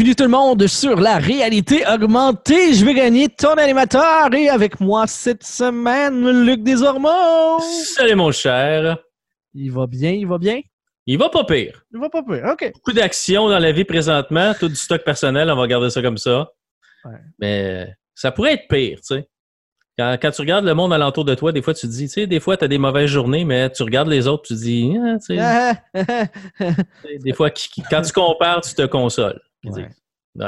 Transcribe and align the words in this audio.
Bienvenue 0.00 0.16
tout 0.16 0.24
le 0.24 0.30
monde 0.30 0.66
sur 0.66 0.98
la 0.98 1.18
réalité 1.18 1.84
augmentée. 1.86 2.72
Je 2.72 2.86
vais 2.86 2.94
gagner 2.94 3.28
ton 3.28 3.52
animateur 3.52 4.32
et 4.32 4.48
avec 4.48 4.80
moi 4.80 5.06
cette 5.06 5.42
semaine, 5.42 6.42
Luc 6.42 6.62
Desormeaux. 6.62 7.60
Salut 7.84 8.14
mon 8.14 8.32
cher. 8.32 8.96
Il 9.52 9.70
va 9.70 9.86
bien, 9.86 10.12
il 10.12 10.26
va 10.26 10.38
bien? 10.38 10.62
Il 11.04 11.18
va 11.18 11.28
pas 11.28 11.44
pire. 11.44 11.84
Il 11.92 12.00
va 12.00 12.08
pas 12.08 12.22
pire, 12.22 12.46
OK. 12.50 12.72
Beaucoup 12.72 12.94
d'action 12.94 13.50
dans 13.50 13.58
la 13.58 13.72
vie 13.72 13.84
présentement, 13.84 14.54
tout 14.58 14.70
du 14.70 14.74
stock 14.74 15.04
personnel, 15.04 15.50
on 15.50 15.56
va 15.56 15.66
garder 15.66 15.90
ça 15.90 16.00
comme 16.00 16.16
ça. 16.16 16.50
Ouais. 17.04 17.18
Mais 17.38 17.94
ça 18.14 18.32
pourrait 18.32 18.54
être 18.54 18.68
pire, 18.70 19.00
tu 19.00 19.16
sais. 19.16 19.28
Quand, 19.98 20.16
quand 20.22 20.30
tu 20.30 20.40
regardes 20.40 20.64
le 20.64 20.72
monde 20.72 20.94
alentour 20.94 21.26
de 21.26 21.34
toi, 21.34 21.52
des 21.52 21.60
fois 21.60 21.74
tu 21.74 21.86
te 21.86 21.92
dis, 21.92 22.06
tu 22.06 22.22
sais, 22.22 22.26
des 22.26 22.40
fois 22.40 22.56
tu 22.56 22.64
as 22.64 22.68
des 22.68 22.78
mauvaises 22.78 23.10
journées, 23.10 23.44
mais 23.44 23.68
tu 23.68 23.82
regardes 23.82 24.08
les 24.08 24.26
autres, 24.26 24.44
tu 24.44 24.54
te 24.54 24.60
dis, 24.60 24.96
ah, 24.98 25.18
tu 25.94 26.06
sais, 27.04 27.18
des 27.18 27.34
fois, 27.34 27.50
quand 27.90 28.00
tu 28.00 28.12
compares, 28.14 28.62
tu 28.62 28.72
te 28.74 28.86
consoles. 28.86 29.42
Ouais. 29.64 29.88
Ouais. 30.36 30.46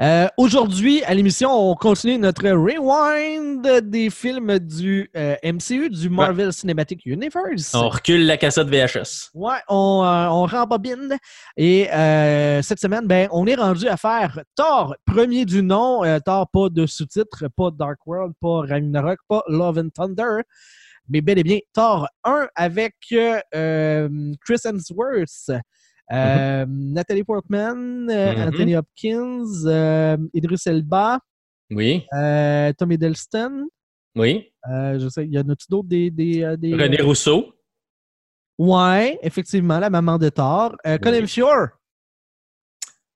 Euh, 0.00 0.26
Aujourd'hui, 0.36 1.04
à 1.04 1.14
l'émission, 1.14 1.52
on 1.52 1.76
continue 1.76 2.18
notre 2.18 2.48
rewind 2.48 3.88
des 3.88 4.10
films 4.10 4.58
du 4.58 5.08
euh, 5.16 5.36
MCU, 5.44 5.88
du 5.88 6.10
Marvel 6.10 6.52
Cinematic 6.52 7.06
Universe. 7.06 7.72
On 7.74 7.88
recule 7.88 8.26
la 8.26 8.36
cassette 8.36 8.66
VHS. 8.66 9.30
Ouais, 9.34 9.58
on, 9.68 10.02
euh, 10.04 10.26
on 10.30 10.46
rembobine. 10.46 11.16
Et 11.56 11.86
cette 12.62 12.80
semaine, 12.80 13.06
ben, 13.06 13.28
on 13.30 13.46
est 13.46 13.54
rendu 13.54 13.86
à 13.86 13.96
faire 13.96 14.40
Thor, 14.56 14.96
premier 15.06 15.44
du 15.44 15.62
nom. 15.62 16.02
Thor, 16.24 16.48
pas 16.52 16.68
de 16.70 16.86
sous-titres, 16.86 17.44
pas 17.56 17.70
Dark 17.70 18.04
World, 18.04 18.34
pas 18.40 18.62
Ragnarok, 18.68 19.20
pas 19.28 19.44
Love 19.46 19.78
and 19.78 19.90
Thunder, 19.94 20.42
mais 21.08 21.20
bel 21.20 21.38
et 21.38 21.44
bien 21.44 21.60
Thor 21.72 22.08
1 22.24 22.48
avec 22.56 22.96
Chris 23.08 24.58
Hemsworth, 24.64 25.52
euh, 26.12 26.66
Natalie 26.68 27.24
Portman, 27.24 28.08
euh, 28.10 28.32
Mhm. 28.34 28.48
Anthony 28.48 28.76
Hopkins, 28.76 29.44
euh, 29.66 30.16
Idris 30.34 30.62
Elba, 30.66 31.18
Oui, 31.70 32.04
Tom 32.78 32.92
Hiddleston. 32.92 33.68
oui. 34.16 34.52
je 34.66 35.08
sais, 35.10 35.24
il 35.24 35.32
y 35.32 35.38
en 35.38 35.48
a-tu 35.48 35.66
d'autres 35.68 35.88
des, 35.88 36.10
des, 36.10 36.56
des- 36.58 36.74
René 36.74 37.00
Rousseau. 37.00 37.52
Ouais, 38.58 39.18
effectivement, 39.22 39.78
la 39.80 39.90
maman 39.90 40.16
de 40.18 40.28
Thor. 40.28 40.76
Euh, 40.86 40.96
Colin 40.98 41.20
Oui. 41.22 41.26
Fjord. 41.26 41.68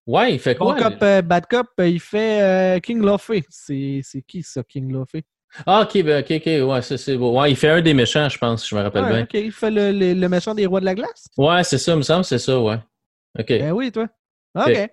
Ouais, 0.06 0.32
il 0.34 0.38
fait 0.40 0.54
Bon 0.56 0.72
quoi? 0.74 0.90
cop, 0.90 0.98
bad 1.26 1.46
cop, 1.46 1.66
il 1.78 2.00
fait 2.00 2.80
King 2.82 3.04
Luffy. 3.04 3.44
C'est 3.50 4.00
c'est 4.02 4.22
qui 4.22 4.42
ça, 4.42 4.62
King 4.64 4.90
Luffy? 4.92 5.22
Ah, 5.66 5.82
ok, 5.82 6.02
ben, 6.02 6.22
ok, 6.22 6.30
ok, 6.36 6.68
ouais, 6.70 6.82
ça, 6.82 6.98
c'est 6.98 7.16
beau. 7.16 7.38
Ouais, 7.40 7.50
il 7.50 7.56
fait 7.56 7.68
un 7.70 7.80
des 7.80 7.94
méchants, 7.94 8.28
je 8.28 8.38
pense, 8.38 8.68
je 8.68 8.74
me 8.74 8.82
rappelle 8.82 9.04
Ouais, 9.04 9.08
bien. 9.12 9.22
ok, 9.22 9.34
il 9.34 9.52
fait 9.52 9.70
le, 9.70 9.92
le- 9.92 10.14
le 10.14 10.28
méchant 10.28 10.54
des 10.54 10.66
rois 10.66 10.80
de 10.80 10.84
la 10.84 10.94
glace? 10.94 11.26
Ouais, 11.36 11.64
c'est 11.64 11.78
ça, 11.78 11.92
il 11.92 11.98
me 11.98 12.02
semble, 12.02 12.24
c'est 12.24 12.38
ça, 12.38 12.60
ouais. 12.60 12.76
OK. 13.38 13.46
Ben 13.48 13.72
oui, 13.72 13.90
toi. 13.90 14.06
OK. 14.54 14.90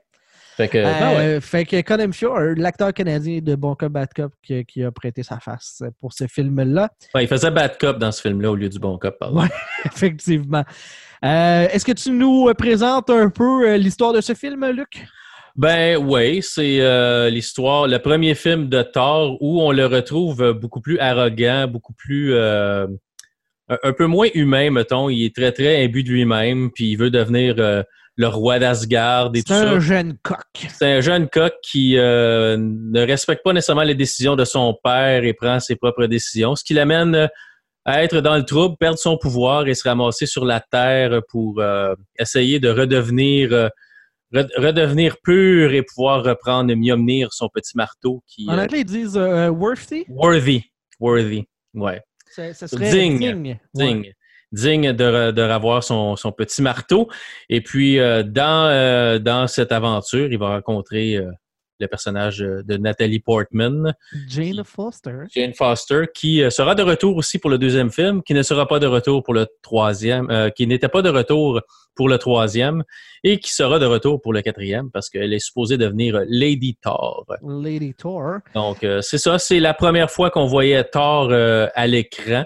Fait 0.57 0.69
que, 0.69 0.77
ah 0.77 1.11
ouais. 1.15 1.17
Euh, 1.35 1.41
Fait 1.41 1.65
que 1.65 1.81
Colin 1.81 2.09
l'acteur 2.55 2.93
canadien 2.93 3.39
de 3.41 3.55
Bon 3.55 3.75
Cop, 3.75 3.91
Bad 3.91 4.07
Cop, 4.15 4.31
qui, 4.41 4.63
qui 4.65 4.83
a 4.85 4.91
prêté 4.91 5.21
sa 5.21 5.37
face 5.41 5.83
pour 5.99 6.13
ce 6.13 6.27
film-là, 6.27 6.89
Ouais, 7.13 7.25
il 7.25 7.27
faisait 7.27 7.51
bad 7.51 7.77
cop 7.77 7.97
dans 7.99 8.13
ce 8.13 8.21
film-là 8.21 8.51
au 8.51 8.55
lieu 8.55 8.69
du 8.69 8.79
bon 8.79 8.97
cop, 8.97 9.17
pardon. 9.19 9.41
Ouais. 9.41 9.49
effectivement. 9.85 10.63
Euh, 11.25 11.67
Est-ce 11.69 11.83
que 11.83 11.91
tu 11.91 12.09
nous 12.11 12.53
présentes 12.53 13.09
un 13.09 13.29
peu 13.29 13.67
euh, 13.67 13.77
l'histoire 13.77 14.13
de 14.13 14.21
ce 14.21 14.33
film, 14.33 14.65
Luc? 14.69 15.05
Ben 15.55 15.97
oui, 15.97 16.41
c'est 16.41 16.81
euh, 16.81 17.29
l'histoire, 17.29 17.88
le 17.88 17.99
premier 17.99 18.35
film 18.35 18.67
de 18.67 18.81
Thor 18.81 19.38
où 19.41 19.61
on 19.61 19.71
le 19.71 19.85
retrouve 19.85 20.51
beaucoup 20.53 20.81
plus 20.81 20.99
arrogant, 20.99 21.67
beaucoup 21.67 21.93
plus 21.93 22.33
euh, 22.33 22.85
un, 23.69 23.94
peu 23.94 24.05
moins 24.05 24.27
humain, 24.33 24.69
mettons. 24.69 25.09
Il 25.09 25.23
est 25.25 25.33
très 25.33 25.53
très 25.53 25.83
imbu 25.83 26.03
de 26.03 26.09
lui-même, 26.09 26.71
puis 26.71 26.91
il 26.91 26.97
veut 26.97 27.09
devenir 27.09 27.55
euh, 27.59 27.83
le 28.17 28.27
roi 28.27 28.59
d'Asgard 28.59 29.31
et 29.33 29.38
C'est 29.39 29.44
tout 29.45 29.53
ça. 29.53 29.69
un 29.71 29.79
jeune 29.79 30.17
coq. 30.23 30.38
C'est 30.69 30.91
un 30.91 30.99
jeune 31.01 31.29
coq 31.29 31.53
qui 31.63 31.97
euh, 31.97 32.57
ne 32.59 33.01
respecte 33.05 33.41
pas 33.44 33.53
nécessairement 33.53 33.83
les 33.83 33.95
décisions 33.95 34.35
de 34.35 34.44
son 34.45 34.77
père 34.83 35.23
et 35.23 35.33
prend 35.33 35.61
ses 35.61 35.77
propres 35.77 36.05
décisions, 36.07 36.55
ce 36.55 36.65
qui 36.65 36.73
l'amène 36.73 37.15
euh, 37.15 37.27
à 37.85 38.03
être 38.03 38.19
dans 38.19 38.35
le 38.35 38.44
trouble, 38.44 38.75
perdre 38.77 38.97
son 38.99 39.17
pouvoir 39.17 39.67
et 39.67 39.73
se 39.73 39.88
ramasser 39.88 40.25
sur 40.25 40.44
la 40.44 40.59
terre 40.59 41.21
pour 41.29 41.59
euh, 41.61 41.94
essayer 42.19 42.59
de 42.59 42.69
redevenir 42.69 43.53
euh, 43.53 43.67
re- 43.67 43.69
redevenir 44.34 45.16
pur 45.24 45.72
et 45.74 45.84
pouvoir 45.84 46.24
reprendre 46.24 46.74
Mjolnir, 46.75 47.31
son 47.31 47.50
petit 47.53 47.75
marteau 47.75 48.24
qui 48.28 48.46
En 48.50 48.58
euh, 48.58 48.63
anglais, 48.63 48.81
ils 48.81 48.86
disent 48.86 49.18
euh, 49.18 49.50
worthy? 49.50 50.06
worthy, 50.09 50.63
worthy, 51.00 51.46
ouais, 51.74 52.02
Ça, 52.30 52.53
ça 52.53 52.68
serait 52.68 52.90
Digne. 52.90 53.18
digne. 53.19 53.59
digne. 53.74 54.00
Ouais. 54.00 54.13
digne 54.52 54.94
de, 54.94 55.31
de 55.31 55.41
revoir 55.41 55.84
son, 55.84 56.16
son 56.16 56.31
petit 56.31 56.62
marteau. 56.62 57.08
Et 57.50 57.62
puis, 57.62 58.00
euh, 58.00 58.24
dans, 58.24 58.68
euh, 58.69 59.19
dans 59.19 59.47
cette 59.47 59.72
aventure, 59.72 60.31
il 60.31 60.38
va 60.38 60.50
rencontrer 60.56 61.16
euh, 61.18 61.30
le 61.80 61.88
personnage 61.88 62.41
euh, 62.41 62.63
de 62.63 62.78
Nathalie 62.78 63.19
Portman, 63.19 63.94
Jane 64.28 64.63
Foster. 64.63 65.24
Jane 65.34 65.53
Foster, 65.53 66.06
qui 66.13 66.41
euh, 66.41 66.50
sera 66.50 66.75
de 66.75 66.84
retour 66.84 67.18
aussi 67.18 67.40
pour 67.40 67.50
le 67.50 67.58
deuxième 67.58 67.91
film, 67.91 68.24
qui 68.24 68.34
ne 68.34 68.44
sera 68.44 68.68
pas 68.68 68.80
de 68.80 68.88
retour 68.88 69.24
pour 69.24 69.34
le 69.34 69.47
troisième, 69.62 70.30
euh, 70.30 70.50
qui 70.50 70.68
n'était 70.68 70.90
pas 70.90 71.02
de 71.02 71.09
retour 71.09 71.62
pour 71.96 72.09
le 72.09 72.18
troisième, 72.18 72.84
et 73.24 73.40
qui 73.40 73.53
sera 73.53 73.80
de 73.80 73.86
retour 73.86 74.22
pour 74.22 74.34
le 74.34 74.41
quatrième, 74.41 74.91
parce 74.91 75.09
qu'elle 75.09 75.34
est 75.34 75.40
supposée 75.40 75.78
devenir 75.78 76.22
Lady 76.28 76.78
Thor. 76.81 77.25
Lady 77.41 77.94
Thor. 77.94 78.40
Donc, 78.53 78.84
euh, 78.84 79.02
c'est 79.02 79.18
ça, 79.18 79.40
c'est 79.40 79.59
la 79.59 79.74
première 79.74 80.12
fois 80.12 80.30
qu'on 80.30 80.46
voyait 80.46 80.84
Thor 80.84 81.30
euh, 81.31 81.68
à 81.74 81.88
l'écran. 81.88 82.46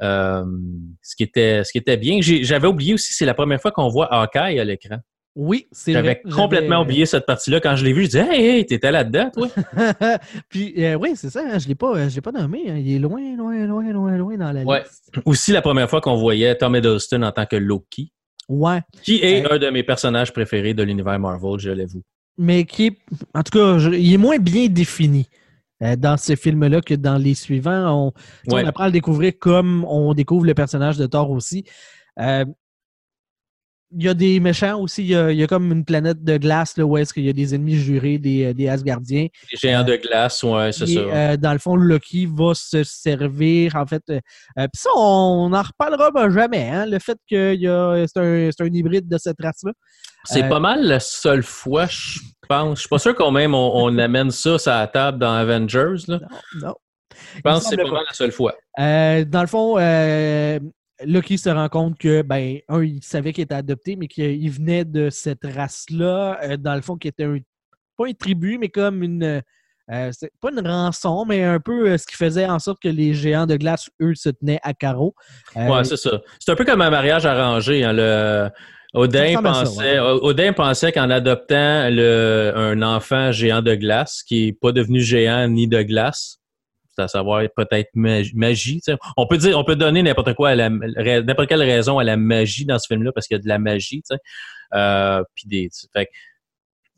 Ce, 0.00 1.16
qui 1.16 1.22
était, 1.22 1.64
ce 1.64 1.72
qui 1.72 1.78
était 1.78 1.96
bien. 1.96 2.18
J'avais 2.20 2.66
oublié 2.66 2.92
aussi, 2.92 3.14
c'est 3.14 3.24
la 3.24 3.32
première 3.32 3.58
fois 3.58 3.70
qu'on 3.70 3.88
voit 3.88 4.12
Hawkeye 4.12 4.60
à 4.60 4.64
l'écran. 4.64 4.98
Oui, 5.36 5.66
c'est 5.72 5.92
J'avais 5.92 6.20
vrai. 6.22 6.32
complètement 6.32 6.76
J'avais- 6.76 6.82
oublié 6.84 7.06
cette 7.06 7.26
partie-là. 7.26 7.60
Quand 7.60 7.74
je 7.74 7.84
l'ai 7.84 7.92
vu, 7.92 8.02
je 8.02 8.06
disais 8.06 8.26
Hey, 8.30 8.44
hey, 8.58 8.66
t'étais 8.66 8.92
là-dedans, 8.92 9.30
toi? 9.34 9.48
Puis, 10.48 10.74
euh, 10.84 10.94
oui, 10.94 11.12
c'est 11.16 11.30
ça. 11.30 11.40
hein, 11.44 11.58
je 11.58 11.64
ne 11.64 11.68
l'ai 11.70 11.74
pas, 11.74 11.96
euh, 11.96 12.08
je 12.08 12.14
l'ai 12.14 12.20
pas 12.20 12.32
nommé. 12.32 12.70
hein, 12.70 12.76
il 12.76 12.94
est 12.94 12.98
loin, 12.98 13.20
loin, 13.36 13.66
loin, 13.66 13.92
loin, 13.92 14.16
loin 14.16 14.36
dans 14.36 14.52
la 14.52 14.62
Ouais. 14.62 14.82
liste. 14.82 15.10
aussi 15.24 15.52
la 15.52 15.62
première 15.62 15.88
fois 15.90 16.00
qu'on 16.00 16.16
voyait 16.16 16.54
Tom 16.56 16.74
Hiddleston 16.76 17.22
en 17.22 17.32
tant 17.32 17.46
que 17.46 17.56
Loki, 17.56 18.12
Ouais. 18.48 18.80
qui 19.02 19.16
est 19.22 19.50
un 19.50 19.58
de 19.58 19.70
mes 19.70 19.82
personnages 19.82 20.32
préférés 20.32 20.74
de 20.74 20.82
l'univers 20.82 21.18
Marvel, 21.18 21.58
je 21.58 21.70
l'avoue. 21.70 22.02
Mais 22.38 22.64
qui 22.64 22.86
est, 22.86 22.98
en 23.34 23.42
tout 23.42 23.58
cas, 23.58 23.78
je- 23.78 23.90
il 23.90 24.12
est 24.14 24.18
moins 24.18 24.38
bien 24.38 24.66
défini 24.68 25.28
euh, 25.82 25.96
dans 25.96 26.16
ce 26.16 26.36
film-là 26.36 26.80
que 26.80 26.94
dans 26.94 27.16
les 27.18 27.34
suivants. 27.34 28.12
On, 28.48 28.52
Ouais. 28.54 28.64
apprend 28.64 28.84
à 28.84 28.86
le 28.86 28.92
découvrir 28.92 29.32
comme 29.38 29.84
on 29.84 30.14
découvre 30.14 30.44
le 30.46 30.54
personnage 30.54 30.96
de 30.96 31.06
Thor 31.06 31.30
aussi. 31.30 31.64
Euh, 32.20 32.44
y 34.02 34.08
a 34.08 34.14
des 34.14 34.40
méchants 34.40 34.80
aussi. 34.80 35.02
Il 35.02 35.08
y 35.08 35.14
a, 35.14 35.30
il 35.30 35.38
y 35.38 35.42
a 35.42 35.46
comme 35.46 35.70
une 35.70 35.84
planète 35.84 36.22
de 36.24 36.36
glace 36.36 36.76
là, 36.76 36.84
où 36.84 36.96
est-ce 36.96 37.12
qu'il 37.14 37.24
y 37.24 37.28
a 37.28 37.32
des 37.32 37.54
ennemis 37.54 37.76
jurés, 37.76 38.18
des, 38.18 38.52
des 38.54 38.68
Asgardiens. 38.68 39.28
Les 39.52 39.58
géants 39.58 39.84
de 39.84 39.96
glace, 39.96 40.42
ouais, 40.42 40.72
c'est 40.72 40.86
ça. 40.86 41.00
euh, 41.00 41.36
dans 41.36 41.52
le 41.52 41.58
fond, 41.58 41.76
Loki 41.76 42.26
va 42.26 42.54
se 42.54 42.82
servir, 42.84 43.76
en 43.76 43.86
fait. 43.86 44.02
euh, 44.10 44.20
euh, 44.58 44.66
Puis 44.72 44.80
ça, 44.82 44.90
on 44.96 45.48
n'en 45.50 45.62
reparlera 45.62 46.10
ben, 46.10 46.30
jamais, 46.30 46.68
hein, 46.70 46.86
le 46.86 46.98
fait 46.98 47.18
que 47.30 47.54
il 47.54 48.08
c'est 48.08 48.20
un, 48.20 48.66
un 48.66 48.72
hybride 48.74 49.08
de 49.08 49.18
cette 49.18 49.36
race-là. 49.42 49.72
C'est 50.24 50.44
euh, 50.44 50.48
pas 50.48 50.60
mal 50.60 50.82
la 50.84 51.00
seule 51.00 51.42
fois, 51.42 51.86
je 51.86 52.20
pense. 52.48 52.76
Je 52.76 52.80
suis 52.80 52.88
pas 52.88 52.98
sûr 52.98 53.14
qu'on 53.14 53.30
même 53.30 53.54
on, 53.54 53.72
on 53.74 53.98
amène 53.98 54.30
ça 54.30 54.58
sur 54.58 54.70
la 54.72 54.86
table 54.86 55.18
dans 55.18 55.32
Avengers. 55.34 56.04
Là. 56.08 56.18
Non, 56.20 56.68
non. 56.68 56.74
Je 57.36 57.40
pense 57.42 57.62
que 57.64 57.68
c'est 57.70 57.76
pas 57.76 57.84
pas. 57.84 57.90
mal 57.90 58.04
la 58.08 58.14
seule 58.14 58.32
fois. 58.32 58.54
Euh, 58.80 59.24
dans 59.24 59.42
le 59.42 59.46
fond, 59.46 59.76
euh, 59.78 60.58
Loki 61.04 61.38
se 61.38 61.48
rend 61.48 61.68
compte 61.68 61.98
que, 61.98 62.22
ben, 62.22 62.58
un, 62.68 62.82
il 62.82 63.02
savait 63.02 63.32
qu'il 63.32 63.44
était 63.44 63.54
adopté, 63.54 63.96
mais 63.96 64.06
qu'il 64.06 64.50
venait 64.50 64.84
de 64.84 65.10
cette 65.10 65.44
race-là, 65.44 66.38
euh, 66.42 66.56
dans 66.56 66.74
le 66.74 66.82
fond, 66.82 66.96
qui 66.96 67.08
était 67.08 67.24
un, 67.24 67.38
pas 67.96 68.06
un 68.06 68.12
tribu, 68.12 68.58
mais 68.58 68.68
comme 68.68 69.02
une, 69.02 69.42
euh, 69.90 70.10
pas 70.40 70.50
une 70.50 70.66
rançon, 70.66 71.24
mais 71.26 71.42
un 71.42 71.60
peu 71.60 71.90
euh, 71.90 71.98
ce 71.98 72.06
qui 72.06 72.14
faisait 72.14 72.46
en 72.46 72.58
sorte 72.58 72.80
que 72.80 72.88
les 72.88 73.12
géants 73.12 73.46
de 73.46 73.56
glace, 73.56 73.90
eux, 74.00 74.14
se 74.14 74.28
tenaient 74.28 74.60
à 74.62 74.72
carreau. 74.72 75.14
Ouais, 75.56 75.84
c'est 75.84 75.96
ça. 75.96 76.20
C'est 76.38 76.52
un 76.52 76.56
peu 76.56 76.64
comme 76.64 76.80
un 76.80 76.90
mariage 76.90 77.26
arrangé. 77.26 77.84
hein, 77.84 77.92
le... 77.92 78.50
Odin, 78.96 79.32
ça, 79.34 79.42
pensait, 79.42 79.98
Odin 79.98 80.52
pensait 80.52 80.92
qu'en 80.92 81.10
adoptant 81.10 81.88
le... 81.90 82.52
un 82.54 82.80
enfant 82.82 83.32
géant 83.32 83.60
de 83.60 83.74
glace, 83.74 84.22
qui 84.22 84.46
n'est 84.46 84.52
pas 84.52 84.70
devenu 84.70 85.00
géant 85.00 85.48
ni 85.48 85.66
de 85.66 85.82
glace, 85.82 86.38
à 86.98 87.08
savoir 87.08 87.42
peut-être 87.56 87.90
mag- 87.94 88.34
magie. 88.34 88.80
On 89.16 89.26
peut 89.26 89.38
dire, 89.38 89.58
on 89.58 89.64
peut 89.64 89.76
donner 89.76 90.02
n'importe 90.02 90.34
quoi, 90.34 90.50
à 90.50 90.54
la- 90.54 90.70
n'importe 90.70 91.48
quelle 91.48 91.62
raison 91.62 91.98
à 91.98 92.04
la 92.04 92.16
magie 92.16 92.64
dans 92.64 92.78
ce 92.78 92.86
film-là 92.86 93.12
parce 93.12 93.26
qu'il 93.26 93.36
y 93.36 93.40
a 93.40 93.42
de 93.42 93.48
la 93.48 93.58
magie. 93.58 94.02
Euh, 94.74 95.22
puis 95.34 95.46
des, 95.46 95.68
fait 95.92 96.08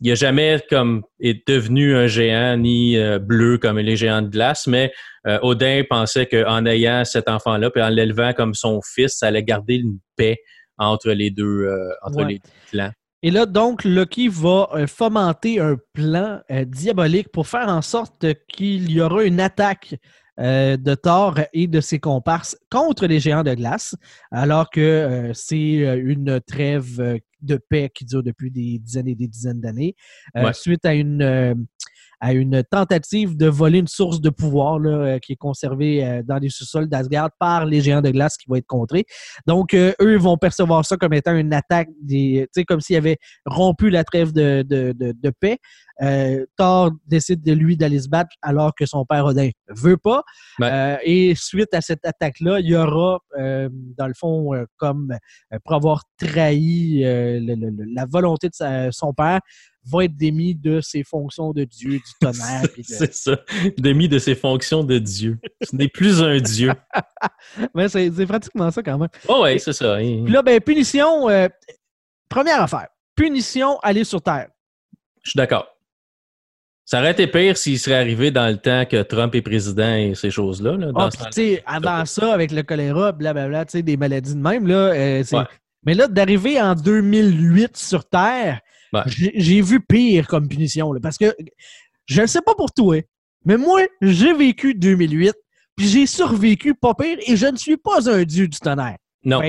il 0.02 0.08
n'a 0.10 0.14
jamais 0.14 0.62
comme 0.69 1.02
est 1.20 1.48
devenu 1.48 1.96
un 1.96 2.06
géant 2.06 2.58
ni 2.58 2.98
euh, 2.98 3.19
bleu 3.19 3.56
comme 3.56 3.78
les 3.78 3.96
géants 3.96 4.20
de 4.20 4.28
glace, 4.28 4.66
mais 4.66 4.93
euh, 5.26 5.38
Odin 5.40 5.82
pensait 5.88 6.26
qu'en 6.26 6.66
ayant 6.66 7.04
cet 7.06 7.31
enfant-là, 7.31 7.70
puis 7.70 7.82
en 7.82 7.88
l'élevant 7.88 8.34
comme 8.34 8.52
son 8.54 8.81
fils, 8.82 9.16
ça 9.19 9.28
allait 9.28 9.43
garder 9.43 9.76
une 9.76 9.98
paix 10.16 10.37
entre 10.76 11.10
les 11.12 11.31
deux, 11.31 11.62
euh, 11.64 11.88
entre 12.02 12.19
Ouais. 12.19 12.28
les 12.28 12.34
deux 12.40 12.50
clans. 12.70 12.93
Et 13.22 13.30
là, 13.30 13.46
donc, 13.46 13.84
Loki 13.84 14.28
va 14.28 14.68
euh, 14.74 14.86
fomenter 14.86 15.58
un 15.58 15.76
plan 15.94 16.40
euh, 16.50 16.64
diabolique 16.64 17.30
pour 17.32 17.46
faire 17.48 17.68
en 17.68 17.82
sorte 17.82 18.26
qu'il 18.48 18.90
y 18.92 19.00
aura 19.00 19.24
une 19.24 19.40
attaque 19.40 19.96
euh, 20.38 20.76
de 20.76 20.94
Thor 20.94 21.38
et 21.54 21.66
de 21.66 21.80
ses 21.80 21.98
comparses 21.98 22.58
contre 22.70 23.06
les 23.06 23.18
géants 23.20 23.42
de 23.42 23.54
glace, 23.54 23.94
alors 24.30 24.68
que 24.68 24.80
euh, 24.80 25.32
c'est 25.32 25.56
une 25.96 26.40
trêve 26.46 27.20
de 27.40 27.56
paix 27.56 27.90
qui 27.94 28.04
dure 28.04 28.22
depuis 28.22 28.50
des 28.50 28.78
dizaines 28.78 29.08
et 29.08 29.14
des 29.14 29.28
dizaines 29.28 29.60
d'années, 29.60 29.94
Ouais. 30.34 30.52
suite 30.52 30.84
à 30.84 30.94
une, 30.94 31.66
à 32.20 32.32
une 32.32 32.62
tentative 32.64 33.36
de 33.36 33.46
voler 33.46 33.80
une 33.80 33.88
source 33.88 34.20
de 34.20 34.30
pouvoir 34.30 34.78
là, 34.78 34.90
euh, 34.90 35.18
qui 35.18 35.32
est 35.32 35.36
conservée 35.36 36.04
euh, 36.04 36.22
dans 36.24 36.38
les 36.38 36.48
sous-sols 36.48 36.88
d'Asgard 36.88 37.30
par 37.38 37.66
les 37.66 37.80
géants 37.80 38.00
de 38.00 38.10
glace 38.10 38.36
qui 38.36 38.48
vont 38.48 38.56
être 38.56 38.66
contrés. 38.66 39.04
Donc, 39.46 39.74
euh, 39.74 39.92
eux 40.00 40.16
vont 40.16 40.36
percevoir 40.38 40.84
ça 40.86 40.96
comme 40.96 41.12
étant 41.12 41.34
une 41.34 41.52
attaque, 41.52 41.88
des, 42.00 42.48
comme 42.66 42.80
s'ils 42.80 42.96
avaient 42.96 43.18
rompu 43.44 43.90
la 43.90 44.04
trêve 44.04 44.32
de, 44.32 44.64
de, 44.66 44.92
de, 44.96 45.12
de 45.12 45.30
paix. 45.30 45.58
Euh, 46.02 46.44
Thor 46.58 46.90
décide 47.06 47.42
de 47.42 47.52
lui 47.52 47.76
d'aller 47.76 48.00
se 48.00 48.08
battre 48.08 48.36
alors 48.42 48.74
que 48.74 48.84
son 48.84 49.06
père 49.06 49.24
Odin 49.24 49.48
veut 49.69 49.96
pas. 49.96 50.22
Ouais. 50.58 50.69
Euh, 50.70 50.96
et 51.02 51.34
suite 51.34 51.72
à 51.72 51.80
cette 51.80 52.04
attaque-là, 52.04 52.60
il 52.60 52.66
y 52.66 52.76
aura, 52.76 53.19
euh, 53.38 53.69
dans 53.72 54.06
le 54.06 54.12
fond, 54.14 54.52
comme 54.76 55.16
pour 55.64 55.74
avoir 55.74 56.02
trahi 56.19 57.00
le- 57.02 57.38
le- 57.54 57.70
le- 57.70 57.94
la 57.94 58.04
volonté 58.04 58.48
de 58.48 58.54
sa- 58.54 58.92
son 58.92 59.14
père, 59.14 59.40
va 59.90 60.04
être 60.04 60.16
démis 60.16 60.54
de 60.54 60.80
ses 60.80 61.02
fonctions 61.04 61.52
de 61.52 61.64
Dieu, 61.64 61.90
du 61.92 62.00
tonnerre. 62.20 62.62
de- 62.62 62.82
C'est 62.82 63.14
ça. 63.14 63.38
Demi 63.78 64.08
de 64.08 64.18
ses 64.18 64.34
fonctions 64.34 64.84
de 64.84 64.98
Dieu. 64.98 65.38
Ce 65.62 65.74
n'est 65.76 65.88
plus 65.88 66.22
un 66.22 66.38
Dieu. 66.38 66.72
Mais 67.74 67.88
c'est 67.88 68.10
pratiquement 68.26 68.70
ça 68.70 68.82
quand 68.82 68.98
même. 68.98 69.08
Oh 69.28 69.42
ouais, 69.42 69.58
c'est 69.58 69.72
ça. 69.72 69.96
Puis 69.96 70.26
là, 70.32 70.42
ben, 70.42 70.60
punition, 70.60 71.28
euh, 71.28 71.48
première 72.28 72.62
affaire. 72.62 72.88
Punition, 73.14 73.78
aller 73.80 74.04
sur 74.04 74.20
Terre. 74.22 74.48
Je 75.22 75.30
suis 75.30 75.36
d'accord. 75.38 75.66
Ça 76.84 77.00
aurait 77.00 77.10
été 77.10 77.26
pire 77.26 77.56
s'il 77.56 77.80
serait 77.80 77.96
arrivé 77.96 78.30
dans 78.30 78.46
le 78.46 78.58
temps 78.58 78.84
que 78.84 79.02
Trump 79.02 79.34
est 79.34 79.42
président 79.42 79.94
et 79.96 80.14
ces 80.14 80.30
choses-là. 80.30 80.76
là, 80.76 80.92
Ah, 80.94 81.08
ce 81.10 81.58
avant 81.66 82.04
ça, 82.04 82.32
avec 82.32 82.52
le 82.52 82.62
choléra, 82.62 83.10
blablabla, 83.10 83.64
tu 83.64 83.72
sais, 83.72 83.82
des 83.82 83.96
maladies 83.96 84.34
de 84.36 84.40
même, 84.40 84.68
là, 84.68 84.92
euh, 84.92 85.24
Ouais. 85.32 85.42
Mais 85.84 85.94
là, 85.94 86.06
d'arriver 86.08 86.60
en 86.60 86.74
2008 86.76 87.76
sur 87.76 88.04
Terre, 88.08 88.60
Ouais. 89.04 89.31
j'ai 89.34 89.60
vu 89.60 89.81
pire 89.81 90.26
comme 90.28 90.48
punition, 90.48 90.93
là, 90.93 91.00
parce 91.02 91.19
que 91.19 91.34
je 92.06 92.22
ne 92.22 92.26
sais 92.26 92.40
pas 92.43 92.54
pour 92.54 92.72
toi, 92.72 92.96
mais 93.44 93.56
moi, 93.56 93.81
j'ai 94.00 94.32
vécu 94.32 94.75
2008, 94.75 95.34
puis 95.76 95.87
j'ai 95.88 96.06
survécu 96.06 96.75
pas 96.75 96.94
pire, 96.94 97.19
et 97.26 97.37
je 97.37 97.46
ne 97.46 97.56
suis 97.56 97.76
pas 97.76 98.08
un 98.10 98.22
dieu 98.25 98.48
du 98.48 98.58
tonnerre. 98.58 98.96
Non, 99.25 99.40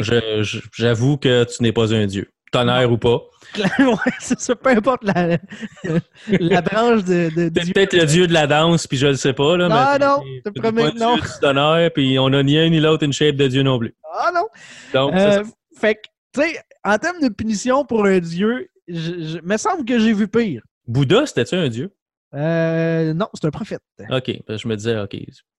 j'avoue 0.73 1.17
que 1.17 1.44
tu 1.45 1.63
n'es 1.63 1.71
pas 1.71 1.94
un 1.94 2.05
dieu. 2.07 2.29
Tonnerre 2.51 2.89
ou 2.91 2.97
pas. 2.97 3.21
ouais, 3.79 3.95
c'est 4.19 4.39
ça, 4.39 4.55
peu 4.55 4.69
importe 4.69 5.03
la, 5.03 5.38
la 6.39 6.61
branche 6.61 7.03
de, 7.03 7.29
de 7.35 7.49
T'es 7.49 7.71
peut-être 7.73 7.94
le 7.94 8.05
dieu 8.05 8.25
de 8.25 8.31
la 8.33 8.47
danse, 8.47 8.88
puis 8.88 8.97
je 8.97 9.07
le 9.07 9.15
sais 9.15 9.33
pas. 9.33 9.57
Là, 9.57 9.67
Non, 9.67 9.75
mais 9.75 10.05
non, 10.05 10.21
t'es- 10.21 10.27
je 10.38 10.41
te 10.41 10.49
t'es 10.53 10.61
promets 10.61 10.91
non. 10.94 11.15
dieu 11.15 11.23
du 11.23 11.39
tonnerre, 11.41 11.91
puis 11.94 12.17
on 12.19 12.29
n'a 12.29 12.44
ni 12.44 12.57
un 12.57 12.69
ni 12.69 12.79
l'autre 12.79 13.03
une 13.03 13.11
shape 13.13 13.35
de 13.35 13.47
dieu 13.47 13.63
non 13.63 13.77
plus. 13.77 13.94
Ah 14.17 14.31
non! 14.33 14.47
Donc, 14.94 15.13
Euh, 15.13 15.31
ça. 15.31 15.44
fait 15.77 15.95
que, 15.95 16.01
tu 16.33 16.41
sais, 16.49 16.57
en 16.85 16.97
termes 16.97 17.19
de 17.21 17.27
punition 17.29 17.83
pour 17.85 18.05
un 18.05 18.19
dieu, 18.19 18.69
je, 18.87 18.93
je- 18.95 19.39
me 19.43 19.57
semble 19.57 19.85
que 19.85 19.99
j'ai 19.99 20.13
vu 20.13 20.27
pire. 20.27 20.61
Bouddha, 20.87 21.25
c'était-tu 21.25 21.55
un 21.55 21.67
dieu? 21.69 21.93
Euh, 22.33 23.13
non, 23.13 23.27
c'est 23.33 23.45
un 23.45 23.51
prophète. 23.51 23.81
OK. 24.09 24.31
je 24.49 24.67
me 24.67 24.75
disais, 24.75 24.99
OK, 24.99 25.15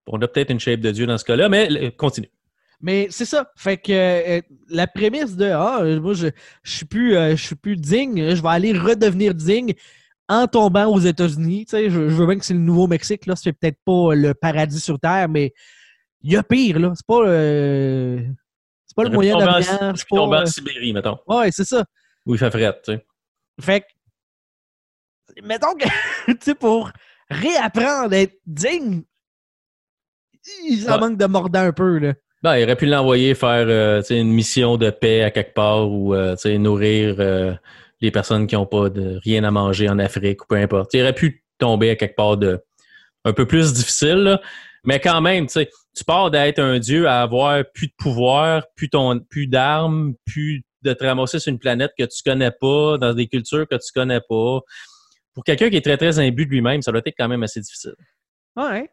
on 0.07 0.21
a 0.21 0.29
peut-être 0.29 0.51
une 0.51 0.61
shape 0.61 0.81
de 0.81 0.91
dieu 0.91 1.07
dans 1.07 1.19
ce 1.19 1.25
cas-là, 1.25 1.49
mais 1.49 1.69
le- 1.69 1.91
continue. 1.91 2.31
Mais 2.81 3.09
c'est 3.11 3.25
ça. 3.25 3.51
Fait 3.57 3.77
que 3.77 3.91
euh, 3.93 4.41
la 4.69 4.87
prémisse 4.87 5.35
de 5.37 5.47
Ah, 5.47 5.81
euh, 5.83 6.01
moi, 6.01 6.15
je, 6.15 6.29
je 6.63 6.71
suis 6.77 6.87
plus, 6.87 7.17
euh, 7.17 7.35
je 7.37 7.43
suis 7.43 7.57
plus 7.57 7.77
digne, 7.77 8.35
je 8.35 8.41
vais 8.43 8.49
aller 8.49 8.73
redevenir 8.73 9.35
digne 9.35 9.75
en 10.29 10.47
tombant 10.47 10.87
aux 10.87 11.01
États-Unis. 11.01 11.67
Tu 11.67 11.71
sais, 11.71 11.91
je, 11.91 12.09
je 12.09 12.15
veux 12.15 12.27
bien 12.27 12.39
que 12.39 12.45
c'est 12.45 12.55
le 12.55 12.61
Nouveau-Mexique, 12.61 13.27
là. 13.27 13.35
C'est 13.35 13.53
peut-être 13.53 13.79
pas 13.85 14.15
le 14.15 14.33
paradis 14.35 14.79
sur 14.81 15.01
Terre, 15.01 15.29
mais 15.29 15.53
il 16.23 16.33
y 16.33 16.37
a 16.37 16.43
pire, 16.45 16.79
là. 16.79 16.93
C'est 16.95 17.07
pas, 17.07 17.27
euh, 17.27 18.21
c'est 18.87 18.95
pas 18.95 19.05
le 19.05 19.11
moyen 19.11 19.33
Tomber 19.33 19.45
en- 19.47 19.53
d'avenir. 19.59 19.93
C'est 19.97 20.09
pas. 20.09 20.21
en 20.21 20.47
Sibérie, 20.47 20.93
mettons. 20.93 21.19
euh, 21.29 21.35
Ouais, 21.41 21.51
c'est 21.51 21.65
ça. 21.65 21.85
Où 22.27 22.35
il 22.35 22.39
fait 22.39 22.51
fret, 22.51 22.79
tu 22.85 22.93
sais. 22.93 23.05
Fait 23.61 23.81
que, 23.81 25.43
mettons 25.43 25.75
que, 25.75 25.85
tu 26.27 26.37
sais, 26.41 26.55
pour 26.55 26.91
réapprendre 27.31 28.13
à 28.15 28.19
être 28.19 28.39
digne, 28.47 29.03
il 30.65 30.79
s'en 30.79 30.93
Ouais. 30.95 31.01
manque 31.01 31.19
de 31.19 31.27
mordant 31.27 31.61
un 31.61 31.73
peu, 31.73 31.99
là. 31.99 32.15
Ben, 32.43 32.57
il 32.57 32.63
aurait 32.65 32.77
pu 32.77 32.87
l'envoyer 32.87 33.35
faire 33.35 33.67
euh, 33.69 34.01
une 34.11 34.33
mission 34.33 34.77
de 34.77 34.91
paix 34.91 35.23
à 35.25 35.31
quelque 35.33 35.55
part 35.55 35.91
ou 35.91 36.15
euh, 36.15 36.37
tu 36.37 36.43
sais, 36.43 36.59
nourrir 36.59 37.17
euh, 37.19 37.53
les 38.01 38.13
personnes 38.13 38.47
qui 38.47 38.55
n'ont 38.55 38.65
pas 38.65 38.91
de 38.91 39.19
rien 39.25 39.43
à 39.43 39.51
manger 39.51 39.89
en 39.89 39.99
Afrique 39.99 40.45
ou 40.45 40.47
peu 40.47 40.55
importe. 40.55 40.95
Il 40.95 41.03
aurait 41.03 41.15
pu 41.15 41.45
tomber 41.59 41.91
à 41.91 41.97
quelque 41.97 42.15
part 42.15 42.37
de 42.37 42.63
un 43.25 43.33
peu 43.33 43.45
plus 43.45 43.73
difficile, 43.75 44.19
là. 44.19 44.41
mais 44.85 45.01
quand 45.01 45.21
même, 45.21 45.47
tu 45.47 45.55
sais, 45.55 45.69
tu 45.97 46.05
pars 46.05 46.31
d'être 46.31 46.61
un 46.61 46.79
dieu 46.79 47.09
à 47.09 47.23
avoir 47.23 47.65
plus 47.75 47.89
de 47.89 47.93
pouvoir, 47.99 48.63
plus, 48.77 48.89
ton, 48.89 49.19
plus 49.19 49.49
d'armes, 49.49 50.15
plus 50.25 50.63
de 50.83 50.93
te 50.93 51.05
ramasser 51.05 51.39
sur 51.39 51.51
une 51.51 51.59
planète 51.59 51.93
que 51.99 52.05
tu 52.05 52.23
connais 52.25 52.51
pas, 52.51 52.99
dans 52.99 53.15
des 53.15 53.27
cultures 53.27 53.67
que 53.69 53.77
tu 53.77 53.93
connais 53.95 54.21
pas. 54.21 54.61
Pour 55.35 55.45
quelqu'un 55.45 55.71
qui 55.71 55.77
est 55.77 55.85
très, 55.85 55.97
très 55.97 56.19
imbu 56.19 56.47
de 56.47 56.51
lui-même, 56.51 56.83
ça 56.83 56.91
doit 56.91 57.03
être 57.05 57.15
quand 57.17 57.29
même 57.29 57.43
assez 57.43 57.61
difficile. 57.61 57.95
Ouais. 58.57 58.91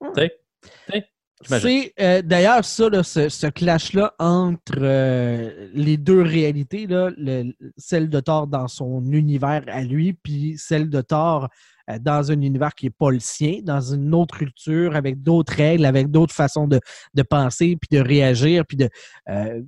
Tu 0.00 0.22
sais? 0.22 0.38
Tu 0.62 0.92
sais? 0.92 1.08
J'imagine. 1.44 1.68
C'est 1.68 1.94
euh, 2.00 2.22
d'ailleurs 2.22 2.64
ça, 2.64 2.88
là, 2.88 3.02
ce, 3.02 3.28
ce 3.28 3.48
clash-là 3.48 4.14
entre 4.20 4.78
euh, 4.78 5.68
les 5.74 5.96
deux 5.96 6.22
réalités, 6.22 6.86
là, 6.86 7.10
le- 7.16 7.52
celle 7.76 8.08
de 8.08 8.20
Thor 8.20 8.46
dans 8.46 8.68
son 8.68 9.02
univers 9.10 9.64
à 9.66 9.82
lui, 9.82 10.12
puis 10.12 10.54
celle 10.56 10.88
de 10.88 11.00
Thor 11.00 11.48
euh, 11.90 11.98
dans 11.98 12.30
un 12.30 12.40
univers 12.40 12.74
qui 12.76 12.86
n'est 12.86 12.94
pas 12.96 13.10
le 13.10 13.18
sien, 13.18 13.58
dans 13.62 13.80
une 13.80 14.14
autre 14.14 14.38
culture, 14.38 14.94
avec 14.94 15.20
d'autres 15.20 15.54
règles, 15.54 15.84
avec 15.84 16.12
d'autres 16.12 16.34
façons 16.34 16.68
de, 16.68 16.78
de 17.12 17.22
penser, 17.22 17.76
puis 17.76 17.98
de 17.98 18.02
réagir, 18.02 18.64
puis 18.64 18.76
de 18.76 18.88
euh, 19.28 19.60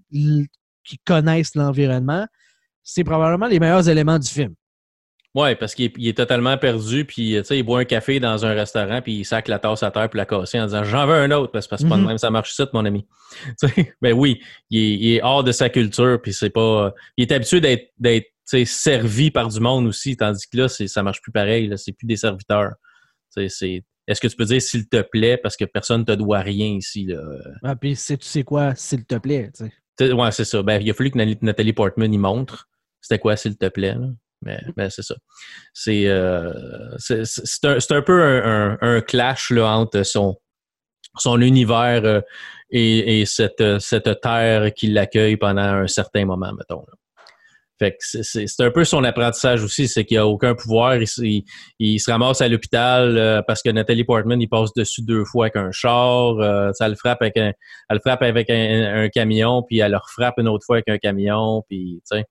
qui 0.84 0.98
connaissent 0.98 1.54
l'environnement. 1.54 2.26
C'est 2.82 3.04
probablement 3.04 3.46
les 3.46 3.58
meilleurs 3.60 3.88
éléments 3.88 4.18
du 4.18 4.28
film. 4.28 4.54
Ouais, 5.34 5.56
parce 5.56 5.74
qu'il 5.74 5.90
est, 6.06 6.16
totalement 6.16 6.56
perdu, 6.58 7.04
puis 7.04 7.34
tu 7.38 7.44
sais, 7.44 7.58
il 7.58 7.64
boit 7.64 7.80
un 7.80 7.84
café 7.84 8.20
dans 8.20 8.46
un 8.46 8.52
restaurant, 8.52 9.02
puis 9.02 9.14
il 9.14 9.24
sac 9.24 9.48
la 9.48 9.58
tasse 9.58 9.82
à 9.82 9.90
terre, 9.90 10.08
puis 10.08 10.16
la 10.18 10.26
casser 10.26 10.60
en 10.60 10.66
disant 10.66 10.84
J'en 10.84 11.06
veux 11.08 11.14
un 11.14 11.30
autre, 11.32 11.50
parce 11.50 11.66
que 11.66 11.76
c'est 11.76 11.88
pas 11.88 11.96
de 11.96 12.02
Mhm. 12.02 12.06
même, 12.06 12.18
ça 12.18 12.30
marche 12.30 12.52
ça, 12.54 12.68
mon 12.72 12.84
ami. 12.84 13.04
Ben 14.00 14.12
oui, 14.12 14.40
il 14.70 14.78
est, 14.78 14.94
il 14.96 15.12
est 15.14 15.22
hors 15.24 15.42
de 15.42 15.50
sa 15.50 15.68
culture, 15.70 16.20
puis 16.22 16.32
c'est 16.32 16.50
pas. 16.50 16.94
Il 17.16 17.22
est 17.22 17.32
habitué 17.32 17.60
d'être 17.60 18.26
servi 18.64 19.32
par 19.32 19.48
du 19.48 19.58
monde 19.58 19.86
aussi, 19.86 20.16
tandis 20.16 20.46
que 20.48 20.56
là, 20.56 20.68
ça 20.68 21.02
marche 21.02 21.20
plus 21.20 21.32
pareil, 21.32 21.66
là, 21.66 21.76
c'est 21.76 21.92
plus 21.92 22.06
des 22.06 22.16
serviteurs. 22.16 22.74
Est-ce 23.36 24.20
que 24.20 24.28
tu 24.28 24.36
peux 24.36 24.44
dire 24.44 24.62
s'il 24.62 24.86
te 24.88 25.00
plaît, 25.02 25.36
parce 25.38 25.56
que 25.56 25.64
personne 25.64 26.00
ne 26.02 26.04
te 26.04 26.12
doit 26.12 26.40
rien 26.40 26.68
ici, 26.68 27.06
là? 27.06 27.20
Ah, 27.64 27.74
puis 27.74 27.96
c'est- 27.96 28.18
tu 28.18 28.26
sais 28.26 28.44
quoi, 28.44 28.74
s'il 28.76 29.04
te 29.04 29.16
plaît. 29.16 29.50
Tu 29.56 29.64
sais, 29.64 29.72
Ouais, 30.00 30.32
c'est 30.32 30.44
ça. 30.44 30.62
Ben, 30.62 30.80
il 30.82 30.90
a 30.90 30.94
fallu 30.94 31.10
que 31.10 31.18
Nathalie 31.44 31.72
Portman 31.72 32.12
y 32.12 32.18
montre. 32.18 32.68
C'était 33.00 33.18
quoi, 33.18 33.36
s'il 33.36 33.56
te 33.56 33.68
plaît? 33.68 33.94
là? 33.94 34.06
Mais, 34.42 34.60
mais 34.76 34.90
c'est 34.90 35.02
ça. 35.02 35.14
C'est 35.72 36.06
euh, 36.06 36.52
un, 37.10 37.78
un 37.90 38.02
peu 38.02 38.22
un, 38.22 38.72
un- 38.72 38.78
un 38.80 39.00
clash 39.00 39.50
là, 39.50 39.66
entre 39.76 40.02
son, 40.02 40.36
son 41.16 41.40
univers 41.40 42.04
euh, 42.04 42.20
et, 42.70 43.20
et 43.20 43.26
cette, 43.26 43.78
cette 43.78 44.20
terre 44.20 44.72
qui 44.74 44.88
l'accueille 44.88 45.36
pendant 45.36 45.62
un 45.62 45.86
certain 45.86 46.24
moment, 46.26 46.52
mettons. 46.52 46.84
là. 46.88 46.94
Fait 47.78 47.90
que 47.92 47.96
c'est- 48.22 48.60
un 48.60 48.70
peu 48.70 48.84
son 48.84 49.02
apprentissage 49.02 49.62
aussi, 49.64 49.88
c'est 49.88 50.04
qu'il 50.04 50.16
a 50.18 50.26
aucun 50.26 50.54
pouvoir. 50.54 50.96
Il, 50.96 51.42
il- 51.80 51.98
se 52.00 52.10
ramasse 52.10 52.40
à 52.40 52.48
l'hôpital 52.48 53.18
euh, 53.18 53.42
parce 53.46 53.62
que 53.62 53.70
Nathalie 53.70 54.04
Portman, 54.04 54.40
il 54.40 54.48
passe 54.48 54.72
dessus 54.74 55.02
deux 55.02 55.24
fois 55.24 55.46
avec 55.46 55.56
un 55.56 55.70
char. 55.72 56.38
euh, 56.38 56.70
le 56.80 56.94
frappe 56.94 57.20
avec 57.22 57.36
un, 57.36 57.52
elle 57.88 57.96
le 57.96 58.00
frappe 58.00 58.22
avec 58.22 58.48
un, 58.50 59.08
camion, 59.08 59.62
puis 59.62 59.78
elle 59.80 59.92
le 59.92 59.98
refrappe 59.98 60.34
une 60.38 60.48
autre 60.48 60.64
fois 60.64 60.76
avec 60.76 60.88
un 60.88 60.98
camion, 60.98 61.62
puis 61.68 62.00
c'est 62.06 62.24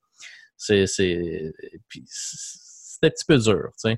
un 3.03 3.09
petit 3.09 3.25
peu 3.27 3.37
dur, 3.37 3.69
tu 3.73 3.89
sais. 3.89 3.97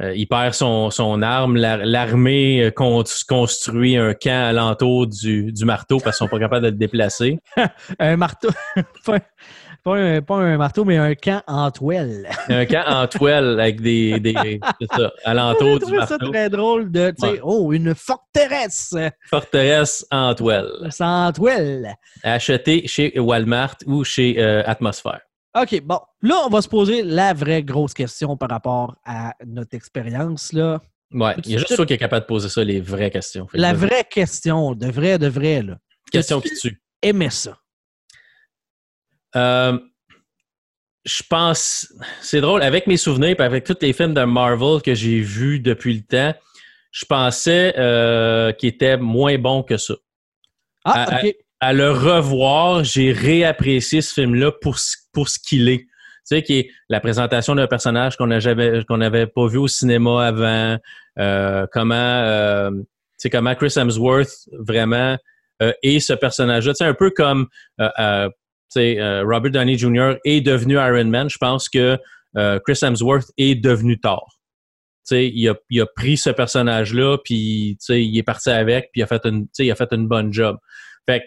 Euh, 0.00 0.14
il 0.16 0.26
perd 0.26 0.54
son, 0.54 0.88
son 0.90 1.20
arme, 1.20 1.56
la- 1.56 1.76
l'armée 1.84 2.62
euh, 2.64 2.70
con- 2.70 3.04
construit 3.28 3.96
un 3.98 4.14
camp 4.14 4.48
alentour 4.48 5.06
du, 5.06 5.52
du 5.52 5.64
marteau 5.66 5.98
parce 5.98 6.16
qu'ils 6.16 6.24
sont 6.26 6.30
pas 6.30 6.38
capables 6.38 6.64
de 6.64 6.70
le 6.70 6.76
déplacer. 6.76 7.38
Un 7.98 8.16
marteau. 8.16 8.48
pas, 9.82 9.96
un, 9.96 10.22
pas 10.22 10.36
un 10.36 10.56
marteau, 10.56 10.84
mais 10.84 10.96
un 10.96 11.14
camp 11.14 11.42
en 11.46 11.70
toile. 11.70 12.28
Un 12.48 12.66
camp 12.66 12.84
en 12.86 13.06
toile 13.06 13.58
avec 13.60 13.80
des, 13.80 14.18
des 14.20 14.60
c'est 14.80 14.92
ça, 14.96 15.12
alentour 15.24 15.74
du 15.78 15.84
trouvé 15.86 15.98
ça 16.06 16.06
marteau. 16.18 16.30
très 16.30 16.48
drôle 16.50 16.90
de, 16.90 17.12
Ouais. 17.22 17.40
oh, 17.42 17.72
une 17.72 17.94
forteresse 17.94 18.94
Forteresse 19.28 20.06
en 20.10 20.34
toile. 20.34 20.70
sans 20.90 21.32
toile. 21.32 21.94
Acheté 22.22 22.86
chez 22.86 23.18
Walmart 23.18 23.76
ou 23.86 24.04
chez 24.04 24.36
euh, 24.42 24.62
Atmosphère. 24.66 25.20
OK, 25.60 25.80
bon. 25.82 25.98
Là, 26.22 26.36
on 26.46 26.48
va 26.48 26.62
se 26.62 26.68
poser 26.68 27.02
la 27.02 27.32
vraie 27.34 27.62
grosse 27.62 27.92
question 27.94 28.36
par 28.36 28.50
rapport 28.50 28.96
à 29.04 29.32
notre 29.46 29.74
expérience. 29.74 30.52
là. 30.52 30.80
Ouais, 31.12 31.34
il 31.44 31.50
y 31.52 31.54
a 31.56 31.58
juste 31.58 31.74
toi 31.74 31.84
qui 31.86 31.92
est 31.94 31.98
capable 31.98 32.22
de 32.22 32.26
poser 32.28 32.48
ça, 32.48 32.62
les 32.62 32.80
vraies 32.80 33.10
questions. 33.10 33.48
La 33.52 33.72
vraie 33.72 34.04
question, 34.08 34.74
de 34.76 34.86
vrai, 34.86 35.18
de 35.18 35.26
vrai, 35.26 35.62
là. 35.62 35.76
question 36.12 36.40
qui 36.40 36.50
tue. 36.54 36.80
aimais 37.02 37.30
ça? 37.30 37.56
Euh, 39.36 39.78
je 41.04 41.22
pense, 41.28 41.92
c'est 42.20 42.40
drôle, 42.40 42.62
avec 42.62 42.86
mes 42.86 42.96
souvenirs 42.98 43.36
et 43.38 43.42
avec 43.42 43.64
tous 43.64 43.76
les 43.80 43.92
films 43.92 44.14
de 44.14 44.22
Marvel 44.24 44.82
que 44.82 44.94
j'ai 44.94 45.20
vus 45.20 45.58
depuis 45.60 45.94
le 45.94 46.02
temps, 46.02 46.38
je 46.92 47.04
pensais 47.06 47.74
euh, 47.78 48.52
qu'il 48.52 48.68
était 48.68 48.96
moins 48.98 49.38
bon 49.38 49.62
que 49.62 49.76
ça. 49.76 49.94
Ah, 50.84 51.04
À- 51.04 51.20
ok. 51.24 51.34
À 51.62 51.72
le 51.74 51.90
revoir, 51.90 52.84
j'ai 52.84 53.12
réapprécié 53.12 54.00
ce 54.00 54.14
film-là 54.14 54.50
pour, 54.62 54.78
ce- 54.78 54.96
pour 55.12 55.28
ce 55.28 55.38
qu'il 55.38 55.68
est. 55.68 55.80
Tu 55.80 55.86
sais, 56.24 56.42
qui 56.42 56.58
est 56.58 56.70
la 56.88 57.00
présentation 57.00 57.54
d'un 57.54 57.66
personnage 57.66 58.16
qu'on 58.16 58.26
n'avait 58.26 59.26
pas 59.26 59.46
vu 59.46 59.58
au 59.58 59.68
cinéma 59.68 60.26
avant, 60.26 60.78
euh, 61.18 61.66
comment 61.72 61.94
euh, 61.94 62.70
tu 62.72 62.84
sais, 63.18 63.30
comment 63.30 63.54
Chris 63.54 63.74
Hemsworth 63.76 64.48
vraiment 64.52 65.18
euh, 65.62 65.72
est 65.82 66.00
ce 66.00 66.14
personnage-là. 66.14 66.72
Tu 66.72 66.78
sais, 66.78 66.84
un 66.84 66.94
peu 66.94 67.10
comme 67.10 67.48
euh, 68.76 69.24
Robert 69.24 69.50
Downey 69.50 69.76
Jr. 69.76 70.14
est 70.24 70.40
devenu 70.40 70.74
Iron 70.74 71.06
Man. 71.06 71.28
Je 71.28 71.38
pense 71.38 71.68
que 71.68 71.98
euh, 72.36 72.58
Chris 72.64 72.78
Hemsworth 72.82 73.30
est 73.36 73.54
devenu 73.54 73.98
Thor. 73.98 74.36
Il 75.10 75.48
a, 75.48 75.54
il 75.70 75.80
a 75.80 75.86
pris 75.86 76.16
ce 76.16 76.30
personnage-là, 76.30 77.18
puis 77.24 77.76
il 77.88 78.16
est 78.16 78.22
parti 78.22 78.50
avec, 78.50 78.90
puis 78.92 79.00
il 79.00 79.02
a 79.02 79.08
fait 79.08 79.24
une, 79.24 79.48
il 79.58 79.70
a 79.70 79.74
fait 79.74 79.92
une 79.92 80.06
bonne 80.06 80.32
job. 80.32 80.56
Fait 81.04 81.22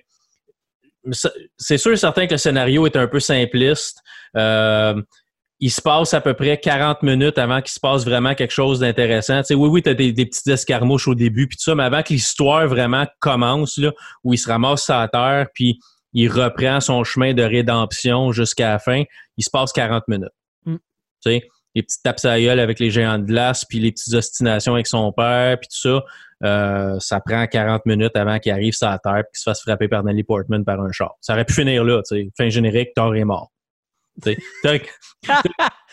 c'est 1.58 1.78
sûr 1.78 1.92
et 1.92 1.98
certain 1.98 2.28
que 2.28 2.34
le 2.34 2.38
scénario 2.38 2.86
est 2.86 2.96
un 2.96 3.08
peu 3.08 3.20
simpliste. 3.20 4.00
Euh, 4.38 5.02
il 5.60 5.72
se 5.72 5.82
passe 5.82 6.14
à 6.14 6.22
peu 6.22 6.34
près 6.34 6.58
40 6.58 7.04
minutes 7.04 7.38
avant 7.38 7.62
qu'il 7.62 7.72
se 7.72 7.80
passe 7.80 8.06
vraiment 8.06 8.36
quelque 8.36 8.52
chose 8.52 8.80
d'intéressant. 8.80 9.42
Oui, 9.52 9.70
oui, 9.70 9.82
tu 9.82 9.90
as 9.90 9.94
des, 9.94 10.12
des 10.12 10.26
petites 10.26 10.48
escarmouches 10.48 11.08
au 11.08 11.16
début, 11.16 11.48
puis 11.48 11.58
tout 11.58 11.64
ça, 11.64 11.76
mais 11.76 11.84
avant 11.84 12.04
que 12.04 12.14
l'histoire 12.14 12.68
vraiment 12.68 13.06
commence, 13.20 13.78
là, 13.78 13.92
où 14.24 14.34
il 14.34 14.38
se 14.38 14.50
ramasse 14.50 14.90
la 14.90 15.08
terre, 15.08 15.48
puis 15.54 15.80
il 16.14 16.30
reprend 16.30 16.80
son 16.80 17.04
chemin 17.04 17.34
de 17.34 17.44
rédemption 17.44 18.32
jusqu'à 18.32 18.70
la 18.70 18.80
fin, 18.80 19.04
il 19.38 19.44
se 19.44 19.50
passe 19.50 19.72
40 19.74 20.08
minutes. 20.08 20.30
Mm. 20.66 20.76
Tu 20.76 20.82
sais, 21.22 21.50
les 21.76 21.84
petites 21.84 22.04
tapes 22.04 22.24
à 22.26 22.40
gueule 22.40 22.60
avec 22.60 22.80
les 22.80 22.92
géants 22.92 23.18
de 23.18 23.26
glace, 23.26 23.66
puis 23.66 23.80
les 23.80 23.92
petites 23.92 24.14
ostinations 24.14 24.74
avec 24.74 24.88
son 24.88 25.12
père, 25.12 25.58
puis 25.60 25.68
tout 25.68 25.90
ça, 25.90 26.04
euh, 26.44 27.00
ça 27.00 27.20
prend 27.20 27.48
40 27.48 27.86
minutes 27.86 28.16
avant 28.16 28.38
qu'il 28.40 28.52
arrive 28.52 28.74
sur 28.74 28.88
la 28.88 29.00
terre 29.00 29.18
et 29.18 29.24
qu'il 29.24 29.40
se 29.40 29.44
fasse 29.44 29.62
frapper 29.62 29.88
par 29.88 30.04
Nelly 30.04 30.24
Portman 30.24 30.64
par 30.64 30.80
un 30.82 30.92
char. 30.92 31.14
Ça 31.22 31.34
aurait 31.34 31.46
pu 31.46 31.54
finir 31.54 31.84
là, 31.84 32.02
tu 32.08 32.16
sais. 32.16 32.30
Fin 32.38 32.50
générique, 32.50 32.90
Thor 32.96 33.16
est 33.16 33.24
mort. 33.24 33.50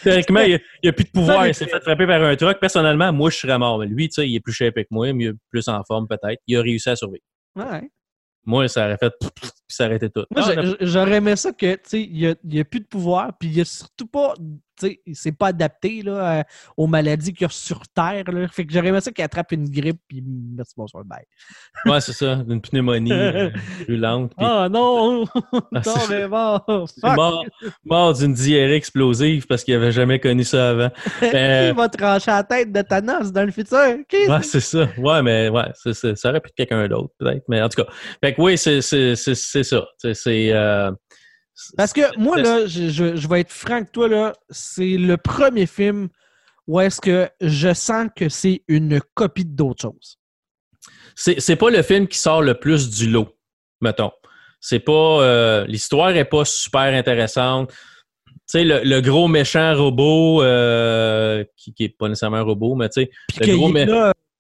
Théoriquement, 0.03 0.41
il 0.41 0.61
n'y 0.83 0.89
a, 0.91 0.93
plus 0.93 1.05
de 1.05 1.11
pouvoir. 1.11 1.47
Il 1.47 1.55
s'est 1.55 1.67
fait 1.67 1.81
frapper 1.81 2.07
par 2.07 2.23
un 2.23 2.37
truck. 2.37 2.61
Personnellement, 2.61 3.13
moi, 3.15 3.31
je 3.31 3.37
serais 3.37 3.59
mort. 3.59 3.79
Mais 3.79 3.87
lui, 3.87 4.11
il 4.15 4.37
est 4.37 4.41
plus 4.41 4.53
shape 4.53 4.75
que 4.75 4.87
moi, 4.91 5.13
mieux, 5.15 5.39
plus 5.51 5.69
en 5.69 5.83
forme 5.85 6.07
peut-être. 6.07 6.41
Il 6.47 6.59
a 6.59 6.61
réussi 6.63 6.91
à 6.91 6.97
survivre. 6.97 7.25
Ouais. 7.57 7.91
Moi, 8.45 8.69
ça 8.69 8.87
aurait 8.87 8.99
fait 8.99 9.15
puis 9.71 9.95
été 9.95 10.11
tout. 10.11 10.25
Moi, 10.31 10.45
Ah, 10.47 10.63
j'aurais 10.81 11.17
aimé 11.17 11.37
ça 11.37 11.53
que, 11.53 11.75
tu 11.75 11.81
sais, 11.85 12.03
il 12.03 12.37
n'y 12.45 12.61
a, 12.61 12.65
plus 12.65 12.81
de 12.81 12.87
pouvoir, 12.87 13.33
puis 13.39 13.49
il 13.49 13.55
n'y 13.55 13.61
a 13.61 13.65
surtout 13.65 14.07
pas, 14.07 14.35
tu 14.37 14.87
sais, 14.87 15.01
c'est 15.13 15.33
pas 15.33 15.49
adapté 15.49 16.03
là, 16.03 16.39
euh, 16.39 16.43
aux 16.77 16.87
maladies 16.87 17.33
qu'il 17.35 17.43
y 17.43 17.45
a 17.45 17.51
sur 17.51 17.83
Terre. 17.89 18.25
Là. 18.33 18.49
Fait 18.49 18.65
que 18.65 18.73
j'aurais 18.73 18.89
aimé 18.89 19.01
ça 19.01 19.13
qu'il 19.13 19.25
attrape 19.25 19.53
une 19.53 19.69
grippe, 19.69 20.01
puis 20.09 20.23
merci, 20.25 20.75
bonsoir, 20.77 21.05
bye. 21.05 21.25
Ouais, 21.87 22.01
c'est 22.01 22.13
ça. 22.13 22.43
Une 22.49 22.61
pneumonie 22.61 23.13
euh, 23.13 23.51
Ah 24.39 24.69
non! 24.71 25.25
Ah, 25.75 25.83
c'est- 25.83 26.15
est 26.15 26.29
mort! 26.29 26.65
Fuck! 26.67 27.17
mort, 27.17 27.45
mort 27.85 28.15
d'une 28.15 28.33
diarrhée 28.35 28.75
explosive 28.75 29.47
parce 29.47 29.65
qu'il 29.65 29.75
avait 29.75 29.93
jamais 29.93 30.19
connu 30.19 30.45
ça 30.45 30.71
avant. 30.71 30.91
Qui 31.21 31.73
va 31.73 31.89
trancher 31.89 32.31
la 32.31 32.45
tête 32.45 32.73
de 32.73 32.83
Thanos 32.83 33.33
dans 33.33 33.45
le 33.45 33.53
futur? 33.53 33.99
Qui? 34.09 34.27
Ouais, 34.29 34.43
c'est 34.43 34.61
ça. 34.61 34.89
Ouais, 34.99 35.23
mais 35.23 35.49
ouais, 35.49 35.71
ça 35.75 36.29
aurait 36.29 36.41
pu 36.41 36.49
être 36.49 36.55
quelqu'un 36.57 36.89
d'autre, 36.89 37.13
peut-être. 37.19 37.45
Mais 37.49 37.63
en 37.63 37.69
tout 37.69 37.83
cas, 37.83 37.91
fait 38.23 38.35
que 38.35 38.41
oui, 38.41 38.59
c'est, 38.59 38.81
c'est, 39.63 39.81
ça. 40.03 40.15
C'est, 40.15 40.53
euh, 40.53 40.91
Parce 41.77 41.93
que 41.93 42.17
moi, 42.19 42.37
là, 42.41 42.67
je, 42.67 42.89
je- 42.89 43.17
je 43.17 43.29
vais 43.29 43.41
être 43.41 43.53
franc 43.53 43.77
avec 43.77 43.93
toi, 43.93 44.09
là, 44.09 44.33
c'est 44.51 44.97
le 44.97 45.17
premier 45.17 45.67
film 45.67 46.09
où 46.67 46.81
est-ce 46.81 47.01
que 47.01 47.29
je 47.41 47.73
sens 47.75 48.09
que 48.15 48.29
c'est 48.29 48.63
une 48.69 49.01
copie 49.15 49.45
d'autre 49.45 49.83
chose. 49.83 50.19
c'est, 51.17 51.41
c'est 51.41 51.57
pas 51.57 51.71
le 51.71 51.83
film 51.83 52.07
qui 52.09 52.19
sort 52.19 52.43
le 52.43 52.55
plus 52.55 52.91
du 52.91 53.11
lot, 53.11 53.29
mettons. 53.81 54.13
C'est 54.61 54.79
pas. 54.81 54.93
euh, 55.23 55.65
l'histoire 55.67 56.11
est 56.11 56.25
pas 56.27 56.45
super 56.45 56.83
intéressante. 56.95 57.71
Tu 58.27 58.59
sais, 58.59 58.65
le, 58.65 58.81
le 58.85 59.01
gros 59.01 59.27
méchant 59.29 59.75
robot, 59.77 60.43
euh, 60.43 61.45
qui, 61.57 61.73
qui 61.73 61.85
est 61.85 61.97
pas 61.97 62.09
nécessairement 62.09 62.37
un 62.39 62.43
robot, 62.43 62.75
mais 62.75 62.89
tu 62.89 63.03
sais, 63.03 63.11
Le 63.39 63.47
gros 63.57 63.69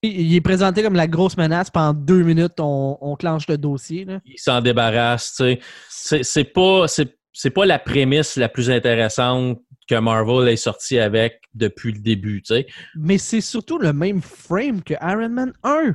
il 0.02 0.34
est 0.34 0.40
présenté 0.40 0.82
comme 0.82 0.94
la 0.94 1.06
grosse 1.06 1.36
menace. 1.36 1.70
Pendant 1.70 1.92
deux 1.92 2.22
minutes, 2.22 2.58
on, 2.58 2.96
on 3.00 3.16
clenche 3.16 3.46
le 3.48 3.58
dossier. 3.58 4.04
Là. 4.04 4.20
il 4.24 4.38
s'en 4.38 4.60
débarrasse. 4.60 5.34
tu 5.36 5.58
sais. 5.88 6.22
C'est, 6.22 6.44
pas. 6.44 6.86
C'est, 6.88 7.16
c'est 7.32 7.50
pas 7.50 7.66
la 7.66 7.78
prémisse 7.78 8.36
la 8.36 8.48
plus 8.48 8.70
intéressante 8.70 9.60
que 9.88 9.94
Marvel 9.96 10.48
ait 10.48 10.56
sorti 10.56 10.98
avec 10.98 11.40
depuis 11.54 11.92
le 11.92 11.98
début, 11.98 12.42
tu 12.42 12.54
sais. 12.54 12.66
Mais 12.94 13.18
c'est 13.18 13.40
surtout 13.40 13.78
le 13.78 13.92
même 13.92 14.22
frame 14.22 14.82
que 14.82 14.94
Iron 15.02 15.28
Man 15.28 15.52
1. 15.64 15.94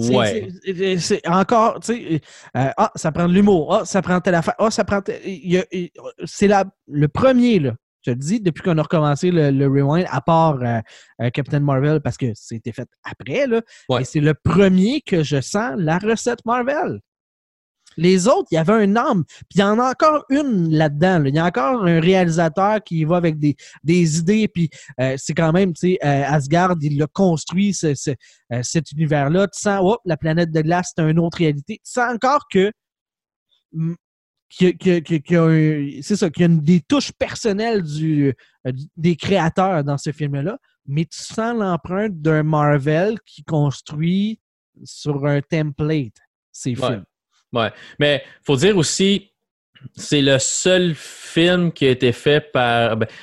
C'est- 0.00 0.14
Ouais. 0.16 0.48
c'est- 0.98 1.28
encore, 1.28 1.78
tu 1.80 1.86
sais, 1.94 2.20
euh, 2.56 2.70
ah, 2.76 2.90
ça 2.96 3.12
prend 3.12 3.28
de 3.28 3.32
l'humour, 3.34 3.72
ah, 3.74 3.84
ça 3.84 4.02
prend 4.02 4.20
telle 4.20 4.34
affaire, 4.34 4.54
ah, 4.58 4.70
ça 4.72 4.82
prend. 4.84 5.00
C'est 6.24 6.48
la- 6.48 6.64
le 6.88 7.06
premier, 7.08 7.60
là. 7.60 7.74
Je 8.08 8.12
te 8.12 8.18
le 8.18 8.22
dis, 8.22 8.40
depuis 8.40 8.62
qu'on 8.62 8.78
a 8.78 8.82
recommencé 8.82 9.30
le, 9.30 9.50
le 9.50 9.66
Rewind, 9.66 10.06
à 10.10 10.20
part 10.22 10.62
euh, 10.62 10.80
euh, 11.20 11.28
Captain 11.30 11.60
Marvel, 11.60 12.00
parce 12.00 12.16
que 12.16 12.32
c'était 12.34 12.72
fait 12.72 12.88
après, 13.02 13.46
là. 13.46 13.60
Ouais. 13.90 14.04
C'est 14.04 14.20
le 14.20 14.32
premier 14.32 15.02
que 15.02 15.22
je 15.22 15.40
sens 15.42 15.72
la 15.76 15.98
recette 15.98 16.44
Marvel. 16.46 17.00
Les 17.96 18.28
autres, 18.28 18.46
il 18.52 18.54
y 18.54 18.58
avait 18.58 18.72
un 18.74 18.96
âme. 18.96 19.24
Puis 19.26 19.56
il 19.56 19.60
y 19.60 19.62
en 19.64 19.78
a 19.78 19.90
encore 19.90 20.24
une 20.30 20.70
là-dedans. 20.70 21.18
là. 21.18 21.28
Il 21.28 21.34
y 21.34 21.38
a 21.38 21.44
encore 21.46 21.84
un 21.84 22.00
réalisateur 22.00 22.82
qui 22.84 23.04
va 23.04 23.16
avec 23.16 23.38
des, 23.38 23.56
des 23.82 24.18
idées. 24.20 24.46
Puis 24.48 24.70
euh, 25.00 25.16
c'est 25.18 25.34
quand 25.34 25.52
même, 25.52 25.72
tu 25.72 25.80
sais, 25.80 25.98
euh, 26.04 26.24
Asgard, 26.26 26.76
il 26.80 27.02
a 27.02 27.06
construit 27.08 27.74
ce- 27.74 27.94
ce- 27.94 28.10
euh, 28.52 28.60
cet 28.62 28.92
univers-là. 28.92 29.48
Tu 29.48 29.60
sens, 29.60 29.80
oh, 29.82 29.98
la 30.04 30.16
planète 30.16 30.50
de 30.52 30.60
glace, 30.62 30.92
c'est 30.96 31.02
une 31.10 31.18
autre 31.18 31.38
réalité. 31.38 31.80
Tu 31.84 31.90
sens 31.90 32.14
encore 32.14 32.46
que. 32.50 32.70
Un- 35.30 36.02
c'est 36.02 36.16
ça, 36.16 36.26
a 36.26 36.42
une- 36.44 36.60
des 36.60 36.80
touches 36.80 37.12
personnelles 37.12 37.82
du, 37.82 38.34
euh, 38.66 38.72
du- 38.72 38.86
des 38.96 39.16
créateurs 39.16 39.84
dans 39.84 39.98
ce 39.98 40.12
film-là, 40.12 40.58
mais 40.86 41.04
tu 41.04 41.18
sens 41.18 41.56
l'empreinte 41.58 42.20
d'un 42.20 42.42
Marvel 42.42 43.18
qui 43.26 43.44
construit 43.44 44.40
sur 44.84 45.26
un 45.26 45.40
template 45.42 46.14
ces 46.52 46.70
Ouais. 46.78 46.88
films. 46.88 47.04
Ouais. 47.52 47.70
Mais 47.98 48.24
faut 48.42 48.56
dire 48.56 48.76
aussi, 48.76 49.32
c'est 49.96 50.22
le 50.22 50.38
seul 50.38 50.94
film 50.94 51.72
qui 51.72 51.86
a 51.86 51.90
été 51.90 52.12
fait 52.12 52.40
par. 52.52 52.96
ben, 52.96 53.06
tu 53.06 53.14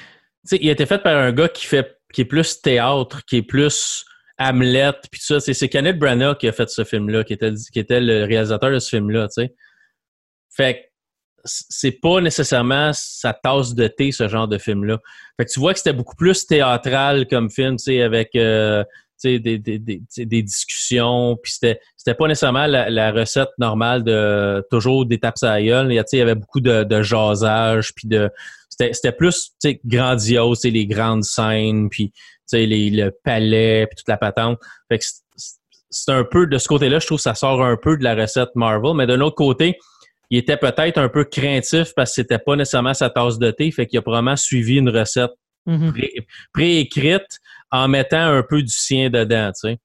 sais, 0.46 0.58
il 0.62 0.70
a 0.70 0.72
été 0.74 0.86
fait 0.86 1.00
par 1.02 1.18
un 1.18 1.32
gars 1.32 1.50
qui 1.50 1.66
fait 1.66 1.98
qui 2.14 2.22
est 2.22 2.26
plus 2.26 2.62
théâtre, 2.62 3.26
qui 3.26 3.38
est 3.38 3.42
plus 3.42 4.06
Hamlet, 4.38 4.92
puis 5.12 5.20
tout 5.20 5.26
ça. 5.26 5.40
C'est, 5.42 5.68
Kenneth 5.68 6.00
Branagh 6.00 6.38
qui 6.38 6.48
a 6.48 6.54
fait 6.54 6.70
ce 6.70 6.84
film-là, 6.86 7.24
qui 7.26 7.34
était, 7.34 7.52
qui 7.74 7.80
était 7.80 8.00
le 8.00 8.24
réalisateur 8.24 8.72
de 8.72 8.80
ce 8.80 8.90
film-là, 8.96 9.28
tu 9.28 9.42
sais. 9.44 9.56
Fait 10.50 10.76
que 10.76 10.80
c'est 11.46 12.00
pas 12.02 12.22
nécessairement 12.22 12.92
sa 12.94 13.34
tasse 13.34 13.76
de 13.76 13.88
thé, 13.88 14.12
ce 14.12 14.28
genre 14.28 14.48
de 14.48 14.58
film-là. 14.58 15.00
Fait 15.38 15.46
que 15.46 15.52
tu 15.52 15.60
vois 15.60 15.74
que 15.74 15.80
c'était 15.80 15.94
beaucoup 15.94 16.16
plus 16.16 16.46
théâtral 16.46 17.28
comme 17.28 17.50
film, 17.50 17.78
tu 17.78 17.84
sais, 17.84 18.02
avec 18.02 18.36
euh, 18.36 18.84
des, 19.24 19.40
des, 19.40 19.60
des, 19.60 20.02
des 20.18 20.44
discussions, 20.44 21.38
puis 21.42 21.54
c'était, 21.54 21.80
c'était 21.96 22.14
pas 22.16 22.28
nécessairement 22.28 22.68
la, 22.68 22.90
la 22.90 23.12
recette 23.12 23.50
normale 23.58 24.04
de 24.04 24.66
toujours 24.70 25.06
des 25.06 25.20
tapes 25.20 25.36
à 25.44 25.58
la 25.58 25.64
gueule. 25.64 25.92
Il 25.92 26.18
y 26.18 26.22
avait 26.22 26.36
beaucoup 26.36 26.62
de, 26.62 26.84
de 26.84 27.02
jasage, 27.02 27.94
puis 27.96 28.08
de 28.08 28.30
c'était, 28.70 28.94
c'était 28.94 29.12
plus 29.12 29.52
grandiose, 29.86 30.64
les 30.64 30.86
grandes 30.86 31.24
scènes, 31.24 31.90
puis 31.90 32.12
les, 32.52 32.90
le 32.90 33.12
palais, 33.24 33.88
puis 33.88 33.96
toute 33.96 34.10
la 34.10 34.18
patente. 34.18 34.60
Fait 34.90 35.00
que 35.00 35.06
c'est, 35.06 35.56
c'est 35.90 36.12
un 36.12 36.26
peu 36.26 36.46
de 36.46 36.58
ce 36.58 36.68
côté-là, 36.68 37.00
je 37.00 37.06
trouve 37.06 37.20
que 37.20 37.24
ça 37.24 37.36
sort 37.36 37.64
un 37.64 37.78
peu 37.78 37.98
de 37.98 38.04
la 38.04 38.16
recette 38.16 38.50
Marvel, 38.56 38.96
mais 38.96 39.08
d'un 39.08 39.22
autre 39.22 39.36
côté, 39.36 39.78
il 40.30 40.38
était 40.40 40.58
peut-être 40.58 40.98
un 40.98 41.10
peu 41.10 41.24
craintif 41.24 41.94
parce 41.96 42.12
que 42.12 42.16
c'était 42.16 42.40
pas 42.40 42.56
nécessairement 42.56 42.94
sa 42.94 43.10
tasse 43.10 43.38
de 43.38 43.52
thé, 43.52 43.72
fait 43.72 43.86
qu'il 43.88 44.00
a 44.00 44.02
probablement 44.02 44.36
suivi 44.36 44.78
une 44.78 44.90
recette 44.90 45.32
Mhm. 45.68 45.94
pré- 45.94 46.28
préécrite 46.54 47.40
en 47.72 47.88
mettant 47.88 48.20
un 48.22 48.44
peu 48.44 48.62
du 48.62 48.70
sien 48.72 49.10
dedans, 49.10 49.52
tu 49.60 49.70
sais. 49.72 49.78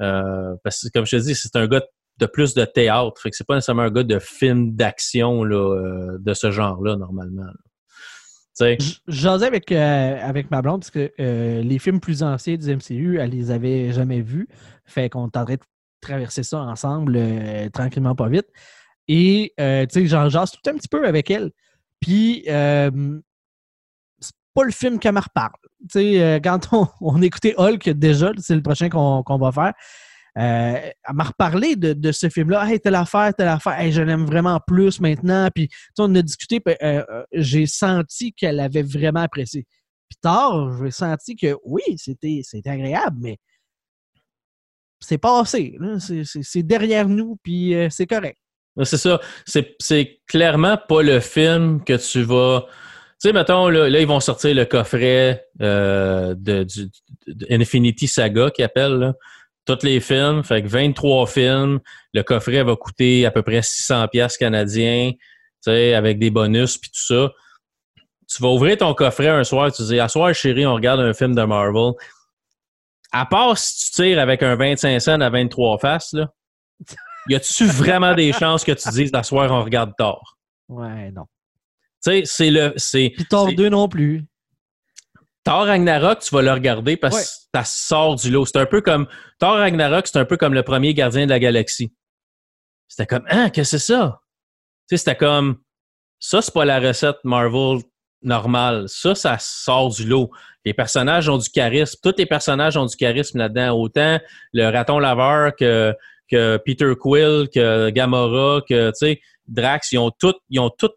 Euh, 0.00 0.54
parce 0.64 0.82
que, 0.82 0.88
comme 0.94 1.04
je 1.06 1.16
te 1.16 1.22
dis, 1.22 1.34
c'est 1.34 1.54
un 1.56 1.66
gars 1.66 1.82
de 2.18 2.26
plus 2.26 2.54
de 2.54 2.64
théâtre. 2.64 3.20
Fait 3.20 3.30
que 3.30 3.36
c'est 3.36 3.46
pas 3.46 3.54
nécessairement 3.54 3.82
un 3.82 3.90
gars 3.90 4.02
de 4.04 4.18
film 4.18 4.74
d'action, 4.74 5.44
là, 5.44 5.56
euh, 5.56 6.16
de 6.18 6.32
ce 6.34 6.50
genre-là, 6.50 6.96
normalement. 6.96 7.42
là. 7.44 7.52
Tu 8.58 8.64
sais, 8.64 8.76
J- 8.80 8.98
J'osais 9.06 9.46
avec, 9.46 9.70
euh, 9.70 10.18
avec 10.22 10.50
ma 10.50 10.62
blonde 10.62 10.80
parce 10.80 10.90
que 10.90 11.12
euh, 11.20 11.62
les 11.62 11.78
films 11.78 12.00
plus 12.00 12.22
anciens 12.22 12.56
du 12.56 12.68
MCU, 12.70 13.18
elle 13.20 13.30
les 13.30 13.50
avait 13.50 13.92
jamais 13.92 14.20
vus. 14.20 14.48
Fait 14.84 15.08
qu'on 15.10 15.28
tenterait 15.28 15.58
de 15.58 15.62
traverser 16.00 16.42
ça 16.42 16.58
ensemble 16.60 17.14
euh, 17.16 17.68
tranquillement, 17.70 18.14
pas 18.14 18.28
vite. 18.28 18.46
Et, 19.08 19.54
euh, 19.58 19.86
tu 19.86 20.00
sais, 20.02 20.06
j'en 20.06 20.28
jase 20.28 20.52
tout 20.52 20.70
un 20.70 20.74
petit 20.74 20.88
peu 20.88 21.06
avec 21.06 21.30
elle. 21.30 21.50
Puis, 22.00 22.44
euh, 22.48 23.18
c'est 24.20 24.34
pas 24.54 24.64
le 24.64 24.70
film 24.70 24.98
qu'elle 24.98 25.14
me 25.14 25.20
reparle. 25.20 25.52
Tu 25.90 26.00
sais, 26.00 26.22
euh, 26.22 26.40
quand 26.40 26.60
on, 26.72 26.86
on 27.00 27.22
écoutait 27.22 27.54
Hulk 27.56 27.88
déjà, 27.90 28.32
c'est 28.38 28.54
le 28.54 28.62
prochain 28.62 28.88
qu'on 28.90 29.38
va 29.38 29.52
faire, 29.52 29.72
elle 30.34 30.92
m'a 31.14 31.24
reparlé 31.24 31.74
de, 31.74 31.94
de 31.94 32.12
ce 32.12 32.28
film-là. 32.28 32.68
Hey, 32.70 32.78
telle 32.78 32.94
affaire, 32.94 33.34
telle 33.34 33.48
affaire. 33.48 33.80
Hey, 33.80 33.90
je 33.90 34.02
l'aime 34.02 34.24
vraiment 34.24 34.60
plus 34.64 35.00
maintenant. 35.00 35.48
Puis, 35.52 35.68
tu 35.68 35.76
on 35.98 36.14
a 36.14 36.22
discuté. 36.22 36.60
puis, 36.60 36.76
j'ai 37.32 37.66
senti 37.66 38.32
qu'elle 38.34 38.60
avait 38.60 38.82
vraiment 38.82 39.20
apprécié. 39.22 39.66
Puis 40.08 40.18
tard, 40.22 40.78
j'ai 40.84 40.90
senti 40.92 41.34
que 41.34 41.56
oui, 41.64 41.82
c'était 41.96 42.42
agréable, 42.66 43.16
mais 43.20 43.38
c'est 45.00 45.18
passé. 45.18 45.76
C'est- 45.98 46.62
derrière 46.62 47.08
nous, 47.08 47.36
puis 47.42 47.74
c'est 47.90 48.06
correct. 48.06 48.38
C'est 48.84 48.96
ça. 48.96 49.20
C'est, 49.44 50.20
clairement 50.26 50.76
pas 50.76 51.02
le 51.02 51.20
film 51.20 51.82
que 51.84 51.94
tu 51.94 52.22
vas. 52.22 52.66
Tu 53.20 53.28
sais, 53.28 53.32
mettons, 53.32 53.68
là, 53.68 53.88
là, 53.88 54.00
ils 54.00 54.06
vont 54.06 54.20
sortir 54.20 54.54
le 54.54 54.64
coffret 54.64 55.46
euh, 55.60 56.34
de, 56.36 56.66
Infinity 57.50 58.06
Saga 58.06 58.50
qu'ils 58.50 58.64
appellent. 58.64 59.14
Tous 59.64 59.82
les 59.82 60.00
films. 60.00 60.44
Fait 60.44 60.62
que 60.62 60.68
23 60.68 61.26
films. 61.26 61.80
Le 62.14 62.22
coffret 62.22 62.62
va 62.62 62.76
coûter 62.76 63.26
à 63.26 63.30
peu 63.30 63.42
près 63.42 63.60
600$ 63.60 64.08
piastres 64.08 64.38
canadiens. 64.38 65.12
Tu 65.12 65.18
sais, 65.60 65.94
avec 65.94 66.18
des 66.18 66.30
bonus 66.30 66.78
puis 66.78 66.90
tout 66.90 67.14
ça. 67.14 67.32
Tu 68.28 68.42
vas 68.42 68.48
ouvrir 68.48 68.76
ton 68.76 68.92
coffret 68.94 69.28
un 69.28 69.42
soir, 69.42 69.72
tu 69.72 69.82
dis, 69.84 69.98
à 69.98 70.08
soir, 70.08 70.34
chérie, 70.34 70.66
on 70.66 70.74
regarde 70.74 71.00
un 71.00 71.14
film 71.14 71.34
de 71.34 71.42
Marvel. 71.42 71.92
À 73.10 73.24
part 73.24 73.56
si 73.56 73.86
tu 73.86 74.02
tires 74.02 74.18
avec 74.18 74.42
un 74.42 74.54
25 74.54 75.00
cents 75.00 75.20
à 75.20 75.30
23 75.30 75.78
faces, 75.78 76.12
là, 76.12 76.30
y 77.28 77.34
a-tu 77.34 77.64
vraiment 77.66 78.14
des 78.14 78.32
chances 78.32 78.64
que 78.64 78.72
tu 78.72 78.88
dises, 78.90 79.10
à 79.14 79.22
soir, 79.22 79.50
on 79.52 79.62
regarde 79.64 79.92
Thor? 79.96 80.38
Ouais, 80.68 81.10
non. 81.12 81.24
Tu 82.04 82.10
sais, 82.10 82.22
c'est 82.24 82.50
le. 82.50 82.72
C'est, 82.76 83.10
Puis 83.14 83.24
Thor 83.26 83.48
c'est- 83.48 83.54
2 83.54 83.68
non 83.68 83.88
plus. 83.88 84.24
Thor 85.44 85.66
Ragnarok, 85.66 86.20
tu 86.20 86.34
vas 86.34 86.42
le 86.42 86.52
regarder 86.52 86.96
parce 86.96 87.14
Ouais. 87.16 87.22
que 87.22 87.28
ça 87.54 87.64
sort 87.64 88.16
du 88.16 88.30
lot. 88.30 88.44
C'est 88.46 88.58
un 88.58 88.66
peu 88.66 88.80
comme. 88.80 89.06
Thor 89.38 89.56
Ragnarok, 89.56 90.06
c'est 90.06 90.18
un 90.18 90.24
peu 90.24 90.36
comme 90.36 90.54
le 90.54 90.62
premier 90.62 90.92
gardien 90.94 91.24
de 91.24 91.30
la 91.30 91.38
galaxie. 91.38 91.92
C'était 92.86 93.06
comme, 93.06 93.24
ah, 93.28 93.50
qu'est-ce 93.50 93.72
que 93.72 93.78
c'est 93.78 93.92
ça? 93.94 94.20
Tu 94.88 94.96
sais, 94.96 95.04
c'était 95.04 95.16
comme, 95.16 95.58
ça, 96.18 96.40
c'est 96.42 96.52
pas 96.54 96.64
la 96.64 96.80
recette 96.80 97.16
Marvel 97.24 97.80
normale. 98.22 98.84
Ça, 98.88 99.14
ça 99.14 99.36
sort 99.38 99.90
du 99.94 100.06
lot. 100.06 100.30
Les 100.64 100.74
personnages 100.74 101.28
ont 101.28 101.38
du 101.38 101.48
charisme. 101.50 101.98
Tous 102.02 102.14
les 102.18 102.26
personnages 102.26 102.76
ont 102.76 102.86
du 102.86 102.96
charisme 102.96 103.38
là-dedans. 103.38 103.76
Autant 103.78 104.18
le 104.52 104.70
raton 104.70 104.98
laveur 104.98 105.54
que, 105.56 105.94
que 106.30 106.58
Peter 106.64 106.92
Quill, 106.98 107.48
que 107.52 107.90
Gamora, 107.90 108.60
que, 108.68 108.88
tu 108.90 108.94
sais, 108.94 109.20
Drax, 109.46 109.92
ils 109.92 109.98
ont 109.98 110.10
tous 110.10 110.34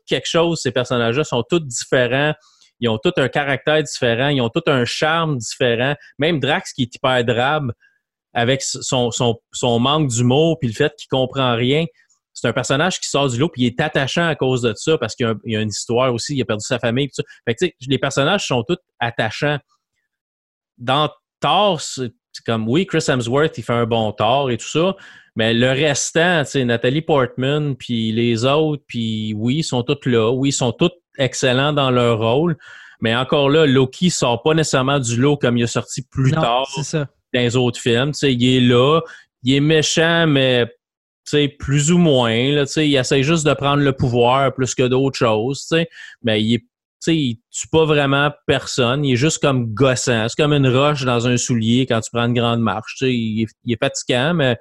quelque 0.05 0.27
chose, 0.27 0.59
ces 0.61 0.71
personnages-là 0.71 1.23
sont 1.23 1.43
tous 1.43 1.59
différents. 1.59 2.33
Ils 2.81 2.89
ont 2.89 2.97
tous 2.97 3.13
un 3.17 3.29
caractère 3.29 3.81
différent, 3.83 4.29
ils 4.29 4.41
ont 4.41 4.49
tous 4.49 4.69
un 4.69 4.85
charme 4.85 5.37
différent. 5.37 5.95
Même 6.17 6.39
Drax, 6.39 6.73
qui 6.73 6.81
est 6.83 6.95
hyper 6.95 7.23
drabe, 7.23 7.71
avec 8.33 8.61
son, 8.61 9.79
manque 9.79 10.07
d'humour, 10.07 10.57
puis 10.59 10.69
le 10.69 10.73
fait 10.73 10.93
qu'il 10.97 11.07
comprend 11.07 11.55
rien, 11.55 11.85
c'est 12.33 12.47
un 12.47 12.53
personnage 12.53 12.99
qui 12.99 13.09
sort 13.09 13.29
du 13.29 13.37
lot, 13.37 13.49
puis 13.49 13.63
il 13.63 13.67
est 13.67 13.79
attachant 13.79 14.27
à 14.27 14.35
cause 14.35 14.61
de 14.61 14.73
ça, 14.75 14.97
parce 14.97 15.15
qu'il 15.15 15.31
y 15.45 15.55
a, 15.55 15.61
une 15.61 15.69
histoire 15.69 16.13
aussi, 16.13 16.35
il 16.35 16.41
a 16.41 16.45
perdu 16.45 16.65
sa 16.65 16.79
famille, 16.79 17.09
tout 17.09 17.21
ça. 17.21 17.63
Les 17.87 17.99
personnages 17.99 18.47
sont 18.47 18.63
tous 18.63 18.77
attachants. 18.99 19.59
Dans 20.77 21.09
Thor, 21.39 21.79
c'est 22.31 22.45
comme, 22.45 22.67
oui, 22.67 22.85
Chris 22.85 23.03
Hemsworth, 23.07 23.57
il 23.57 23.63
fait 23.63 23.73
un 23.73 23.85
bon 23.85 24.11
Thor 24.11 24.51
et 24.51 24.57
tout 24.57 24.67
ça, 24.67 24.95
mais 25.35 25.53
le 25.53 25.69
restant, 25.69 26.43
tu 26.43 26.51
sais, 26.51 26.65
Nathalie 26.65 27.01
Portman, 27.01 27.75
puis 27.75 28.11
les 28.11 28.45
autres, 28.45 28.83
puis 28.87 29.33
oui, 29.35 29.57
ils 29.57 29.63
sont 29.63 29.83
tous 29.83 30.09
là, 30.09 30.31
oui, 30.31 30.49
ils 30.49 30.53
sont 30.53 30.71
tous 30.71 30.91
excellents 31.17 31.73
dans 31.73 31.91
leur 31.91 32.19
rôle, 32.19 32.57
mais 33.01 33.15
encore 33.15 33.49
là, 33.49 33.65
Loki 33.65 34.09
sort 34.09 34.43
pas 34.43 34.53
nécessairement 34.53 34.99
du 34.99 35.19
lot 35.19 35.37
comme 35.37 35.57
il 35.57 35.63
a 35.63 35.67
sorti 35.67 36.03
plus 36.03 36.31
non, 36.31 36.41
tard 36.41 36.67
ça. 36.83 37.07
dans 37.33 37.39
les 37.39 37.55
autres 37.55 37.79
films. 37.79 38.11
Tu 38.11 38.19
sais, 38.19 38.33
il 38.33 38.57
est 38.57 38.61
là, 38.61 39.01
il 39.43 39.55
est 39.55 39.59
méchant, 39.59 40.27
mais 40.27 40.67
plus 41.59 41.91
ou 41.91 41.97
moins. 41.97 42.51
Là, 42.51 42.65
il 42.77 42.95
essaie 42.95 43.23
juste 43.23 43.45
de 43.45 43.53
prendre 43.53 43.83
le 43.83 43.93
pouvoir 43.93 44.53
plus 44.53 44.75
que 44.75 44.83
d'autres 44.83 45.17
choses. 45.17 45.67
Mais 46.23 46.41
il 46.41 46.55
est 46.55 46.65
sais, 47.01 47.15
il 47.15 47.39
tue 47.51 47.67
pas 47.67 47.85
vraiment 47.85 48.31
personne. 48.47 49.03
Il 49.05 49.13
est 49.13 49.17
juste 49.17 49.39
comme 49.41 49.73
gossant. 49.73 50.27
C'est 50.29 50.41
comme 50.41 50.53
une 50.53 50.67
roche 50.67 51.03
dans 51.03 51.27
un 51.27 51.37
soulier 51.37 51.85
quand 51.87 51.99
tu 52.01 52.09
prends 52.11 52.25
une 52.25 52.33
grande 52.33 52.61
marche. 52.61 52.95
Tu 52.97 53.05
sais, 53.05 53.13
il, 53.13 53.41
est, 53.43 53.47
il 53.65 53.73
est 53.73 53.77
fatigant, 53.83 54.33
mais 54.33 54.57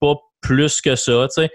pas 0.00 0.14
plus 0.40 0.80
que 0.80 0.96
ça. 0.96 1.26
tu 1.34 1.42
sais. 1.42 1.50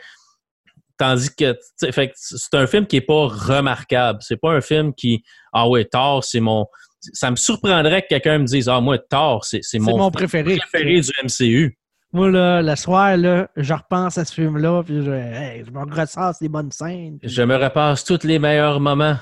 Tandis 0.98 1.36
que 1.36 1.58
fait 1.92 2.12
c'est 2.16 2.54
un 2.54 2.68
film 2.68 2.86
qui 2.86 2.98
est 2.98 3.02
pas 3.02 3.28
remarquable. 3.28 4.20
C'est 4.22 4.38
pas 4.38 4.52
un 4.52 4.62
film 4.62 4.94
qui 4.94 5.24
Ah 5.52 5.68
ouais, 5.68 5.86
Thor, 5.86 6.24
c'est 6.24 6.40
mon. 6.40 6.68
Ça 7.14 7.32
me 7.32 7.36
surprendrait 7.36 8.04
que 8.04 8.08
quelqu'un 8.10 8.38
me 8.38 8.46
dise 8.46 8.70
Ah 8.70 8.80
moi, 8.80 8.98
Thor, 9.00 9.44
c'est 9.44 9.62
mon, 9.80 9.98
mon 9.98 10.12
préféré. 10.12 10.58
préféré 10.58 11.02
du 11.02 11.12
MCU. 11.24 11.78
Moi, 12.14 12.30
là, 12.30 12.62
le 12.62 12.76
soir, 12.76 13.18
là, 13.18 13.50
je 13.58 13.74
repense 13.74 14.20
à 14.20 14.24
ce 14.26 14.32
film-là, 14.36 14.84
puis 14.84 15.04
je, 15.04 15.10
hey, 15.12 15.64
je 15.66 15.72
me 15.72 15.80
ressasse 15.92 16.40
les 16.42 16.48
bonnes 16.48 16.72
scènes. 16.72 17.18
puis- 17.18 17.28
Je 17.28 17.42
me 17.42 17.56
repasse 17.56 18.04
tous 18.06 18.24
les 18.24 18.38
meilleurs 18.38 18.80
moments. 18.80 19.18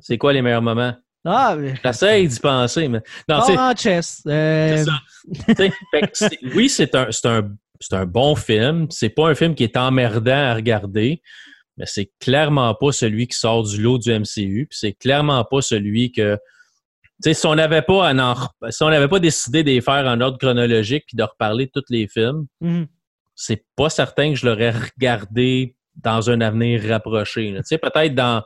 C'est 0.00 0.18
quoi 0.18 0.32
les 0.32 0.42
meilleurs 0.42 0.62
moments? 0.62 0.94
Ah, 1.26 1.56
mais... 1.58 1.74
J'essaie 1.84 2.24
d'y 2.26 2.38
penser, 2.38 2.88
mais. 2.88 3.00
Non, 3.28 3.38
en 3.38 3.74
chess. 3.74 4.22
euh, 4.26 4.84
c'est 5.56 5.70
ça. 5.70 6.28
Oui, 6.54 6.68
c'est 6.68 6.94
un, 6.94 7.08
un, 7.92 8.06
bon 8.06 8.36
film. 8.36 8.86
C'est 8.90 9.08
pas 9.08 9.28
un 9.28 9.34
film 9.34 9.54
qui 9.54 9.64
est 9.64 9.76
emmerdant 9.76 10.50
à 10.50 10.54
regarder, 10.54 11.20
mais 11.76 11.86
c'est 11.86 12.12
clairement 12.20 12.74
pas 12.74 12.92
celui 12.92 13.26
qui 13.26 13.36
sort 13.36 13.64
du 13.64 13.82
lot 13.82 13.98
du 13.98 14.10
MCU. 14.10 14.66
Puis 14.70 14.78
c'est 14.78 14.92
clairement 14.92 15.44
pas 15.44 15.60
celui 15.60 16.12
que. 16.12 16.36
Tu 17.22 17.30
sais, 17.30 17.34
si 17.34 17.46
on 17.46 17.54
n'avait 17.54 17.82
pas, 17.82 18.12
en 18.12 18.34
si 18.70 18.82
on 18.82 18.90
n'avait 18.90 19.08
pas 19.08 19.18
décidé 19.18 19.64
de 19.64 19.70
les 19.70 19.80
faire 19.80 20.06
en 20.06 20.20
ordre 20.20 20.38
chronologique 20.38 21.04
puis 21.08 21.16
de 21.16 21.22
reparler 21.22 21.66
de 21.66 21.70
tous 21.74 21.86
les 21.88 22.06
films, 22.06 22.46
mhm. 22.60 22.86
c'est 23.34 23.64
pas 23.74 23.88
certain 23.88 24.32
que 24.32 24.38
je 24.38 24.46
l'aurais 24.46 24.70
regardé 24.70 25.76
dans 25.96 26.30
un 26.30 26.40
avenir 26.42 26.82
rapproché. 26.88 27.52
Tu 27.56 27.62
sais, 27.64 27.78
peut-être 27.78 28.14
dans, 28.14 28.42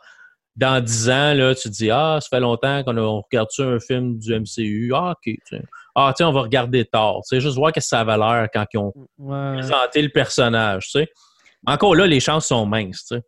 dans 0.57 0.83
10 0.83 1.09
ans, 1.11 1.35
là, 1.35 1.55
tu 1.55 1.69
te 1.69 1.75
dis 1.75 1.91
Ah, 1.91 2.19
ça 2.21 2.29
fait 2.29 2.41
longtemps 2.41 2.83
qu'on 2.85 2.97
a- 2.97 3.01
on 3.03 3.21
regarde-tu 3.23 3.63
un 3.63 3.79
film 3.81 4.19
du 4.19 4.33
MCU? 4.35 4.93
Ah, 4.95 5.15
ok. 5.27 5.35
Ah, 5.95 6.13
tiens, 6.17 6.29
on 6.29 6.33
va 6.33 6.43
regarder 6.43 6.85
Thor. 6.85 7.23
Tu 7.23 7.37
sais, 7.37 7.41
juste 7.41 7.57
voir 7.57 7.73
que 7.73 7.81
ça 7.81 8.01
avait 8.01 8.17
l'air 8.17 8.49
quand 8.53 8.65
ils 8.73 8.79
ont 8.79 8.93
Ouais. 9.19 9.55
présenté 9.59 10.03
le 10.03 10.09
personnage. 10.09 10.85
Tu 10.87 10.91
sais. 11.01 11.09
Encore 11.67 11.95
là, 11.95 12.07
les 12.07 12.21
chances 12.21 12.47
sont 12.47 12.65
minces. 12.67 13.05
Tu 13.07 13.17
sais. 13.17 13.23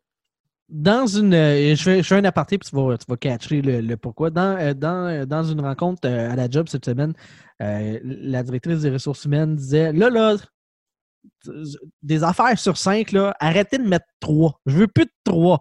Dans 0.68 1.06
une. 1.06 1.34
euh, 1.34 1.74
je, 1.74 1.82
fais, 1.82 1.98
je 1.98 2.08
fais 2.08 2.14
un 2.14 2.24
aparté, 2.24 2.56
puis 2.56 2.70
tu 2.70 2.74
vas, 2.76 2.96
tu 2.96 3.04
vas 3.08 3.16
catcher 3.16 3.60
le, 3.62 3.80
le 3.80 3.96
pourquoi. 3.96 4.30
Dans, 4.30 4.56
euh, 4.58 4.72
dans, 4.74 5.06
euh, 5.08 5.26
dans 5.26 5.42
une 5.44 5.60
rencontre 5.60 6.00
euh, 6.08 6.30
à 6.30 6.36
la 6.36 6.48
job 6.48 6.68
cette 6.68 6.84
semaine, 6.86 7.12
la 7.60 8.42
directrice 8.42 8.80
des 8.80 8.90
ressources 8.90 9.24
humaines 9.24 9.54
disait 9.56 9.92
Là, 9.92 10.08
là, 10.08 10.36
des 12.02 12.24
affaires 12.24 12.58
sur 12.58 12.76
cinq, 12.76 13.12
là, 13.12 13.34
arrêtez 13.40 13.78
de 13.78 13.84
mettre 13.84 14.06
trois. 14.20 14.60
Je 14.66 14.76
veux 14.78 14.88
plus 14.88 15.04
de 15.04 15.12
trois. 15.24 15.60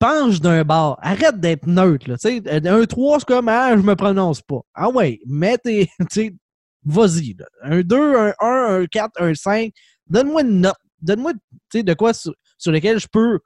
Penche 0.00 0.40
d'un 0.40 0.64
bar. 0.64 0.98
Arrête 1.02 1.38
d'être 1.38 1.66
neutre. 1.66 2.08
Là. 2.08 2.16
Sais, 2.16 2.42
Un 2.66 2.84
3, 2.86 3.20
c'est 3.20 3.26
comme 3.28 3.48
Ah, 3.48 3.76
je 3.76 3.82
me 3.82 3.94
prononce 3.94 4.40
pas. 4.42 4.60
Ah 4.74 4.88
ouais, 4.88 5.20
mets 5.26 5.58
tes. 5.58 5.88
Vas-y. 6.84 7.36
Un 7.62 7.82
2, 7.82 8.16
un 8.16 8.32
1, 8.40 8.80
un 8.82 8.86
4, 8.86 9.20
un 9.22 9.34
5. 9.34 9.70
Donne-moi 10.08 10.40
une 10.42 10.62
note. 10.62 10.76
Donne-moi 11.02 11.32
de 11.74 11.94
quoi 11.94 12.12
sur, 12.14 12.32
sur 12.58 12.72
lequel 12.72 12.98
je 12.98 13.06
peux 13.06 13.38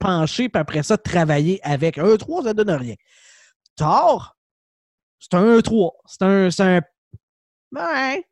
pencher, 0.00 0.48
puis 0.48 0.60
après 0.60 0.82
ça, 0.82 0.98
travailler 0.98 1.60
avec. 1.64 1.96
Un 1.98 2.16
3, 2.16 2.42
ça 2.44 2.54
donne 2.54 2.70
rien. 2.70 2.94
Thor, 3.76 4.36
c'est 5.20 5.34
un 5.34 5.60
3. 5.60 5.92
C'est 6.06 6.22
un. 6.22 6.50
C'est 6.50 6.62
un. 6.62 6.80
Ouais, 7.72 8.24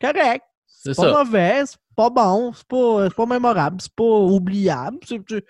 correct. 0.00 0.44
C'est 0.66 0.94
C'est 0.94 1.02
pas 1.02 1.12
ça. 1.12 1.24
mauvais, 1.24 1.62
c'est 1.66 1.78
pas 1.96 2.10
bon, 2.10 2.52
c'est 2.54 2.66
pas, 2.66 3.08
c'est 3.08 3.14
pas 3.16 3.26
mémorable, 3.26 3.80
c'est 3.80 3.94
pas 3.94 4.04
oubliable. 4.04 4.98
C'est- 5.06 5.44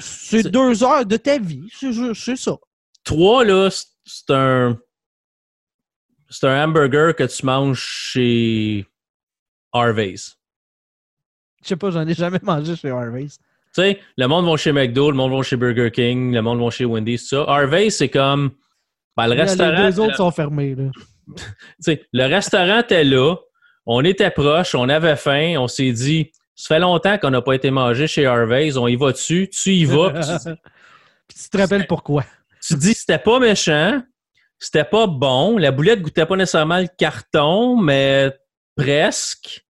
c'est 0.00 0.50
deux 0.50 0.82
heures 0.84 1.06
de 1.06 1.16
ta 1.16 1.38
vie, 1.38 1.68
c'est, 2.14 2.36
ça. 2.36 2.56
Trois, 3.04 3.44
là, 3.44 3.68
c'est- 3.70 4.30
un. 4.30 4.78
C'est 6.30 6.46
un 6.48 6.64
hamburger 6.64 7.14
que 7.14 7.24
tu 7.24 7.46
manges 7.46 7.80
chez 7.80 8.86
Harvey's. 9.72 10.36
Je 11.62 11.68
sais 11.68 11.76
pas, 11.76 11.90
j'en 11.90 12.06
ai 12.08 12.14
jamais 12.14 12.38
mangé 12.42 12.74
chez 12.76 12.90
Harvey's. 12.90 13.38
Tu 13.38 13.82
sais, 13.82 14.00
le 14.16 14.26
monde 14.26 14.46
va 14.46 14.56
chez 14.56 14.72
McDo, 14.72 15.10
le 15.10 15.16
monde 15.16 15.32
va 15.32 15.42
chez 15.42 15.56
Burger 15.56 15.90
King, 15.90 16.32
le 16.32 16.42
monde 16.42 16.60
va 16.60 16.70
chez 16.70 16.84
Wendy's, 16.84 17.28
ça. 17.28 17.44
Harvey's, 17.46 17.96
c'est 17.98 18.08
comme. 18.08 18.52
ben, 19.16 19.28
le 19.28 19.34
Là, 19.34 19.42
restaurant. 19.44 19.70
Les 19.86 19.92
deux 19.92 20.00
autres 20.00 20.16
sont 20.16 20.30
fermés. 20.30 20.74
Là. 20.74 20.90
tu 21.36 21.42
sais, 21.80 22.04
le 22.12 22.24
restaurant 22.26 22.80
était 22.80 23.04
là, 23.04 23.36
on 23.86 24.02
était 24.04 24.30
proche, 24.30 24.74
on 24.74 24.88
avait 24.88 25.16
faim, 25.16 25.54
on 25.58 25.68
s'est 25.68 25.92
dit, 25.92 26.32
ça 26.54 26.74
fait 26.74 26.80
longtemps 26.80 27.18
qu'on 27.18 27.30
n'a 27.30 27.42
pas 27.42 27.54
été 27.54 27.70
mangé 27.70 28.06
chez 28.06 28.26
Harvey's, 28.26 28.76
on 28.76 28.86
y 28.86 28.96
va 28.96 29.12
dessus, 29.12 29.48
tu 29.50 29.72
y 29.72 29.84
vas, 29.84 30.10
puis 30.10 30.22
tu, 30.22 30.50
Puis 31.28 31.38
tu 31.42 31.48
te 31.48 31.56
rappelles 31.56 31.86
pourquoi? 31.86 32.24
tu 32.66 32.74
dis 32.76 32.94
c'était 32.94 33.18
pas 33.18 33.38
méchant, 33.38 34.02
c'était 34.58 34.84
pas 34.84 35.06
bon, 35.06 35.58
la 35.58 35.70
boulette 35.70 36.00
goûtait 36.00 36.26
pas 36.26 36.36
nécessairement 36.36 36.80
le 36.80 36.88
carton, 36.96 37.76
mais 37.76 38.32
presque. 38.76 39.64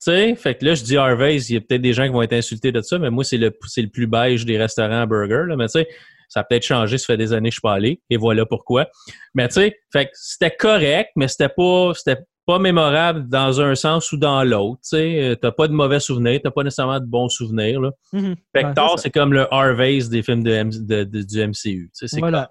Tu 0.00 0.12
sais, 0.12 0.34
fait 0.36 0.54
que 0.54 0.64
là, 0.64 0.74
je 0.74 0.84
dis 0.84 0.96
Harvey's, 0.96 1.50
il 1.50 1.54
y 1.54 1.56
a 1.56 1.60
peut-être 1.60 1.82
des 1.82 1.92
gens 1.92 2.04
qui 2.04 2.12
vont 2.12 2.22
être 2.22 2.32
insultés 2.32 2.70
de 2.70 2.80
ça, 2.82 2.98
mais 2.98 3.10
moi, 3.10 3.24
c'est 3.24 3.36
le, 3.36 3.56
c'est 3.66 3.82
le 3.82 3.88
plus 3.88 4.06
beige 4.06 4.44
des 4.44 4.56
restaurants 4.56 5.02
à 5.02 5.06
burger, 5.06 5.44
là, 5.48 5.56
mais 5.56 5.66
tu 5.66 5.72
sais, 5.72 5.88
ça 6.28 6.40
a 6.40 6.44
peut-être 6.44 6.64
changé, 6.64 6.98
ça 6.98 7.06
fait 7.06 7.16
des 7.16 7.32
années 7.32 7.48
que 7.48 7.54
je 7.54 7.56
suis 7.56 7.62
pas 7.62 7.74
allé, 7.74 8.00
et 8.10 8.16
voilà 8.16 8.46
pourquoi. 8.46 8.86
Mais 9.34 9.48
tu 9.48 9.54
sais, 9.54 9.76
fait 9.92 10.06
que 10.06 10.10
c'était 10.14 10.54
correct, 10.54 11.10
mais 11.16 11.26
c'était 11.26 11.48
pas, 11.48 11.92
c'était 11.94 12.18
pas 12.48 12.58
mémorable 12.58 13.28
dans 13.28 13.60
un 13.60 13.74
sens 13.74 14.10
ou 14.10 14.16
dans 14.16 14.42
l'autre. 14.42 14.80
Tu 14.82 14.88
sais, 14.88 15.20
Euh, 15.22 15.34
t'as 15.36 15.52
pas 15.52 15.68
de 15.68 15.74
mauvais 15.74 16.00
souvenirs, 16.00 16.40
t'as 16.42 16.50
pas 16.50 16.62
nécessairement 16.62 16.98
de 16.98 17.04
bons 17.04 17.28
souvenirs. 17.28 17.78
Là. 17.82 17.90
Mhm. 18.14 18.36
Ouais, 18.54 18.72
c'est 18.96 19.10
comme 19.10 19.34
le 19.34 19.46
Harvey's 19.52 20.08
des 20.08 20.22
films 20.22 20.42
de, 20.42 20.50
M- 20.50 20.70
de- 20.70 21.04
de- 21.04 21.22
du 21.22 21.40
MCU. 21.46 21.90
Tu 21.94 22.08
c'est 22.08 22.20
Voilà. 22.20 22.50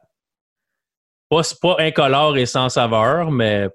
pas, 1.29 1.41
pas 1.61 1.75
incolore 1.79 2.37
et 2.37 2.45
sans 2.45 2.69
saveur, 2.69 3.31
mais 3.31 3.69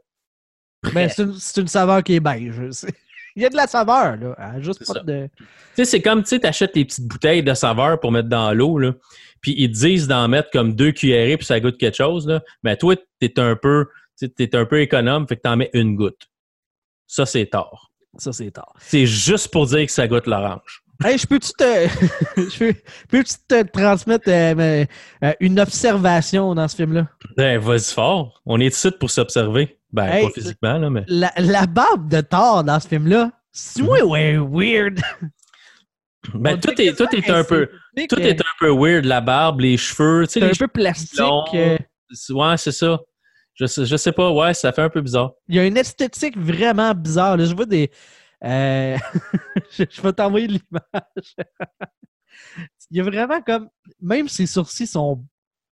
Ben, 0.94 1.08
c'est 1.08 1.60
une, 1.60 1.66
saveur 1.68 2.04
qui 2.04 2.14
est 2.14 2.20
beige. 2.20 2.54
Il 3.34 3.42
y 3.42 3.46
a 3.46 3.48
de 3.48 3.56
la 3.56 3.66
saveur, 3.66 4.16
là. 4.16 4.34
hein, 4.38 4.60
Juste 4.60 4.78
C'est 4.84 4.92
pas 4.92 5.00
ça. 5.00 5.04
de. 5.04 5.28
Tu 5.38 5.44
sais, 5.74 5.84
c'est 5.86 6.02
comme, 6.02 6.22
tu 6.22 6.28
sais, 6.28 6.38
t'achètes 6.38 6.72
tes 6.72 6.84
petites 6.84 7.06
bouteilles 7.08 7.42
de 7.42 7.54
saveur 7.54 7.98
pour 7.98 8.12
mettre 8.12 8.28
dans 8.28 8.52
l'eau, 8.52 8.78
là. 8.78 8.92
Puis 9.40 9.54
ils 9.58 9.72
te 9.72 9.74
disent 9.78 10.06
d'en 10.06 10.28
mettre 10.28 10.50
comme 10.50 10.74
deux 10.76 10.92
cuillerées 10.92 11.36
puis 11.36 11.46
ça 11.46 11.58
goûte 11.58 11.78
quelque 11.78 11.96
chose, 11.96 12.28
là. 12.28 12.42
Mais 12.62 12.76
toi, 12.76 12.94
t'es 13.18 13.40
un 13.40 13.56
peu, 13.56 13.86
tu 14.18 14.30
t'es 14.30 14.54
un 14.56 14.64
peu 14.66 14.80
économe, 14.80 15.26
fait 15.26 15.36
que 15.36 15.42
t'en 15.42 15.56
mets 15.56 15.70
une 15.74 15.96
goutte. 15.96 16.28
Ça, 17.06 17.26
c'est 17.26 17.46
tort. 17.46 17.90
Ça, 18.18 18.32
c'est 18.32 18.50
tard. 18.50 18.74
C'est 18.78 19.06
juste 19.06 19.48
pour 19.50 19.66
dire 19.66 19.86
que 19.86 19.92
ça 19.92 20.06
goûte 20.06 20.26
l'orange. 20.26 20.82
Hey, 21.04 21.18
je 21.18 21.26
peux-tu 21.26 21.52
te. 21.52 21.88
peux- 23.08 23.24
te 23.24 23.62
transmettre 23.70 24.28
euh, 24.28 24.84
euh, 25.24 25.32
une 25.40 25.58
observation 25.58 26.54
dans 26.54 26.68
ce 26.68 26.76
film-là? 26.76 27.08
Ben, 27.36 27.58
vas-y 27.58 27.92
fort. 27.92 28.40
On 28.46 28.60
est 28.60 28.66
ici 28.66 28.90
pour 29.00 29.10
s'observer. 29.10 29.78
Ben, 29.90 30.06
Hey, 30.06 30.26
pas 30.26 30.32
physiquement, 30.32 30.78
là, 30.78 30.90
mais. 30.90 31.04
La, 31.08 31.32
la 31.38 31.66
barbe 31.66 32.08
de 32.08 32.20
Thor 32.20 32.62
dans 32.64 32.78
ce 32.78 32.86
film-là, 32.88 33.32
c'est 33.50 33.82
ouais, 33.82 34.02
ouais, 34.02 34.36
weird? 34.36 35.00
Ben, 36.34 36.58
tout 36.60 36.80
est, 36.80 36.96
tout 36.96 37.08
est 37.16 37.28
un 37.30 37.42
peu, 37.42 37.68
tout 38.08 38.16
euh, 38.16 38.22
est 38.22 38.40
un 38.40 38.54
peu 38.60 38.70
weird. 38.70 39.04
La 39.04 39.20
barbe, 39.20 39.60
les 39.60 39.76
cheveux, 39.76 40.24
C'est 40.28 40.42
un 40.42 40.50
peu 40.56 40.68
plastique. 40.68 41.20
Ouais, 41.50 42.56
c'est 42.58 42.72
ça. 42.72 43.00
Je 43.54 43.66
sais, 43.66 43.84
je 43.84 43.96
sais 43.96 44.12
pas. 44.12 44.30
Ouais, 44.32 44.54
ça 44.54 44.72
fait 44.72 44.82
un 44.82 44.88
peu 44.90 45.00
bizarre. 45.00 45.32
Il 45.48 45.56
y 45.56 45.58
a 45.58 45.66
une 45.66 45.76
esthétique 45.76 46.38
vraiment 46.38 46.94
bizarre. 46.94 47.36
là. 47.36 47.44
Je 47.44 47.54
vois 47.54 47.66
des. 47.66 47.90
euh, 48.44 48.96
je 49.70 49.84
je 49.90 50.00
vais 50.00 50.12
t'envoyer 50.12 50.46
l'image. 50.46 51.36
Il 52.90 52.98
y 52.98 53.00
a 53.00 53.04
vraiment 53.04 53.40
comme. 53.42 53.68
Même 54.00 54.28
ses 54.28 54.46
sourcils 54.46 54.86
sont 54.86 55.24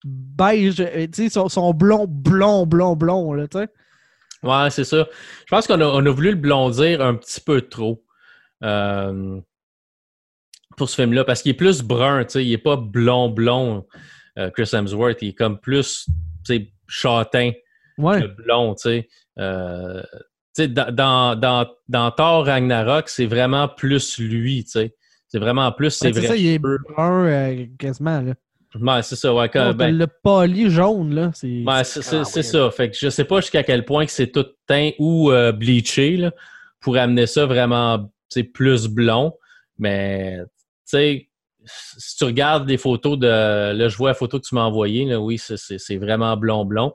beige, 0.04 0.80
euh, 0.80 1.06
tu 1.12 1.24
sais, 1.24 1.28
sont, 1.28 1.48
sont 1.48 1.72
blonds, 1.74 2.06
blonds, 2.06 2.66
blonds, 2.66 2.96
blonds, 2.96 3.32
là, 3.34 3.46
tu 3.48 3.58
sais. 3.58 3.68
Ouais, 4.42 4.70
c'est 4.70 4.84
ça. 4.84 5.06
Je 5.46 5.50
pense 5.50 5.66
qu'on 5.66 5.80
a, 5.80 5.84
on 5.84 6.04
a 6.06 6.10
voulu 6.10 6.30
le 6.30 6.36
blondir 6.36 7.02
un 7.02 7.14
petit 7.14 7.40
peu 7.42 7.60
trop 7.60 8.02
euh, 8.64 9.38
pour 10.78 10.88
ce 10.88 10.94
film-là, 10.96 11.24
parce 11.24 11.42
qu'il 11.42 11.50
est 11.50 11.54
plus 11.54 11.82
brun, 11.82 12.24
tu 12.24 12.30
sais, 12.30 12.44
il 12.46 12.52
est 12.52 12.58
pas 12.58 12.76
blond-blond, 12.76 13.86
euh, 14.38 14.50
Chris 14.50 14.70
Hemsworth, 14.72 15.20
il 15.20 15.28
est 15.28 15.34
comme 15.34 15.60
plus, 15.60 16.06
tu 16.46 16.54
sais, 16.56 16.72
châtain 16.88 17.52
Ouais. 18.02 18.20
que 18.22 18.26
blond, 18.42 18.74
tu 18.74 18.82
sais. 18.82 19.08
Euh, 19.38 20.02
dans, 20.58 20.94
dans, 20.94 21.36
dans, 21.36 21.66
dans 21.88 22.10
Thor 22.10 22.46
Ragnarok, 22.46 23.08
c'est 23.08 23.26
vraiment 23.26 23.68
plus 23.68 24.18
lui, 24.18 24.64
tu 24.64 24.70
sais. 24.72 24.94
C'est 25.28 25.38
vraiment 25.38 25.70
plus 25.72 26.00
Ouais, 26.02 26.12
c'est 26.12 26.26
ça, 26.26 26.36
il 26.36 26.46
est 26.48 26.58
brun 26.58 27.26
euh, 27.26 27.66
quasiment, 27.78 28.20
là. 28.20 28.34
Ouais, 28.74 29.02
c'est 29.02 29.16
ça, 29.16 29.32
ouais. 29.34 29.48
quand- 29.48 29.70
On 29.70 29.74
ben, 29.74 29.96
le 29.96 30.06
poli 30.06 30.70
jaune, 30.70 31.14
là. 31.14 31.30
C'est 31.34 31.62
Ouais, 31.64 31.82
c'est 31.84 32.02
c'est- 32.02 32.24
c'est 32.24 32.42
ça. 32.42 32.70
Fait 32.70 32.90
que 32.90 32.96
je 33.00 33.08
sais 33.08 33.24
pas 33.24 33.40
jusqu'à 33.40 33.62
quel 33.62 33.84
point 33.84 34.06
que 34.06 34.12
c'est 34.12 34.30
tout 34.30 34.46
teint 34.66 34.90
ou 34.98 35.30
euh, 35.30 35.50
bleaché 35.52 36.16
là, 36.16 36.32
pour 36.80 36.96
amener 36.96 37.26
ça 37.26 37.46
vraiment 37.46 38.12
plus 38.54 38.86
blond. 38.86 39.32
Mais 39.78 40.38
tu 40.38 40.46
sais, 40.84 41.28
si 41.64 42.16
tu 42.16 42.24
regardes 42.24 42.68
les 42.68 42.76
photos 42.76 43.18
de. 43.18 43.26
Là, 43.72 43.88
je 43.88 43.96
vois 43.96 44.10
la 44.10 44.14
photo 44.14 44.38
que 44.38 44.46
tu 44.46 44.54
m'as 44.54 44.62
envoyée, 44.62 45.04
là, 45.04 45.20
oui, 45.20 45.38
c'est 45.38 45.96
vraiment 45.96 46.36
blond-blond. 46.36 46.92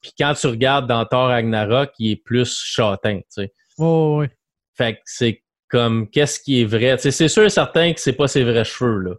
Puis 0.00 0.12
quand 0.18 0.34
tu 0.34 0.46
regardes 0.46 0.86
dans 0.86 1.04
Thor 1.04 1.28
Ragnarok, 1.28 1.90
il 1.98 2.12
est 2.12 2.16
plus 2.16 2.58
châtain, 2.64 3.18
tu 3.18 3.24
sais. 3.28 3.52
Oh, 3.78 4.18
ouais. 4.20 4.30
Fait 4.76 4.94
que 4.94 5.00
c'est 5.04 5.42
comme 5.68 6.08
qu'est-ce 6.10 6.40
qui 6.40 6.62
est 6.62 6.64
vrai? 6.64 6.96
Tu 6.96 7.02
sais, 7.02 7.10
c'est 7.10 7.28
sûr 7.28 7.44
et 7.44 7.50
certain 7.50 7.92
que 7.92 8.00
c'est 8.00 8.14
pas 8.14 8.28
ses 8.28 8.44
vrais 8.44 8.64
cheveux, 8.64 8.98
là. 8.98 9.14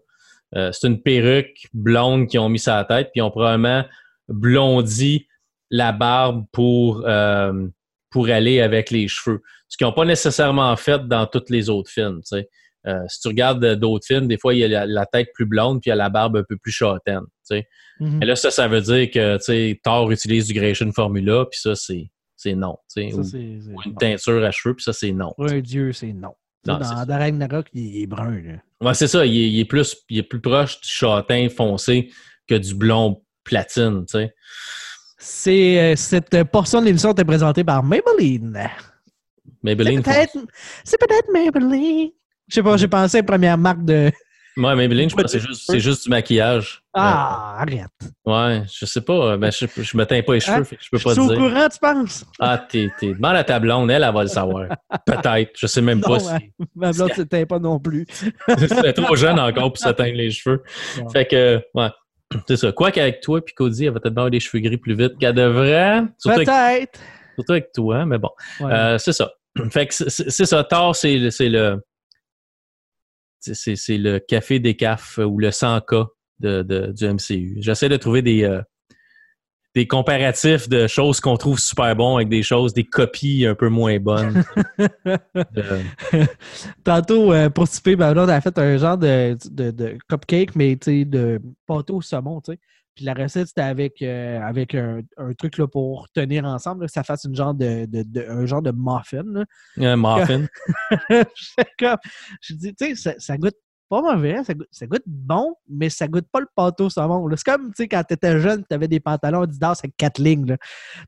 Euh, 0.56 0.72
c'est 0.74 0.88
une 0.88 1.02
perruque 1.02 1.68
blonde 1.74 2.28
qu'ils 2.28 2.42
ont 2.42 2.50
mis 2.50 2.60
sur 2.60 2.74
la 2.74 2.84
tête, 2.84 3.12
puis 3.14 3.20
ils 3.20 3.22
ont 3.22 3.32
probablement 3.32 3.86
blondi 4.28 5.28
la 5.70 5.94
barbe 5.94 6.46
pour, 6.52 7.04
euh, 7.08 7.68
pour 8.10 8.28
aller 8.28 8.60
avec 8.60 8.92
les 8.92 9.08
cheveux. 9.08 9.42
Ce 9.70 9.78
qu'ils 9.78 9.88
n'ont 9.88 9.94
pas 9.94 10.04
nécessairement 10.04 10.76
fait 10.76 11.08
dans 11.08 11.26
tous 11.26 11.46
les 11.50 11.70
autres 11.70 11.90
films. 11.90 12.22
tu 12.22 12.38
sais. 12.38 12.50
Euh, 12.88 13.04
si 13.08 13.20
tu 13.22 13.28
regardes 13.28 13.64
euh, 13.64 13.76
d'autres 13.76 14.06
films, 14.08 14.28
des 14.28 14.38
fois, 14.38 14.54
il 14.54 14.60
y 14.60 14.64
a 14.64 14.68
la, 14.68 14.86
la 14.86 15.06
tête 15.06 15.30
plus 15.34 15.46
blonde, 15.46 15.82
puis 15.82 15.90
il 15.90 15.92
y 15.92 15.94
a 15.94 15.96
la 15.96 16.10
barbe 16.10 16.38
un 16.38 16.44
peu 16.44 16.58
plus 16.58 16.72
châtaine. 16.72 17.22
tu 17.22 17.58
sais. 17.58 17.68
Mhm. 18.00 18.24
Et 18.24 18.26
là, 18.26 18.36
ça, 18.36 18.50
ça 18.50 18.68
veut 18.68 18.82
dire 18.82 19.12
que 19.12 19.38
tu 19.38 19.44
sais, 19.44 19.80
Thor 19.84 20.12
utilise 20.12 20.48
du 20.48 20.54
Grecian 20.54 20.92
Formula, 20.92 21.46
puis 21.50 21.60
ça, 21.60 21.76
c'est 21.76 22.10
c'est 22.36 22.56
non. 22.56 22.78
tu 22.92 23.12
sais. 23.12 23.12
Ça, 23.12 23.38
Ou, 23.38 23.82
une 23.86 23.96
teinture 23.96 24.44
à 24.44 24.50
cheveux, 24.50 24.74
puis 24.74 24.84
ça, 24.84 24.94
c'est 24.94 25.12
non. 25.12 25.34
Ouais, 25.38 25.62
Dieu, 25.62 25.94
c'est 25.94 26.12
non. 26.12 26.34
Dans, 26.64 26.80
dans 26.80 27.18
Ragnarok, 27.18 27.68
il 27.74 28.04
est 28.04 28.08
brun. 28.08 28.60
Ouais, 28.82 28.94
c'est 28.94 29.08
ça. 29.08 29.26
Il 29.26 29.36
est, 29.36 29.50
il 29.50 29.60
est 29.60 29.66
plus, 29.66 29.96
il 30.10 30.20
est 30.20 30.24
plus 30.24 30.42
proche 30.42 30.80
du 30.82 30.90
châtain 30.90 31.50
foncé 31.50 32.12
que 32.48 32.56
du 32.56 32.74
blond 32.76 33.22
platine, 33.44 34.06
tu 34.06 34.18
sais. 34.18 34.34
C'est, 35.18 35.80
euh, 35.80 35.96
cette 35.96 36.44
portion 36.46 36.82
de 36.82 36.88
l'émission 36.88 37.12
était 37.12 37.24
présentée 37.24 37.64
par 37.64 37.84
Maybelline. 37.84 38.70
Maybelline. 39.62 40.02
c'est 40.84 41.00
peut-être 41.00 41.32
Maybelline. 41.32 42.12
Je 42.52 42.56
sais 42.56 42.64
pas, 42.64 42.76
j'ai 42.76 42.90
pensé 42.90 43.18
à 43.18 43.22
la 43.22 43.26
première 43.26 43.58
marque 43.58 43.86
de. 43.86 44.12
Ouais, 44.58 44.76
Maybelline, 44.76 45.10
je 45.10 45.16
pense 45.16 45.24
que 45.24 45.30
c'est 45.32 45.40
juste, 45.40 45.62
c'est 45.66 45.80
juste 45.80 46.04
du 46.04 46.10
maquillage. 46.10 46.84
Ah, 46.94 47.56
arrête. 47.60 47.88
Euh, 48.28 48.32
ouais, 48.60 48.64
je 48.70 48.86
sais 48.86 49.00
pas. 49.00 49.38
Ben, 49.38 49.50
je, 49.50 49.66
je 49.82 49.96
me 49.96 50.04
teins 50.06 50.22
pas 50.22 50.34
les 50.34 50.42
cheveux, 50.42 50.66
que 50.66 50.76
je 50.78 50.90
peux 50.92 51.00
pas 51.00 51.16
te 51.16 51.22
au 51.22 51.30
dire. 51.30 51.38
courant, 51.38 51.70
tu 51.70 51.80
penses? 51.80 52.26
Ah, 52.38 52.58
t'es. 52.58 52.90
Demande 53.02 53.38
à 53.38 53.46
ta 53.46 53.60
blonde, 53.62 53.90
elle, 53.90 54.04
elle 54.04 54.14
va 54.14 54.24
le 54.24 54.28
savoir. 54.28 54.68
Peut-être. 55.06 55.52
Je 55.58 55.68
sais 55.68 55.82
même 55.82 56.00
Non, 56.02 56.18
pas 56.18 56.34
hein. 56.34 56.40
si. 56.42 56.66
Ma 56.76 56.92
blonde, 56.92 57.12
c'était 57.16 57.46
pas 57.46 57.60
non 57.60 57.80
plus. 57.80 58.06
C'est 58.58 58.92
trop 58.92 59.16
jeune 59.16 59.40
encore 59.40 59.70
pour 59.72 59.78
se 59.78 59.88
teindre 59.90 60.18
les 60.18 60.32
cheveux. 60.32 60.62
Fait 61.14 61.26
que, 61.26 61.62
ouais. 61.74 61.88
C'est 62.50 62.58
ça. 62.58 62.74
Quoi 62.74 62.92
qu'avec 62.92 63.22
toi, 63.22 63.40
puis 63.44 63.54
Cody, 63.56 63.86
elle 63.86 63.94
va 63.94 64.02
peut-être 64.02 64.18
avoir 64.18 64.30
des 64.30 64.42
cheveux 64.42 64.62
gris 64.62 64.78
plus 64.78 64.96
vite 64.96 65.18
qu'elle 65.18 65.34
devrait. 65.36 66.04
Peut-être. 66.26 67.00
surtout 67.36 67.52
avec 67.54 67.72
toi, 67.74 68.06
mais 68.06 68.18
bon. 68.18 68.30
Ouais. 68.60 68.72
Euh, 68.74 68.98
c'est 68.98 69.14
ça. 69.14 69.32
Fait 69.70 69.88
que 69.88 69.94
c'est- 69.94 70.46
ça. 70.46 70.64
Thor, 70.66 70.94
c'est 70.94 71.18
le. 71.40 71.82
C'est 73.42 73.72
le, 73.72 73.76
c'est- 73.76 74.26
café 74.28 74.60
des 74.60 74.76
cafes 74.76 75.18
ou 75.18 75.40
le 75.40 75.50
100K 75.50 76.08
de, 76.40 76.62
de- 76.64 76.92
du 76.92 77.06
MCU. 77.06 77.58
J'essaie 77.60 77.90
de 77.90 77.98
trouver 77.98 78.22
des, 78.22 78.44
euh, 78.44 78.62
des 79.74 79.88
comparatifs 79.88 80.68
de 80.68 80.86
choses 80.88 81.20
qu'on 81.22 81.38
trouve 81.38 81.60
super 81.60 81.96
bons 81.96 82.18
avec 82.18 82.30
des 82.30 82.44
choses, 82.44 82.74
des 82.74 82.84
copies 82.84 83.46
un 83.46 83.56
peu 83.56 83.70
moins 83.70 84.00
bonnes. 84.00 84.44
De- 84.78 85.82
Tantôt, 86.84 87.32
euh, 87.32 87.50
pour 87.50 87.68
souper, 87.68 87.96
ma 87.96 88.14
blonde 88.14 88.30
a 88.30 88.42
fait 88.42 88.58
un 88.58 88.78
genre 88.78 88.98
de, 88.98 89.38
de, 89.50 89.72
de 89.72 89.98
cupcake, 90.10 90.56
mais 90.56 90.76
de 90.76 91.42
pâteau 91.66 91.98
au 91.98 92.02
saumon, 92.02 92.42
tu 92.42 92.52
sais. 92.54 92.60
Puis 92.96 93.06
la 93.06 93.14
recette, 93.14 93.48
c'était 93.48 93.62
avec, 93.62 94.02
euh, 94.02 94.40
avec 94.42 94.76
un, 94.76 95.00
un 95.18 95.34
truc 95.34 95.58
là, 95.58 95.68
pour 95.68 96.10
tenir 96.14 96.44
ensemble, 96.46 96.82
là, 96.82 96.88
que 96.88 96.94
ça 96.94 97.04
fasse 97.04 97.24
une 97.24 97.36
genre 97.36 97.54
de, 97.54 97.86
de, 97.86 98.04
de- 98.06 98.26
un 98.28 98.46
genre 98.46 98.62
de 98.62 98.72
muffin. 98.76 99.24
là. 99.26 99.46
un 99.78 99.96
muffin. 99.96 100.46
Comme, 101.80 101.98
je 102.42 102.54
dis, 102.56 102.76
tu 102.76 102.88
sais, 102.88 102.96
ça, 102.96 103.14
ça 103.18 103.38
goûte 103.38 103.56
pas 103.90 104.02
mauvais, 104.02 104.42
ça 104.44 104.54
goûte, 104.54 104.68
ça 104.72 104.86
goûte 104.88 105.04
bon, 105.06 105.54
mais 105.70 105.90
ça 105.90 106.08
goûte 106.08 106.28
pas 106.32 106.40
le 106.40 106.48
pâteau 106.56 106.86
au 106.86 106.90
saumon. 106.90 107.28
C'est 107.36 107.44
comme, 107.44 107.68
tu 107.68 107.84
sais, 107.84 107.88
quand 107.90 108.02
t'étais 108.04 108.40
jeune, 108.40 108.64
t'avais 108.64 108.88
des 108.88 109.02
pantalons 109.02 109.42
Adidas 109.42 109.80
avec 109.84 109.98
quatre 109.98 110.18
lignes. 110.22 110.46
là. 110.48 110.58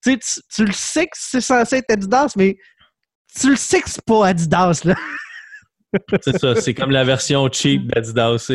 Tu 0.04 0.20
sais, 0.22 0.42
tu, 0.54 0.66
le 0.66 0.74
sais 0.74 1.06
que 1.06 1.16
c'est 1.16 1.40
censé 1.40 1.78
être 1.78 1.90
Adidas, 1.92 2.34
mais 2.36 2.58
tu 3.40 3.50
le 3.52 3.56
sais 3.56 3.80
que 3.82 3.90
c'est 3.90 4.04
pas 4.06 4.28
Adidas, 4.28 4.82
là. 4.84 4.96
C'est 6.22 6.38
ça. 6.40 6.56
C'est 6.56 6.74
comme 6.74 6.92
la 6.92 7.04
version 7.06 7.48
cheap 7.52 7.88
d'Adidas. 7.94 8.52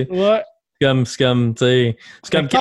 C'est 0.81 0.87
comme, 0.87 1.07
c'est 1.07 1.25
comme, 1.25 1.55
tu 1.55 1.65
sais, 1.65 1.97
c'est 2.23 2.33
comme 2.33 2.49
quand, 2.49 2.61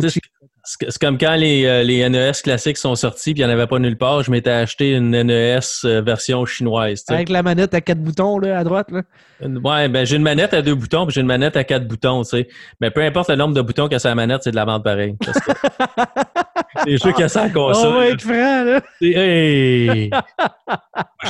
c'est 0.00 0.20
c'est 0.66 0.98
comme 0.98 1.16
quand 1.16 1.36
les, 1.36 1.64
euh, 1.64 1.82
les 1.82 2.08
NES 2.08 2.32
classiques 2.42 2.76
sont 2.76 2.96
sortis 2.96 3.34
puis 3.34 3.42
il 3.42 3.46
n'y 3.46 3.52
en 3.52 3.54
avait 3.54 3.68
pas 3.68 3.78
nulle 3.78 3.96
part, 3.96 4.22
je 4.22 4.30
m'étais 4.30 4.50
acheté 4.50 4.94
une 4.94 5.10
NES 5.10 5.60
euh, 5.84 6.02
version 6.02 6.44
chinoise. 6.44 7.04
Avec 7.08 7.28
la 7.28 7.42
manette 7.42 7.72
à 7.72 7.80
quatre 7.80 8.00
boutons 8.00 8.38
là, 8.38 8.58
à 8.58 8.64
droite. 8.64 8.90
Là. 8.90 9.02
Ouais, 9.40 9.88
ben 9.88 10.04
j'ai 10.04 10.16
une 10.16 10.22
manette 10.22 10.54
à 10.54 10.62
deux 10.62 10.74
boutons 10.74 11.06
puis 11.06 11.14
j'ai 11.14 11.20
une 11.20 11.28
manette 11.28 11.56
à 11.56 11.62
quatre 11.62 11.86
boutons, 11.86 12.22
tu 12.22 12.30
sais. 12.30 12.48
Mais 12.80 12.90
peu 12.90 13.02
importe 13.02 13.30
le 13.30 13.36
nombre 13.36 13.54
de 13.54 13.62
boutons 13.62 13.88
que 13.88 13.98
sur 13.98 14.08
la 14.08 14.16
manette, 14.16 14.42
c'est 14.42 14.50
de 14.50 14.56
la 14.56 14.66
merde 14.66 14.82
pareil. 14.82 15.14
Les 16.86 16.96
jeux 16.98 17.12
qu'il 17.12 17.26
y 17.26 17.28
a 17.28 17.42
la 17.42 17.50
console. 17.50 17.86
On 17.88 17.94
va 17.98 18.06
être 18.08 18.22
franc, 18.22 18.64
là. 18.64 18.80
hey! 19.00 20.08
Moi, 20.10 20.22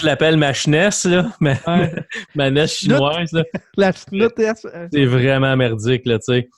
je 0.00 0.06
l'appelle 0.06 0.36
ma 0.36 0.52
SNES, 0.54 0.90
là. 1.06 1.26
Ma, 1.40 1.52
Ouais. 1.66 1.92
ma 2.34 2.50
NES 2.50 2.66
chinoise, 2.66 3.32
là. 3.32 3.42
La 3.76 3.92
C'est 3.92 5.04
vraiment 5.06 5.56
merdique, 5.56 6.06
là, 6.06 6.18
tu 6.18 6.24
sais. 6.34 6.48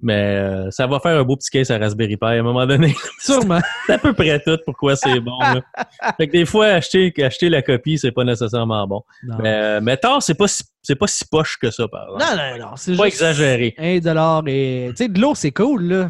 Mais 0.00 0.12
euh, 0.36 0.70
ça 0.70 0.86
va 0.86 1.00
faire 1.00 1.18
un 1.18 1.22
beau 1.22 1.36
petit 1.36 1.48
case 1.48 1.70
à 1.70 1.78
Raspberry 1.78 2.18
Pi 2.18 2.24
à 2.26 2.28
un 2.28 2.42
moment 2.42 2.66
donné. 2.66 2.94
Sûrement. 3.18 3.60
C'est 3.86 3.94
à 3.94 3.98
peu 3.98 4.12
près 4.12 4.38
tout 4.40 4.58
pourquoi 4.66 4.94
c'est 4.94 5.20
bon. 5.20 5.38
Là. 5.40 5.62
Fait 6.18 6.26
que 6.26 6.32
des 6.32 6.44
fois, 6.44 6.66
acheter, 6.66 7.14
acheter 7.24 7.48
la 7.48 7.62
copie, 7.62 7.96
c'est 7.96 8.12
pas 8.12 8.24
nécessairement 8.24 8.86
bon. 8.86 9.02
Non. 9.22 9.36
Mais, 9.42 9.54
euh, 9.54 9.80
mais 9.82 9.98
c'est 10.20 10.34
pas, 10.34 10.48
si- 10.48 10.64
c'est 10.82 10.96
pas 10.96 11.06
si 11.06 11.24
poche 11.30 11.56
que 11.60 11.70
ça, 11.70 11.88
par 11.88 12.04
exemple. 12.14 12.24
non, 12.36 12.42
non, 12.58 12.64
non. 12.70 12.76
C'est 12.76 12.94
Pas 12.94 13.04
juste 13.04 13.14
exagéré. 13.22 13.74
Un 13.78 13.98
dollar 13.98 14.42
et. 14.46 14.88
Tu 14.90 14.96
sais, 14.96 15.08
de 15.08 15.18
l'eau, 15.18 15.34
c'est 15.34 15.52
cool, 15.52 15.82
là. 15.84 16.08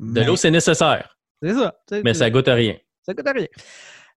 De 0.00 0.22
l'eau, 0.22 0.34
c'est 0.34 0.50
nécessaire, 0.50 1.16
C'est 1.42 1.54
ça. 1.54 1.74
mais 2.04 2.14
ça 2.14 2.30
goûte 2.30 2.48
à 2.48 2.54
rien. 2.54 2.76
Ça 3.02 3.14
coûte 3.14 3.26
rien. 3.34 3.46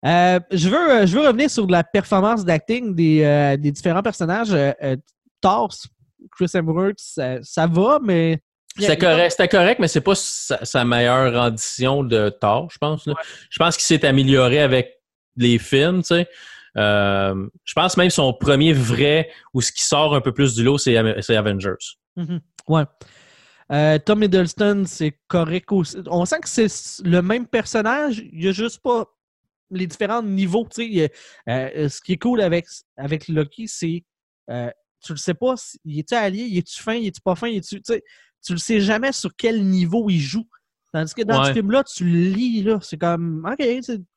Euh, 0.05 0.39
je, 0.51 0.69
veux, 0.69 0.91
euh, 0.91 1.05
je 1.05 1.17
veux 1.17 1.25
revenir 1.25 1.49
sur 1.49 1.65
la 1.67 1.83
performance 1.83 2.43
d'acting 2.43 2.93
des, 2.93 3.23
euh, 3.23 3.55
des 3.55 3.71
différents 3.71 4.01
personnages. 4.01 4.51
Euh, 4.53 4.95
Thor, 5.39 5.73
Chris 6.31 6.49
Hemsworth, 6.53 6.97
ça, 6.97 7.41
ça 7.41 7.67
va, 7.67 7.99
mais. 8.03 8.39
C'était 8.77 8.97
correct, 8.97 9.47
correct, 9.51 9.79
mais 9.79 9.87
c'est 9.87 10.01
pas 10.01 10.15
sa, 10.15 10.65
sa 10.65 10.83
meilleure 10.83 11.31
rendition 11.33 12.03
de 12.03 12.29
Thor, 12.29 12.69
je 12.71 12.77
pense. 12.79 13.07
Je 13.49 13.57
pense 13.59 13.77
qu'il 13.77 13.85
s'est 13.85 14.03
amélioré 14.05 14.59
avec 14.59 14.95
les 15.37 15.59
films, 15.59 16.01
tu 16.01 16.07
sais. 16.07 16.27
Je 16.75 17.73
pense 17.75 17.97
même 17.97 18.09
son 18.09 18.33
premier 18.33 18.73
vrai 18.73 19.29
ou 19.53 19.61
ce 19.61 19.71
qui 19.71 19.83
sort 19.83 20.15
un 20.15 20.21
peu 20.21 20.33
plus 20.33 20.55
du 20.55 20.63
lot, 20.63 20.79
c'est 20.79 20.97
Avengers. 20.97 21.75
Mhm. 22.15 22.41
Ouais. 22.67 22.83
Euh, 23.71 23.97
Tom 23.99 24.23
Hiddleston, 24.23 24.83
c'est 24.85 25.19
correct 25.27 25.71
aussi. 25.71 25.97
On 26.07 26.25
sent 26.25 26.39
que 26.41 26.49
c'est 26.49 26.67
le 27.03 27.21
même 27.21 27.47
personnage, 27.47 28.19
il 28.19 28.39
n'y 28.39 28.47
a 28.47 28.51
juste 28.51 28.81
pas 28.81 29.05
les 29.71 29.87
différents 29.87 30.21
niveaux. 30.21 30.67
Euh, 30.77 31.09
ce 31.89 32.01
qui 32.01 32.13
est 32.13 32.21
cool 32.21 32.41
avec, 32.41 32.65
avec 32.97 33.27
Loki, 33.27 33.67
c'est 33.67 34.03
tu 35.03 35.13
le 35.13 35.17
sais 35.17 35.33
pas, 35.33 35.55
il 35.83 35.99
est-tu 35.99 36.15
allié, 36.15 36.43
il 36.43 36.57
est-tu 36.57 36.81
fin, 36.81 36.93
il 36.93 37.07
est-tu 37.07 37.21
pas 37.21 37.35
fin, 37.35 37.47
il 37.47 37.57
est-tu. 37.57 37.81
Tu 37.81 38.53
le 38.53 38.57
sais 38.57 38.81
jamais 38.81 39.11
sur 39.11 39.31
quel 39.35 39.63
niveau 39.65 40.09
il 40.09 40.19
joue. 40.19 40.47
Tandis 40.91 41.13
que 41.13 41.23
dans 41.23 41.43
ce 41.43 41.53
film-là, 41.53 41.83
tu 41.83 42.05
le 42.05 42.29
lis, 42.29 42.61
là. 42.61 42.77
C'est 42.81 42.97
comme, 42.97 43.49
OK, 43.51 43.65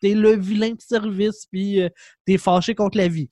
t'es 0.01 0.15
le 0.15 0.37
vilain 0.37 0.73
de 0.73 0.81
service, 0.81 1.47
puis 1.51 1.81
euh, 1.81 1.89
t'es 2.27 2.37
fâché 2.37 2.75
contre 2.75 2.99
la 2.99 3.09
vie. 3.09 3.29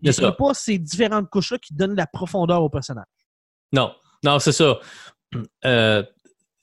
Il 0.00 0.10
n'y 0.10 0.24
a 0.24 0.32
pas 0.32 0.54
ces 0.54 0.78
différentes 0.78 1.28
couches-là 1.28 1.58
qui 1.58 1.74
donnent 1.74 1.96
la 1.96 2.06
profondeur 2.06 2.62
au 2.62 2.70
personnage. 2.70 3.04
Non, 3.72 3.94
non, 4.24 4.38
c'est 4.38 4.52
ça. 4.52 4.78
Euh, 5.64 6.02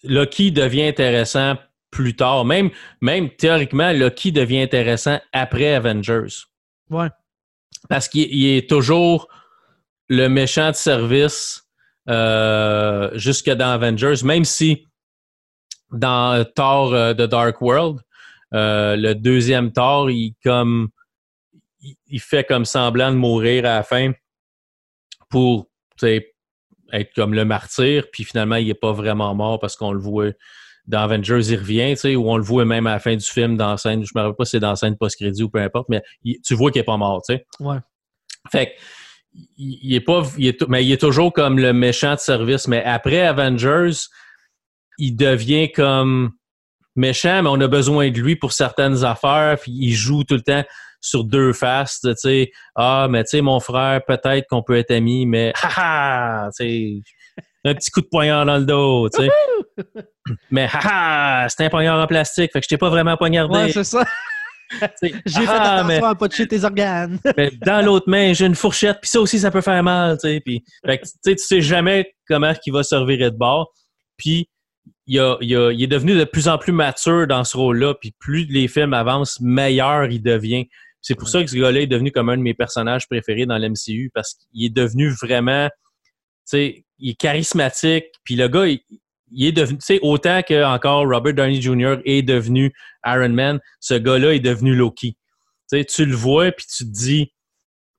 Loki 0.04 0.52
devient 0.52 0.88
intéressant 0.88 1.58
plus 1.92 2.16
tard. 2.16 2.46
Même, 2.46 2.70
même 3.02 3.30
théoriquement, 3.30 3.92
Loki 3.94 4.32
devient 4.32 4.62
intéressant 4.62 5.20
après 5.32 5.74
Avengers. 5.74 6.46
Ouais. 6.90 7.10
Parce 7.90 8.08
qu'il 8.08 8.46
est 8.46 8.70
toujours 8.70 9.28
le 10.10 10.28
méchant 10.28 10.72
de 10.72 10.76
service 10.76 11.64
euh, 12.10 13.12
jusque 13.14 13.50
dans 13.50 13.72
Avengers, 13.72 14.24
même 14.24 14.44
si 14.44 14.88
dans 15.92 16.44
Thor 16.56 16.94
euh, 16.94 17.14
The 17.14 17.22
Dark 17.22 17.62
World, 17.62 18.00
euh, 18.54 18.96
le 18.96 19.16
deuxième 19.16 19.72
Thor, 19.72 20.10
il 20.12 20.36
comme 20.44 20.90
il 22.08 22.20
fait 22.20 22.44
comme 22.44 22.66
semblant 22.66 23.12
de 23.12 23.18
mourir 23.18 23.66
à 23.66 23.76
la 23.76 23.84
fin 23.84 24.12
pour 25.30 25.68
être 26.94 27.14
comme 27.14 27.34
le 27.34 27.44
martyr, 27.44 28.06
puis 28.12 28.24
finalement 28.24 28.56
il 28.56 28.68
n'est 28.68 28.74
pas 28.74 28.94
vraiment 28.94 29.36
mort 29.36 29.60
parce 29.60 29.76
qu'on 29.76 29.92
le 29.92 30.00
voit 30.00 30.32
dans 30.86 31.00
Avengers, 31.00 31.42
il 31.50 31.58
revient, 31.58 31.96
ou 32.16 32.30
on 32.30 32.38
le 32.38 32.44
voit 32.44 32.66
même 32.66 32.88
à 32.88 32.94
la 32.94 33.00
fin 33.00 33.16
du 33.16 33.26
film 33.26 33.58
dans 33.58 33.72
la 33.72 33.78
scène, 33.78 34.06
je 34.06 34.12
me 34.16 34.22
rappelle 34.22 34.36
pas 34.36 34.46
si 34.46 34.52
c'est 34.52 34.60
dans 34.60 34.72
la 34.72 34.76
scène 34.76 34.98
post-crédit 34.98 35.44
ou 35.44 35.50
peu 35.50 35.60
importe, 35.60 35.88
mais 35.90 36.02
tu 36.44 36.56
vois 36.56 36.72
qu'il 36.72 36.80
n'est 36.80 36.86
pas 36.86 36.98
mort, 36.98 37.22
tu 37.28 37.36
sais. 37.36 37.46
Ouais. 37.60 37.78
Fait 38.52 38.68
que 38.68 38.72
il, 39.58 39.94
est 39.96 40.02
pas, 40.02 40.24
il 40.38 40.48
est, 40.48 40.68
mais 40.68 40.86
il 40.86 40.92
est 40.92 41.02
toujours 41.02 41.34
comme 41.34 41.60
le 41.60 41.74
méchant 41.74 42.14
de 42.14 42.20
service. 42.20 42.68
Mais 42.68 42.84
après 42.84 43.22
Avengers, 43.22 43.92
il 44.98 45.16
devient 45.16 45.72
comme 45.72 46.32
méchant, 46.96 47.42
mais 47.44 47.50
on 47.50 47.60
a 47.62 47.68
besoin 47.68 48.12
de 48.12 48.20
lui 48.20 48.36
pour 48.36 48.54
certaines 48.54 49.04
affaires. 49.04 49.58
Puis 49.60 49.72
il 49.72 49.94
joue 49.94 50.24
tout 50.24 50.36
le 50.36 50.42
temps 50.42 50.64
sur 51.04 51.24
deux 51.24 51.54
faces. 51.54 52.00
Tu 52.02 52.14
sais, 52.16 52.52
ah, 52.76 53.08
mais 53.10 53.24
tu 53.24 53.32
sais, 53.32 53.42
mon 53.42 53.60
frère, 53.60 54.02
peut-être 54.06 54.48
qu'on 54.48 54.64
peut 54.64 54.78
être 54.78 54.92
amis, 54.92 55.26
mais 55.26 55.54
haha, 55.62 56.50
tu 56.58 56.66
sais, 56.66 57.44
un 57.66 57.76
petit 57.76 57.92
coup 57.92 58.02
de 58.02 58.08
poignard 58.08 58.46
dans 58.46 58.58
le 58.58 58.66
dos, 58.66 59.10
tu 59.10 59.24
sais. 59.24 59.86
mais 60.50 60.68
haha, 60.72 61.48
c'est 61.50 61.66
un 61.66 61.70
poignard 61.70 62.02
en 62.02 62.08
plastique, 62.08 62.52
fait 62.52 62.60
que 62.60 62.64
je 62.64 62.70
t'ai 62.70 62.78
pas 62.78 62.90
vraiment 62.90 63.18
poignardé. 63.18 63.58
Ouais, 63.58 63.72
c'est 63.72 63.84
ça. 63.84 64.04
j'ai 65.02 65.46
fait 65.46 65.50
attention 65.50 66.06
à 66.06 66.16
pas 66.16 66.28
toucher 66.28 66.48
tes 66.48 66.64
organes. 66.64 67.20
mais 67.38 67.52
dans 67.64 67.86
l'autre 67.86 68.10
main, 68.10 68.34
j'ai 68.34 68.46
une 68.46 68.56
fourchette, 68.56 69.00
puis 69.02 69.10
ça 69.10 69.20
aussi, 69.20 69.40
ça 69.40 69.52
peut 69.52 69.62
faire 69.62 69.84
mal, 69.84 70.18
tu 70.18 70.30
sais. 70.30 70.42
Puis, 70.44 70.64
fait 70.86 71.00
que, 71.00 71.06
tu 71.24 71.38
sais 71.38 71.62
jamais 71.62 72.14
comment 72.28 72.54
il 72.66 72.74
va 72.74 72.84
servir 72.84 73.32
de 73.32 73.38
bord. 73.38 73.72
Puis, 74.18 74.50
il, 75.08 75.18
est 75.18 75.88
devenu 75.88 76.16
de 76.18 76.24
plus 76.24 76.48
en 76.48 76.58
plus 76.58 76.72
mature 76.72 77.28
dans 77.28 77.44
ce 77.44 77.58
rôle-là, 77.58 77.96
puis 77.96 78.14
plus 78.20 78.46
les 78.46 78.68
films 78.68 78.94
avancent, 78.94 79.40
meilleur 79.42 80.06
il 80.06 80.22
devient. 80.22 80.68
C'est 81.04 81.16
pour 81.16 81.30
ça 81.30 81.44
que 81.44 81.50
ce 81.50 81.56
gars-là 81.56 81.82
est 81.82 81.88
devenu 81.88 82.12
comme 82.12 82.30
un 82.30 82.38
de 82.38 82.42
mes 82.42 82.56
personnages 82.56 83.08
préférés 83.08 83.46
dans 83.46 83.58
l'MCU, 83.58 84.10
parce 84.14 84.34
qu'il 84.34 84.66
est 84.66 84.74
devenu 84.74 85.10
vraiment, 85.10 85.68
tu 85.70 85.74
sais, 86.46 86.86
il 86.98 87.12
est 87.12 87.16
charismatique, 87.16 88.06
puis 88.24 88.36
le 88.36 88.48
gars, 88.48 88.66
il, 88.66 88.80
il 89.34 89.48
est 89.48 89.52
devenu, 89.52 89.78
tu 89.80 89.86
sais, 89.86 90.00
autant 90.02 90.42
que 90.42 90.64
encore 90.64 91.08
Robert 91.08 91.34
Downey 91.34 91.62
Jr. 91.62 91.98
est 92.06 92.22
devenu 92.22 92.74
Iron 93.06 93.30
Man, 93.30 93.60
ce 93.80 93.96
gars-là 93.96 94.34
est 94.34 94.40
devenu 94.40 94.76
Loki. 94.76 95.18
Tu 95.70 95.78
sais, 95.78 95.86
tu 95.86 96.06
le 96.06 96.16
vois 96.16 96.52
puis 96.52 96.66
tu 96.66 96.86
te 96.86 96.90
dis, 96.90 97.34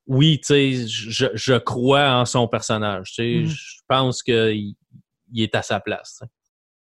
oui, 0.07 0.41
tu 0.41 0.47
sais, 0.47 0.87
je, 0.87 1.27
je, 1.35 1.55
crois 1.55 2.13
en 2.13 2.25
son 2.25 2.47
personnage. 2.47 3.13
Tu 3.13 3.15
sais, 3.15 3.43
mm. 3.43 3.47
je 3.47 3.81
pense 3.89 4.23
qu'il 4.23 4.75
il 5.33 5.43
est 5.43 5.55
à 5.55 5.63
sa 5.63 5.81
place. 5.81 6.23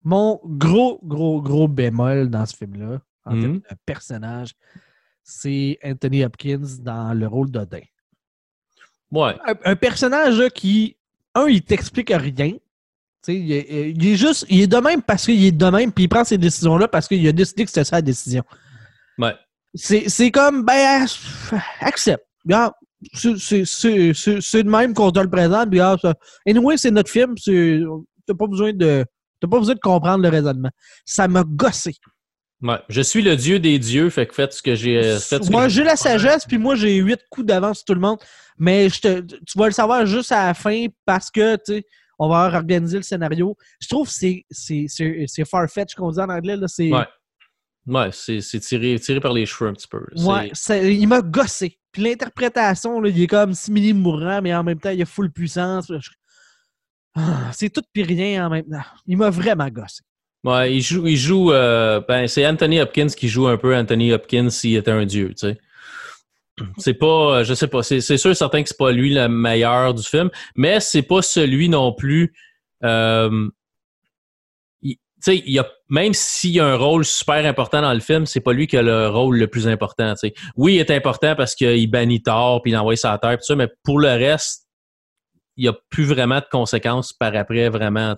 Mon 0.03 0.39
gros, 0.43 0.99
gros, 1.03 1.41
gros 1.41 1.67
bémol 1.67 2.29
dans 2.29 2.45
ce 2.45 2.57
film-là, 2.57 3.01
en 3.25 3.35
mm. 3.35 3.59
de 3.59 3.61
personnage, 3.85 4.53
c'est 5.23 5.77
Anthony 5.83 6.23
Hopkins 6.23 6.65
dans 6.79 7.13
le 7.13 7.27
rôle 7.27 7.49
d'Odin. 7.49 7.81
Ouais. 9.11 9.35
Un, 9.63 9.75
personnage 9.75 10.49
qui, 10.55 10.97
un, 11.35 11.47
il 11.47 11.61
t'explique 11.61 12.11
rien. 12.13 12.53
Il 13.27 13.51
est, 13.51 13.91
il 13.91 14.07
est, 14.07 14.15
juste, 14.17 14.45
il 14.49 14.61
est 14.61 14.67
de 14.67 14.77
même 14.77 15.01
parce 15.01 15.25
qu'il 15.25 15.45
est 15.45 15.51
de 15.51 15.65
même, 15.67 15.91
puis 15.93 16.05
il 16.05 16.07
prend 16.09 16.23
ces 16.25 16.37
décisions-là 16.37 16.87
parce 16.87 17.07
qu'il 17.07 17.25
a 17.27 17.31
décidé 17.31 17.63
que 17.63 17.69
c'était 17.69 17.85
sa 17.85 18.01
décision. 18.01 18.43
Ouais. 19.17 19.35
C'est 19.75 20.31
comme, 20.31 20.63
ben, 20.65 21.05
accepte. 21.79 22.25
C'est 23.13 24.63
de 24.63 24.69
même 24.69 24.93
qu'on 24.93 25.11
te 25.11 25.19
le 25.19 25.29
présente. 25.29 25.69
Puis, 25.69 25.79
anyway, 26.47 26.77
c'est 26.77 26.91
notre 26.91 27.09
film. 27.09 27.35
T'as 28.25 28.33
pas 28.33 28.47
besoin 28.47 28.73
de. 28.73 29.05
T'as 29.39 29.47
pas 29.47 29.59
besoin 29.59 29.75
de 29.75 29.79
comprendre 29.79 30.23
le 30.23 30.29
raisonnement. 30.29 30.69
Ça 31.05 31.27
m'a 31.27 31.43
gossé. 31.43 31.95
Ouais. 32.63 32.79
Je 32.87 33.01
suis 33.01 33.21
le 33.21 33.35
dieu 33.35 33.59
des 33.59 33.77
dieux, 33.77 34.09
fait 34.09 34.25
que 34.25 34.33
faites 34.33 34.53
ce 34.53 34.63
que 34.63 34.73
j'ai 34.73 34.97
euh, 34.97 35.19
fait. 35.19 35.49
Moi, 35.49 35.67
j'ai 35.67 35.83
la 35.83 35.97
sagesse, 35.97 36.45
puis 36.45 36.57
moi, 36.57 36.75
j'ai 36.75 36.95
huit 36.95 37.19
coups 37.29 37.45
d'avance 37.45 37.79
sur 37.79 37.85
tout 37.85 37.93
le 37.93 37.99
monde. 37.99 38.19
Mais 38.57 38.89
je 38.89 39.01
te, 39.01 39.19
tu 39.19 39.57
vas 39.57 39.65
le 39.65 39.73
savoir 39.73 40.05
juste 40.05 40.31
à 40.31 40.47
la 40.47 40.53
fin 40.53 40.85
parce 41.05 41.29
que, 41.29 41.57
tu 41.57 41.61
sais, 41.65 41.85
on 42.17 42.29
va 42.29 42.45
organiser 42.45 42.97
le 42.97 43.03
scénario. 43.03 43.57
Je 43.81 43.87
trouve 43.89 44.07
que 44.07 44.13
c'est, 44.49 45.45
far-fetch 45.45 45.95
qu'on 45.95 46.11
dit 46.11 46.19
en 46.19 46.29
anglais. 46.29 46.55
Là, 46.55 46.67
c'est... 46.69 46.89
Ouais, 46.89 47.05
ouais 47.87 48.09
c'est, 48.13 48.59
tiré, 48.61 48.97
tiré 48.97 49.19
par 49.19 49.33
les 49.33 49.45
cheveux 49.45 49.69
un 49.69 49.73
petit 49.73 49.87
peu. 49.87 49.99
Ouais, 50.15 50.51
il 50.89 51.07
m'a 51.07 51.21
gossé. 51.21 51.77
Puis 51.91 52.01
l'interprétation, 52.01 53.03
il 53.03 53.21
est 53.21 53.27
comme 53.27 53.53
simili 53.53 53.93
mourant, 53.93 54.41
mais 54.41 54.55
en 54.55 54.63
même 54.63 54.79
temps, 54.79 54.89
il 54.91 55.01
a 55.01 55.05
full 55.05 55.31
puissance. 55.31 55.91
Ah, 57.13 57.51
c'est 57.51 57.69
tout 57.69 57.83
puis 57.91 58.03
rien 58.03 58.47
en 58.47 58.49
même 58.49 58.65
temps. 58.69 58.85
Il 59.05 59.17
m'a 59.17 59.29
vraiment 59.29 59.67
gossé. 59.67 60.01
Ouais, 60.43 60.75
il 60.75 60.81
joue, 60.81 61.07
il 61.07 61.15
joue 61.15 61.53
euh, 61.53 62.01
ben, 62.07 62.27
c'est 62.27 62.45
Anthony 62.45 62.81
Hopkins 62.81 63.07
qui 63.07 63.29
joue 63.29 63.47
un 63.47 63.57
peu 63.57 63.75
Anthony 63.75 64.11
Hopkins 64.11 64.49
s'il 64.49 64.75
était 64.75 64.91
un 64.91 65.05
dieu, 65.05 65.29
tu 65.29 65.47
sais 65.47 65.57
c'est 66.77 66.93
pas, 66.93 67.39
euh, 67.39 67.43
je 67.43 67.53
sais 67.53 67.67
pas, 67.67 67.83
c'est 67.83 68.17
sûr 68.17 68.35
certain 68.35 68.63
que 68.63 68.69
c'est 68.69 68.77
pas 68.77 68.91
lui 68.91 69.13
le 69.13 69.27
meilleur 69.27 69.93
du 69.93 70.03
film, 70.03 70.29
mais 70.55 70.79
c'est 70.79 71.01
pas 71.01 71.21
celui 71.21 71.69
non 71.69 71.93
plus. 71.93 72.33
Euh, 72.83 73.49
il, 74.81 74.97
il 75.27 75.59
a, 75.59 75.67
même 75.89 76.13
s'il 76.13 76.51
y 76.51 76.59
a 76.59 76.65
un 76.65 76.75
rôle 76.75 77.05
super 77.05 77.45
important 77.45 77.81
dans 77.81 77.93
le 77.93 77.99
film, 77.99 78.25
c'est 78.25 78.41
pas 78.41 78.53
lui 78.53 78.67
qui 78.67 78.77
a 78.77 78.81
le 78.81 79.07
rôle 79.07 79.37
le 79.37 79.47
plus 79.47 79.67
important. 79.67 80.15
sais. 80.15 80.33
Oui, 80.55 80.75
il 80.75 80.79
est 80.79 80.91
important 80.91 81.35
parce 81.35 81.55
qu'il 81.55 81.89
bannit 81.89 82.21
tort 82.21 82.61
puis 82.61 82.71
il 82.71 82.77
envoie 82.77 82.95
sa 82.95 83.17
terre, 83.17 83.37
tout 83.37 83.45
ça, 83.45 83.55
mais 83.55 83.69
pour 83.83 83.99
le 83.99 84.09
reste, 84.09 84.67
il 85.55 85.63
n'y 85.63 85.69
a 85.69 85.73
plus 85.89 86.05
vraiment 86.05 86.39
de 86.39 86.45
conséquences 86.51 87.13
par 87.13 87.35
après, 87.35 87.69
vraiment. 87.69 88.15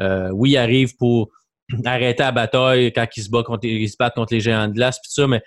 Euh, 0.00 0.30
oui, 0.30 0.50
il 0.50 0.56
arrive 0.56 0.96
pour 0.96 1.30
arrêter 1.84 2.22
la 2.22 2.32
bataille 2.32 2.92
quand 2.92 3.06
il 3.16 3.22
se 3.22 3.30
bat 3.30 3.42
contre, 3.42 3.66
se 3.66 3.96
bat 3.98 4.10
contre 4.10 4.34
les 4.34 4.40
géants 4.40 4.68
de 4.68 4.72
glace, 4.72 4.98
puis 5.00 5.10
ça, 5.12 5.26
mais 5.26 5.42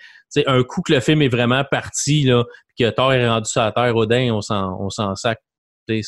un 0.46 0.62
coup 0.62 0.82
que 0.82 0.92
le 0.92 1.00
film 1.00 1.22
est 1.22 1.28
vraiment 1.28 1.64
parti, 1.68 2.24
là, 2.24 2.44
puis 2.68 2.84
que 2.84 2.90
Thor 2.90 3.12
est 3.12 3.28
rendu 3.28 3.48
sur 3.48 3.62
la 3.62 3.72
terre, 3.72 3.94
Odin, 3.94 4.32
on 4.32 4.40
s'en, 4.40 4.80
on 4.80 4.90
s'en 4.90 5.14
sac. 5.14 5.38
Il 5.88 6.02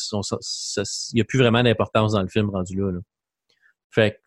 n'y 1.14 1.20
a 1.20 1.24
plus 1.24 1.38
vraiment 1.38 1.62
d'importance 1.62 2.12
dans 2.12 2.22
le 2.22 2.28
film 2.28 2.50
rendu 2.50 2.76
là. 2.76 2.98
Fait 3.90 4.20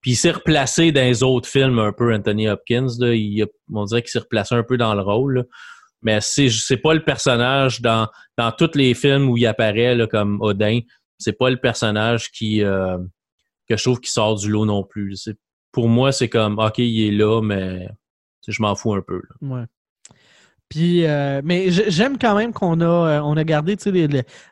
puis 0.00 0.12
il 0.12 0.16
s'est 0.16 0.32
replacé 0.32 0.92
dans 0.92 1.02
les 1.02 1.22
autres 1.22 1.48
films 1.48 1.78
un 1.78 1.92
peu, 1.92 2.14
Anthony 2.14 2.48
Hopkins. 2.48 2.88
il 3.00 3.46
on 3.72 3.84
dirait 3.84 4.02
qu'il 4.02 4.10
s'est 4.10 4.20
replacé 4.20 4.54
un 4.54 4.62
peu 4.62 4.76
dans 4.76 4.94
le 4.94 5.02
rôle. 5.02 5.46
Mais 6.02 6.20
c'est, 6.20 6.50
c'est 6.50 6.76
pas 6.76 6.94
le 6.94 7.02
personnage 7.02 7.80
dans, 7.80 8.08
dans 8.36 8.52
tous 8.52 8.72
les 8.74 8.94
films 8.94 9.28
où 9.28 9.36
il 9.36 9.46
apparaît 9.46 9.94
là, 9.94 10.06
comme 10.06 10.40
Odin. 10.40 10.80
C'est 11.18 11.32
pas 11.32 11.48
le 11.48 11.56
personnage 11.56 12.30
qui, 12.30 12.62
euh, 12.62 12.98
que 13.68 13.76
je 13.76 13.82
trouve 13.82 14.00
qui 14.00 14.10
sort 14.10 14.36
du 14.36 14.50
lot 14.50 14.66
non 14.66 14.84
plus. 14.84 15.28
pour 15.72 15.88
moi, 15.88 16.12
c'est 16.12 16.28
comme, 16.28 16.58
OK, 16.58 16.78
il 16.78 17.06
est 17.06 17.16
là, 17.16 17.40
mais 17.42 17.88
je 18.46 18.62
m'en 18.62 18.74
fous 18.74 18.94
un 18.94 19.02
peu. 19.02 19.22
Ouais. 19.40 19.64
Puis, 20.74 21.06
euh, 21.06 21.40
mais 21.44 21.70
j'aime 21.70 22.18
quand 22.18 22.34
même 22.34 22.52
qu'on 22.52 22.80
a, 22.80 22.84
euh, 22.84 23.20
on 23.22 23.36
a 23.36 23.44
gardé 23.44 23.76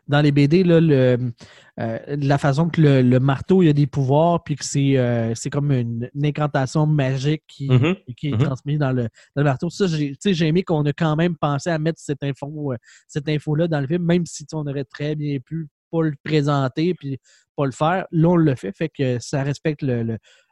dans 0.06 0.20
les 0.20 0.30
BD 0.30 0.62
là, 0.62 0.78
le, 0.78 1.32
euh, 1.80 1.98
la 2.06 2.38
façon 2.38 2.68
que 2.68 2.80
le, 2.80 3.18
marteau 3.18 3.62
il 3.62 3.70
a 3.70 3.72
des 3.72 3.86
pouvoirs, 3.86 4.44
puis 4.44 4.54
que 4.54 4.64
c'est 4.64 5.50
comme 5.50 5.72
une, 5.72 6.08
incantation 6.22 6.86
magique 6.86 7.42
qui, 7.48 7.68
mm-hmm. 7.68 8.14
qui 8.14 8.28
est 8.28 8.32
mm-hmm. 8.32 8.44
transmise 8.44 8.78
dans 8.78 8.92
le, 8.92 9.02
dans 9.34 9.42
le 9.42 9.44
marteau. 9.44 9.70
Ça, 9.70 9.86
j'ai 9.88 10.46
aimé 10.46 10.62
qu'on 10.62 10.84
a 10.84 10.92
quand 10.92 11.16
même 11.16 11.36
pensé 11.36 11.70
à 11.70 11.78
mettre 11.78 11.98
cette 11.98 12.22
info 12.22 12.74
cette 13.08 13.28
info-là 13.28 13.66
dans 13.66 13.80
le 13.80 13.86
film, 13.86 14.04
même 14.04 14.26
si 14.26 14.46
on 14.52 14.66
aurait 14.66 14.84
très 14.84 15.16
bien 15.16 15.38
pu 15.40 15.68
pas 15.92 16.02
le 16.02 16.14
présenter 16.24 16.94
puis 16.94 17.18
pas 17.56 17.66
le 17.66 17.72
faire. 17.72 18.06
Là, 18.10 18.28
on 18.30 18.36
le 18.36 18.54
fait, 18.56 18.72
fait 18.76 18.88
que 18.88 19.18
ça 19.20 19.42
respecte 19.42 19.82
le, 19.82 20.02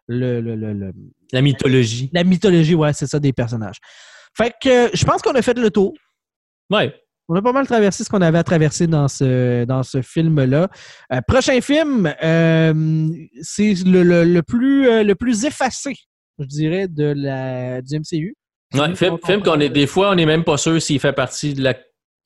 le, 0.07 0.93
la 1.33 1.41
mythologie. 1.43 2.11
La 2.13 2.25
mythologie, 2.25 2.75
ouais, 2.75 2.93
c'est 2.93 3.07
ça, 3.07 3.19
des 3.19 3.33
personnages. 3.33 3.79
Fait 4.37 4.53
que 4.63 4.91
je 4.95 5.05
pense 5.05 5.23
qu'on 5.23 5.35
a 5.35 5.43
fait 5.43 5.59
le 5.59 5.71
tour. 5.71 5.95
Ouais. 6.71 6.95
On 7.29 7.35
a 7.37 7.43
pas 7.43 7.53
mal 7.53 7.67
traversé 7.67 8.03
ce 8.05 8.09
qu'on 8.11 8.23
avait 8.23 8.39
à 8.39 8.45
traverser 8.45 8.87
dans 8.89 9.07
ce, 9.07 9.65
dans 9.65 9.83
ce 9.85 10.03
film-là. 10.03 10.69
Euh, 11.13 11.21
prochain 11.27 11.61
film, 11.61 12.13
euh, 12.25 13.09
c'est 13.41 13.75
le, 13.87 14.03
le- 14.03 14.25
le 14.25 14.43
plus, 14.43 14.89
euh, 14.89 15.05
le 15.05 15.15
plus 15.15 15.45
effacé, 15.45 15.95
je 16.41 16.45
dirais, 16.47 16.89
de 16.89 17.13
la, 17.17 17.83
du 17.83 17.97
MCU. 18.01 18.35
Ouais, 18.75 18.95
film, 18.97 19.17
film 19.25 19.43
qu'on 19.43 19.61
est 19.61 19.69
des 19.69 19.87
fois, 19.87 20.11
on 20.11 20.15
n'est 20.17 20.27
même 20.27 20.43
pas 20.45 20.57
sûr 20.57 20.81
s'il 20.83 20.99
fait 21.01 21.13
partie 21.13 21.55
de 21.55 21.63
la 21.63 21.75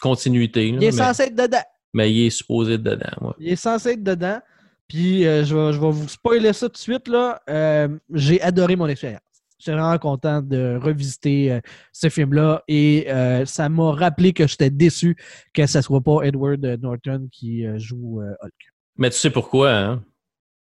continuité. 0.00 0.70
là, 0.72 0.78
Il 0.80 0.84
est 0.84 0.86
mais, 0.86 0.92
censé 0.92 1.22
être 1.24 1.34
dedans. 1.34 1.62
Mais 1.94 2.12
il 2.12 2.26
est 2.26 2.30
supposé 2.30 2.74
être 2.74 2.82
dedans. 2.82 3.10
ouais. 3.22 3.32
Il 3.38 3.48
est 3.48 3.56
censé 3.56 3.90
être 3.92 4.02
dedans. 4.02 4.40
Puis 4.86 5.26
euh, 5.26 5.44
je, 5.44 5.56
vais, 5.56 5.72
je 5.72 5.80
vais 5.80 5.90
vous 5.90 6.08
spoiler 6.08 6.52
ça 6.52 6.68
tout 6.68 6.74
de 6.74 6.78
suite. 6.78 7.08
là. 7.08 7.40
Euh, 7.48 7.88
J'ai 8.12 8.42
adoré 8.42 8.76
mon 8.76 8.86
expérience. 8.86 9.20
J'étais 9.58 9.72
vraiment 9.78 9.96
content 9.98 10.42
de 10.42 10.78
revisiter 10.82 11.52
euh, 11.52 11.60
ce 11.90 12.10
film-là 12.10 12.62
et 12.68 13.06
ça 13.46 13.70
m'a 13.70 13.92
rappelé 13.92 14.34
que 14.34 14.46
j'étais 14.46 14.68
déçu 14.68 15.16
que 15.54 15.66
ce 15.66 15.80
soit 15.80 16.02
pas 16.02 16.20
Edward 16.22 16.60
Norton 16.82 17.28
qui 17.32 17.64
joue 17.78 18.20
Hulk. 18.20 18.52
Mais 18.98 19.08
tu 19.08 19.16
sais 19.16 19.30
pourquoi, 19.30 19.72
hein? 19.72 20.04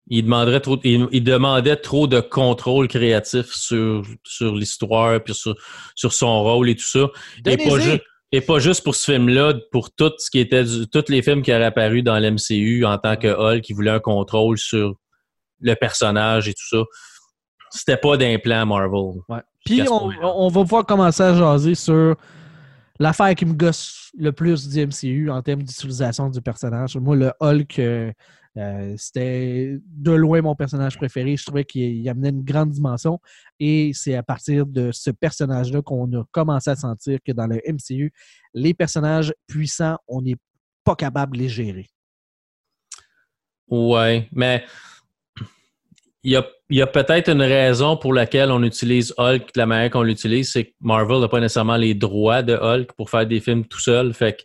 Il 0.08 0.22
demanderait 0.24 0.60
trop, 0.60 0.78
il, 0.84 1.08
il 1.10 1.24
demandait 1.24 1.76
trop 1.76 2.06
de 2.06 2.20
contrôle 2.20 2.86
créatif 2.86 3.46
sur, 3.46 4.04
sur 4.24 4.54
l'histoire 4.54 5.20
puis 5.22 5.34
sur, 5.34 5.56
sur 5.96 6.12
son 6.12 6.42
rôle 6.44 6.70
et 6.70 6.76
tout 6.76 6.84
ça. 6.84 7.08
Et 7.44 7.56
pas, 7.56 7.64
Donnez-y! 7.64 8.00
Et 8.32 8.40
pas 8.40 8.58
juste 8.58 8.82
pour 8.82 8.94
ce 8.94 9.12
film-là, 9.12 9.54
pour 9.70 9.90
tout 9.92 10.12
ce 10.18 10.30
qui 10.30 10.38
était 10.40 10.64
du- 10.64 10.88
tous 10.88 11.04
les 11.08 11.22
films 11.22 11.42
qui 11.42 11.52
auraient 11.52 11.64
apparu 11.64 12.02
dans 12.02 12.18
l'MCU 12.18 12.84
en 12.84 12.98
tant 12.98 13.16
que 13.16 13.28
Hulk, 13.28 13.62
qui 13.62 13.72
voulait 13.72 13.90
un 13.92 14.00
contrôle 14.00 14.58
sur 14.58 14.94
le 15.60 15.74
personnage 15.74 16.48
et 16.48 16.52
tout 16.54 16.68
ça. 16.76 16.82
C'était 17.70 17.96
pas 17.96 18.16
d'implant 18.16 18.66
Marvel. 18.66 19.20
Ouais. 19.28 19.40
Puis 19.64 19.82
on 19.88 20.48
va 20.48 20.60
pouvoir 20.62 20.86
commencer 20.86 21.22
à 21.22 21.34
jaser 21.34 21.74
sur 21.74 22.16
l'affaire 22.98 23.34
qui 23.34 23.44
me 23.44 23.52
gosse 23.54 24.10
le 24.18 24.32
plus 24.32 24.68
du 24.68 24.80
MCU 24.86 25.30
en 25.30 25.42
termes 25.42 25.62
d'utilisation 25.62 26.28
du 26.30 26.40
personnage. 26.40 26.96
Moi, 26.96 27.16
le 27.16 27.32
Hulk, 27.40 27.78
euh, 27.78 28.12
euh, 28.56 28.94
c'était 28.96 29.78
de 29.86 30.12
loin 30.12 30.40
mon 30.40 30.54
personnage 30.54 30.96
préféré. 30.96 31.36
Je 31.36 31.44
trouvais 31.44 31.64
qu'il 31.64 31.82
il 31.82 32.08
amenait 32.08 32.30
une 32.30 32.42
grande 32.42 32.70
dimension. 32.70 33.20
Et 33.60 33.90
c'est 33.94 34.14
à 34.14 34.22
partir 34.22 34.66
de 34.66 34.90
ce 34.92 35.10
personnage-là 35.10 35.82
qu'on 35.82 36.10
a 36.18 36.24
commencé 36.32 36.70
à 36.70 36.76
sentir 36.76 37.18
que 37.24 37.32
dans 37.32 37.46
le 37.46 37.60
MCU, 37.66 38.12
les 38.54 38.74
personnages 38.74 39.34
puissants, 39.46 39.98
on 40.08 40.22
n'est 40.22 40.36
pas 40.84 40.96
capable 40.96 41.36
de 41.36 41.42
les 41.42 41.48
gérer. 41.48 41.86
Ouais, 43.68 44.28
mais 44.32 44.64
il 46.22 46.32
y 46.32 46.36
a, 46.36 46.46
y 46.70 46.80
a 46.80 46.86
peut-être 46.86 47.28
une 47.28 47.42
raison 47.42 47.96
pour 47.96 48.14
laquelle 48.14 48.50
on 48.50 48.62
utilise 48.62 49.12
Hulk 49.18 49.54
de 49.54 49.58
la 49.60 49.66
manière 49.66 49.90
qu'on 49.90 50.02
l'utilise, 50.02 50.50
c'est 50.52 50.64
que 50.64 50.72
Marvel 50.80 51.20
n'a 51.20 51.28
pas 51.28 51.40
nécessairement 51.40 51.76
les 51.76 51.94
droits 51.94 52.42
de 52.42 52.54
Hulk 52.54 52.92
pour 52.96 53.10
faire 53.10 53.26
des 53.26 53.40
films 53.40 53.64
tout 53.64 53.80
seul. 53.80 54.14
Fait 54.14 54.34
que 54.34 54.42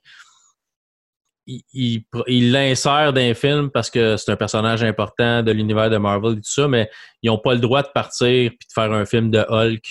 il- 1.51 1.63
il 1.73 2.03
il 2.27 2.51
l'insère 2.51 3.11
dans 3.13 3.21
un 3.21 3.33
film 3.33 3.69
parce 3.69 3.89
que 3.89 4.17
c'est 4.17 4.31
un 4.31 4.35
personnage 4.35 4.83
important 4.83 5.41
de 5.43 5.51
l'univers 5.51 5.89
de 5.89 5.97
Marvel 5.97 6.33
et 6.33 6.35
tout 6.37 6.41
ça, 6.51 6.67
mais 6.67 6.89
ils 7.21 7.27
n'ont 7.27 7.37
pas 7.39 7.53
le 7.53 7.59
droit 7.59 7.81
de 7.83 7.89
partir 7.93 8.27
et 8.27 8.49
de 8.49 8.55
faire 8.73 8.91
un 8.91 9.05
film 9.05 9.31
de 9.31 9.39
Hulk 9.47 9.85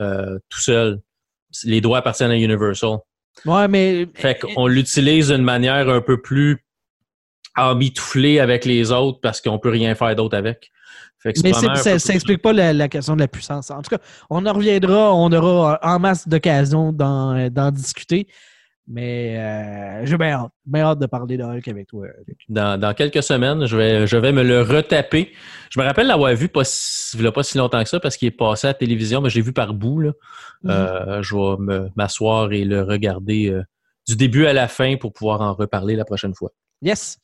euh, 0.00 0.38
tout 0.48 0.60
seul. 0.60 1.00
Les 1.64 1.80
droits 1.80 1.98
appartiennent 1.98 2.30
à 2.30 2.36
Universal. 2.36 2.98
Ouais, 3.46 3.68
mais. 3.68 4.06
Fait 4.14 4.38
qu'on 4.38 4.66
l'utilise 4.66 5.28
d'une 5.28 5.42
manière 5.42 5.88
un 5.88 6.00
peu 6.00 6.20
plus 6.20 6.64
embitouflée 7.56 8.38
avec 8.40 8.64
les 8.64 8.92
autres 8.92 9.20
parce 9.20 9.40
qu'on 9.40 9.58
peut 9.58 9.70
rien 9.70 9.94
faire 9.94 10.14
d'autre 10.14 10.36
avec. 10.36 10.70
Fait 11.20 11.32
que 11.32 11.40
Mais 11.42 11.52
c'est- 11.52 11.60
ça 11.66 11.90
peu 11.92 11.98
ça 11.98 12.06
pour 12.06 12.14
explique 12.14 12.42
pas 12.42 12.52
la, 12.52 12.72
la 12.72 12.88
question 12.88 13.16
de 13.16 13.20
la 13.20 13.26
puissance. 13.28 13.70
En 13.72 13.82
tout 13.82 13.90
cas, 13.90 13.98
on 14.30 14.46
en 14.46 14.52
reviendra, 14.52 15.12
on 15.14 15.32
aura 15.32 15.78
en 15.82 15.98
masse 15.98 16.28
d'occasions 16.28 16.92
d'en 16.92 17.48
d'en 17.48 17.70
discuter. 17.72 18.28
Mais 18.90 19.36
euh, 19.38 20.06
j'ai 20.06 20.16
bien 20.16 20.30
hâte, 20.32 20.50
bien 20.64 20.82
hâte 20.84 20.98
de 20.98 21.04
parler 21.06 21.36
de 21.36 21.42
Hulk 21.44 21.68
avec 21.68 21.86
toi. 21.88 22.06
Luc. 22.26 22.38
Dans, 22.48 22.80
dans 22.80 22.94
quelques 22.94 23.22
semaines, 23.22 23.66
je 23.66 23.76
vais, 23.76 24.06
je 24.06 24.16
vais 24.16 24.32
me 24.32 24.42
le 24.42 24.62
retaper. 24.62 25.32
Je 25.70 25.78
me 25.78 25.84
rappelle 25.84 26.06
l'avoir 26.06 26.34
vu 26.34 26.48
pas 26.48 26.64
si, 26.64 27.16
il 27.18 27.22
y 27.22 27.26
a 27.26 27.32
pas 27.32 27.42
si 27.42 27.58
longtemps 27.58 27.82
que 27.82 27.88
ça 27.88 28.00
parce 28.00 28.16
qu'il 28.16 28.28
est 28.28 28.30
passé 28.30 28.66
à 28.66 28.70
la 28.70 28.74
télévision, 28.74 29.20
mais 29.20 29.28
j'ai 29.28 29.42
vu 29.42 29.52
par 29.52 29.74
bout. 29.74 30.00
Là. 30.00 30.12
Mhm. 30.62 30.70
Euh, 30.70 31.22
je 31.22 31.36
vais 31.36 31.90
m'asseoir 31.96 32.50
et 32.52 32.64
le 32.64 32.82
regarder 32.82 33.50
euh, 33.50 33.62
du 34.08 34.16
début 34.16 34.46
à 34.46 34.54
la 34.54 34.68
fin 34.68 34.96
pour 34.96 35.12
pouvoir 35.12 35.42
en 35.42 35.52
reparler 35.52 35.94
la 35.94 36.06
prochaine 36.06 36.34
fois. 36.34 36.50
Yes. 36.80 37.18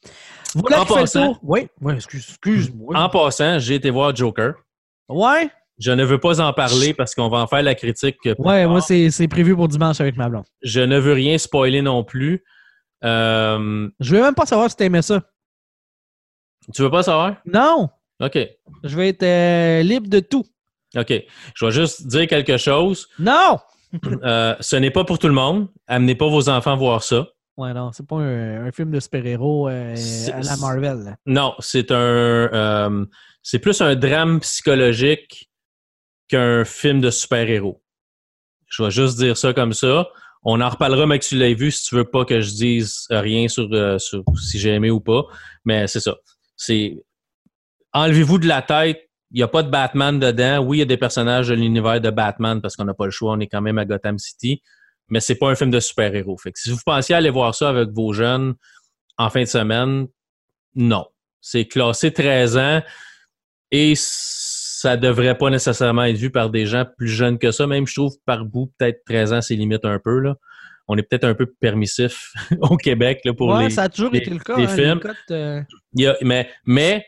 Voilà 0.54 0.80
En 0.80 0.84
qui 0.84 0.88
fait 0.88 0.94
le 0.96 1.00
passant- 1.02 1.26
tour. 1.28 1.40
Oui, 1.44 1.68
oui, 1.80 1.94
excuse, 1.94 2.26
excuse-moi. 2.28 2.94
En 2.98 3.08
passant, 3.08 3.58
j'ai 3.58 3.76
été 3.76 3.88
voir 3.88 4.14
Joker. 4.14 4.52
Ouais, 5.08 5.48
Je 5.78 5.90
ne 5.90 6.04
veux 6.04 6.18
pas 6.18 6.40
en 6.40 6.52
parler 6.52 6.94
parce 6.94 7.14
qu'on 7.14 7.28
va 7.28 7.38
en 7.38 7.46
faire 7.46 7.62
la 7.62 7.74
critique. 7.74 8.16
ouais, 8.38 8.66
moi, 8.66 8.80
c'est 8.80 9.10
c'est 9.10 9.26
prévu 9.28 9.54
pour 9.56 9.68
dimanche 9.68 10.00
avec 10.00 10.16
ma 10.16 10.28
blonde. 10.28 10.44
Je 10.62 10.80
ne 10.80 10.98
veux 10.98 11.12
rien 11.14 11.36
spoiler 11.38 11.82
non 11.82 12.04
plus. 12.04 12.44
Euh, 13.04 13.88
Je 14.00 14.14
veux 14.16 14.22
même 14.22 14.34
pas 14.34 14.46
savoir 14.46 14.70
si 14.70 14.76
t'aimais 14.76 15.02
ça. 15.02 15.20
tu 16.74 16.82
veux 16.82 16.90
pas 16.90 17.02
savoir? 17.02 17.36
Non, 17.44 17.88
OK. 18.20 18.38
je 18.84 18.96
vais 18.96 19.08
être 19.08 19.22
euh, 19.22 19.82
libre 19.82 20.08
de 20.08 20.20
tout. 20.20 20.44
OK. 20.96 21.12
Je 21.54 21.64
vais 21.66 21.72
juste 21.72 22.06
dire 22.06 22.26
quelque 22.28 22.56
chose. 22.56 23.08
Non! 23.18 23.58
Euh, 24.24 24.54
ce 24.60 24.76
n'est 24.76 24.90
pas 24.90 25.04
pour 25.04 25.18
tout 25.18 25.28
le 25.28 25.34
monde. 25.34 25.68
Amenez 25.86 26.14
pas 26.14 26.28
vos 26.28 26.48
enfants 26.48 26.76
voir 26.76 27.02
ça. 27.02 27.26
Ouais, 27.56 27.72
non, 27.72 27.92
c'est 27.92 28.06
pas 28.06 28.16
un, 28.16 28.66
un 28.66 28.72
film 28.72 28.90
de 28.90 28.98
super-héros 28.98 29.68
euh, 29.68 29.94
à 30.32 30.40
la 30.40 30.56
Marvel. 30.56 30.98
là. 31.04 31.16
Non, 31.26 31.54
c'est 31.60 31.90
un. 31.92 31.96
euh, 31.96 33.04
c'est 33.42 33.58
plus 33.60 33.80
un 33.82 33.94
drame 33.94 34.40
psychologique 34.40 35.48
qu'un 36.34 36.64
film 36.64 37.00
de 37.00 37.10
super-héros. 37.10 37.80
Je 38.66 38.82
vais 38.82 38.90
juste 38.90 39.16
dire 39.18 39.36
ça 39.36 39.52
comme 39.52 39.72
ça. 39.72 40.08
On 40.42 40.60
en 40.60 40.68
reparlera, 40.68 41.06
mais 41.06 41.18
que 41.18 41.24
tu 41.24 41.36
l'as 41.36 41.54
vu, 41.54 41.70
si 41.70 41.84
tu 41.84 41.94
veux 41.94 42.04
pas 42.04 42.24
que 42.24 42.40
je 42.40 42.50
dise 42.50 43.06
rien 43.08 43.46
sur, 43.46 43.68
euh, 43.72 43.98
sur 43.98 44.24
si 44.36 44.58
j'ai 44.58 44.70
aimé 44.70 44.90
ou 44.90 45.00
pas. 45.00 45.22
Mais 45.64 45.86
c'est 45.86 46.00
ça. 46.00 46.16
C'est. 46.56 47.02
Enlevez-vous 47.92 48.38
de 48.38 48.48
la 48.48 48.62
tête. 48.62 49.08
Il 49.30 49.36
n'y 49.36 49.42
a 49.42 49.48
pas 49.48 49.62
de 49.62 49.70
Batman 49.70 50.18
dedans. 50.18 50.58
Oui, 50.64 50.78
il 50.78 50.80
y 50.80 50.82
a 50.82 50.86
des 50.86 50.96
personnages 50.96 51.48
de 51.48 51.54
l'univers 51.54 52.00
de 52.00 52.10
Batman 52.10 52.60
parce 52.60 52.76
qu'on 52.76 52.84
n'a 52.84 52.94
pas 52.94 53.04
le 53.04 53.10
choix. 53.10 53.32
On 53.32 53.40
est 53.40 53.46
quand 53.46 53.62
même 53.62 53.78
à 53.78 53.84
Gotham 53.84 54.18
City. 54.18 54.60
Mais 55.08 55.20
c'est 55.20 55.36
pas 55.36 55.50
un 55.50 55.54
film 55.54 55.70
de 55.70 55.80
super-héros. 55.80 56.36
Si 56.54 56.70
vous 56.70 56.78
pensiez 56.84 57.14
aller 57.14 57.30
voir 57.30 57.54
ça 57.54 57.68
avec 57.68 57.90
vos 57.90 58.12
jeunes 58.12 58.54
en 59.18 59.30
fin 59.30 59.42
de 59.42 59.48
semaine, 59.48 60.08
non. 60.74 61.06
C'est 61.40 61.66
classé 61.66 62.12
13 62.12 62.56
ans 62.56 62.82
et 63.70 63.94
ça 64.84 64.96
devrait 64.98 65.36
pas 65.38 65.48
nécessairement 65.50 66.04
être 66.04 66.16
vu 66.16 66.30
par 66.30 66.50
des 66.50 66.66
gens 66.66 66.84
plus 66.98 67.08
jeunes 67.08 67.38
que 67.38 67.50
ça. 67.50 67.66
Même, 67.66 67.86
je 67.86 67.94
trouve, 67.94 68.12
par 68.26 68.44
bout, 68.44 68.70
peut-être 68.78 69.02
13 69.06 69.32
ans, 69.32 69.40
c'est 69.40 69.54
limite 69.56 69.84
un 69.84 69.98
peu. 69.98 70.18
Là. 70.20 70.34
On 70.88 70.96
est 70.98 71.02
peut-être 71.02 71.24
un 71.24 71.34
peu 71.34 71.46
permissif 71.46 72.32
au 72.60 72.76
Québec 72.76 73.20
là, 73.24 73.32
pour 73.32 73.48
ouais, 73.48 73.64
les, 73.64 73.70
ça 73.70 73.84
a 73.84 73.88
toujours 73.88 74.12
les- 74.12 74.18
été 74.18 74.30
le 74.30 74.38
cas. 74.40 74.56
les 74.58 74.64
hein, 74.64 74.76
films. 74.76 75.00
cotes, 75.00 75.16
euh, 75.30 75.62
il 75.96 76.02
y 76.02 76.06
a- 76.06 76.16
mais 76.20 76.50
mais 76.66 77.04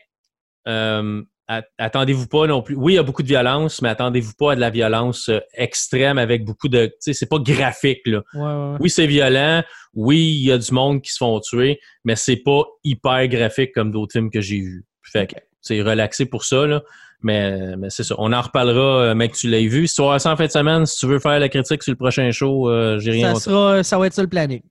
euh, 0.67 1.21
at- 1.47 1.63
attendez-vous 1.77 2.27
pas 2.27 2.47
non 2.47 2.61
plus. 2.63 2.75
Oui, 2.75 2.93
il 2.93 2.95
y 2.95 2.99
a 2.99 3.03
beaucoup 3.03 3.21
de 3.23 3.27
violence, 3.27 3.81
mais 3.83 3.89
attendez-vous 3.89 4.33
pas 4.37 4.53
à 4.53 4.55
de 4.55 4.59
la 4.61 4.69
violence 4.71 5.29
euh, 5.29 5.39
extrême 5.53 6.17
avec 6.17 6.43
beaucoup 6.43 6.67
de. 6.69 6.87
Tu 6.87 6.91
sais, 6.99 7.13
c'est 7.13 7.29
pas 7.29 7.37
graphique, 7.39 8.01
là. 8.07 8.21
ouais, 8.33 8.41
ouais, 8.41 8.71
ouais. 8.71 8.77
Oui, 8.79 8.89
c'est 8.89 9.05
violent. 9.07 9.63
Oui, 9.93 10.17
il 10.41 10.45
y 10.47 10.51
a 10.51 10.57
du 10.57 10.71
monde 10.73 11.01
qui 11.01 11.11
se 11.11 11.17
font 11.17 11.39
tuer, 11.39 11.79
mais 12.03 12.15
c'est 12.15 12.37
pas 12.43 12.63
hyper 12.83 13.27
graphique 13.27 13.71
comme 13.73 13.91
d'autres 13.91 14.13
films 14.13 14.31
que 14.31 14.41
j'ai 14.41 14.59
vus. 14.59 14.85
Fait 15.03 15.27
que 15.27 15.35
c'est 15.67 15.81
relaxé 15.81 16.25
pour 16.25 16.43
ça, 16.45 16.65
là. 16.65 16.81
Mais, 17.21 17.75
mais 17.77 17.89
c'est 17.89 18.03
ça. 18.03 18.13
On 18.19 18.31
en 18.31 18.41
reparlera, 18.41 19.01
euh, 19.01 19.15
mec, 19.15 19.33
tu 19.33 19.49
l'as 19.49 19.59
vu. 19.61 19.87
Si 19.87 19.95
tu 19.95 20.03
ça 20.19 20.31
en 20.31 20.35
fin 20.35 20.45
de 20.45 20.51
semaine, 20.51 20.85
si 20.85 20.99
tu 20.99 21.07
veux 21.07 21.19
faire 21.19 21.39
la 21.39 21.49
critique 21.49 21.81
sur 21.81 21.91
le 21.91 21.97
prochain 21.97 22.29
show, 22.31 22.69
euh, 22.69 22.99
j'ai 22.99 23.11
rien 23.11 23.33
Ça, 23.33 23.39
sera, 23.41 23.83
ça 23.83 23.97
va 23.97 24.05
être 24.07 24.13
ça 24.13 24.21
le 24.21 24.27
planning. 24.27 24.61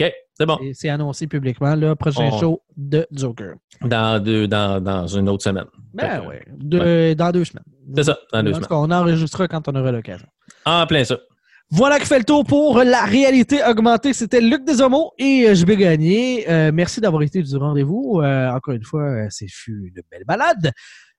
OK, 0.00 0.12
c'est 0.34 0.46
bon. 0.46 0.58
Et 0.62 0.72
C'est 0.74 0.88
annoncé 0.88 1.26
publiquement, 1.26 1.74
le 1.74 1.94
prochain 1.96 2.28
On- 2.32 2.38
show 2.38 2.62
de 2.76 3.06
Joker. 3.10 3.54
Dans, 3.82 4.22
deux, 4.22 4.46
dans, 4.46 4.80
dans 4.80 5.06
une 5.08 5.28
autre 5.28 5.42
semaine. 5.42 5.64
Ben 5.94 6.22
ouais, 6.28 6.44
de- 6.56 7.14
dans 7.14 7.30
deux 7.32 7.44
semaines. 7.44 7.64
C'est 7.96 8.04
ça, 8.04 8.18
dans 8.32 8.42
deux 8.42 8.50
En 8.50 8.52
tout 8.52 8.64
semaines. 8.64 8.68
cas, 8.68 8.74
on 8.76 8.90
enregistrera 8.90 9.48
quand 9.48 9.66
on 9.68 9.74
aura 9.74 9.90
l'occasion. 9.90 10.26
En 10.64 10.86
plein 10.86 11.02
ça. 11.04 11.18
Voilà 11.70 11.98
qui 11.98 12.06
fait 12.06 12.18
le 12.18 12.24
tour 12.24 12.44
pour 12.44 12.78
la 12.78 13.04
réalité 13.04 13.60
augmentée. 13.64 14.12
C'était 14.12 14.40
Luc 14.40 14.64
Desormeaux 14.64 15.12
et 15.18 15.48
euh, 15.48 15.54
je 15.54 15.66
vais 15.66 15.76
gagner. 15.76 16.48
Euh, 16.48 16.70
merci 16.72 17.00
d'avoir 17.00 17.22
été 17.22 17.42
du 17.42 17.56
rendez-vous. 17.56 18.20
Euh, 18.22 18.50
encore 18.50 18.74
une 18.74 18.84
fois, 18.84 19.28
c'est 19.30 19.48
fut 19.48 19.92
une 19.94 20.02
belle 20.10 20.24
balade. 20.24 20.70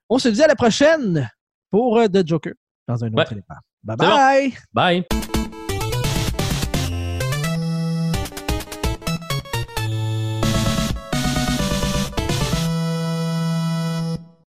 On 0.09 0.19
se 0.19 0.29
dit 0.29 0.41
à 0.41 0.47
la 0.47 0.55
prochaine 0.55 1.29
pour 1.69 2.01
The 2.11 2.25
Joker 2.25 2.53
dans 2.87 3.03
un 3.03 3.07
autre 3.07 3.17
Ouais. 3.17 3.25
élément. 3.31 3.43
Bye 3.83 3.97
bon. 3.97 4.07
bye! 4.07 4.53
Bye. 4.73 5.26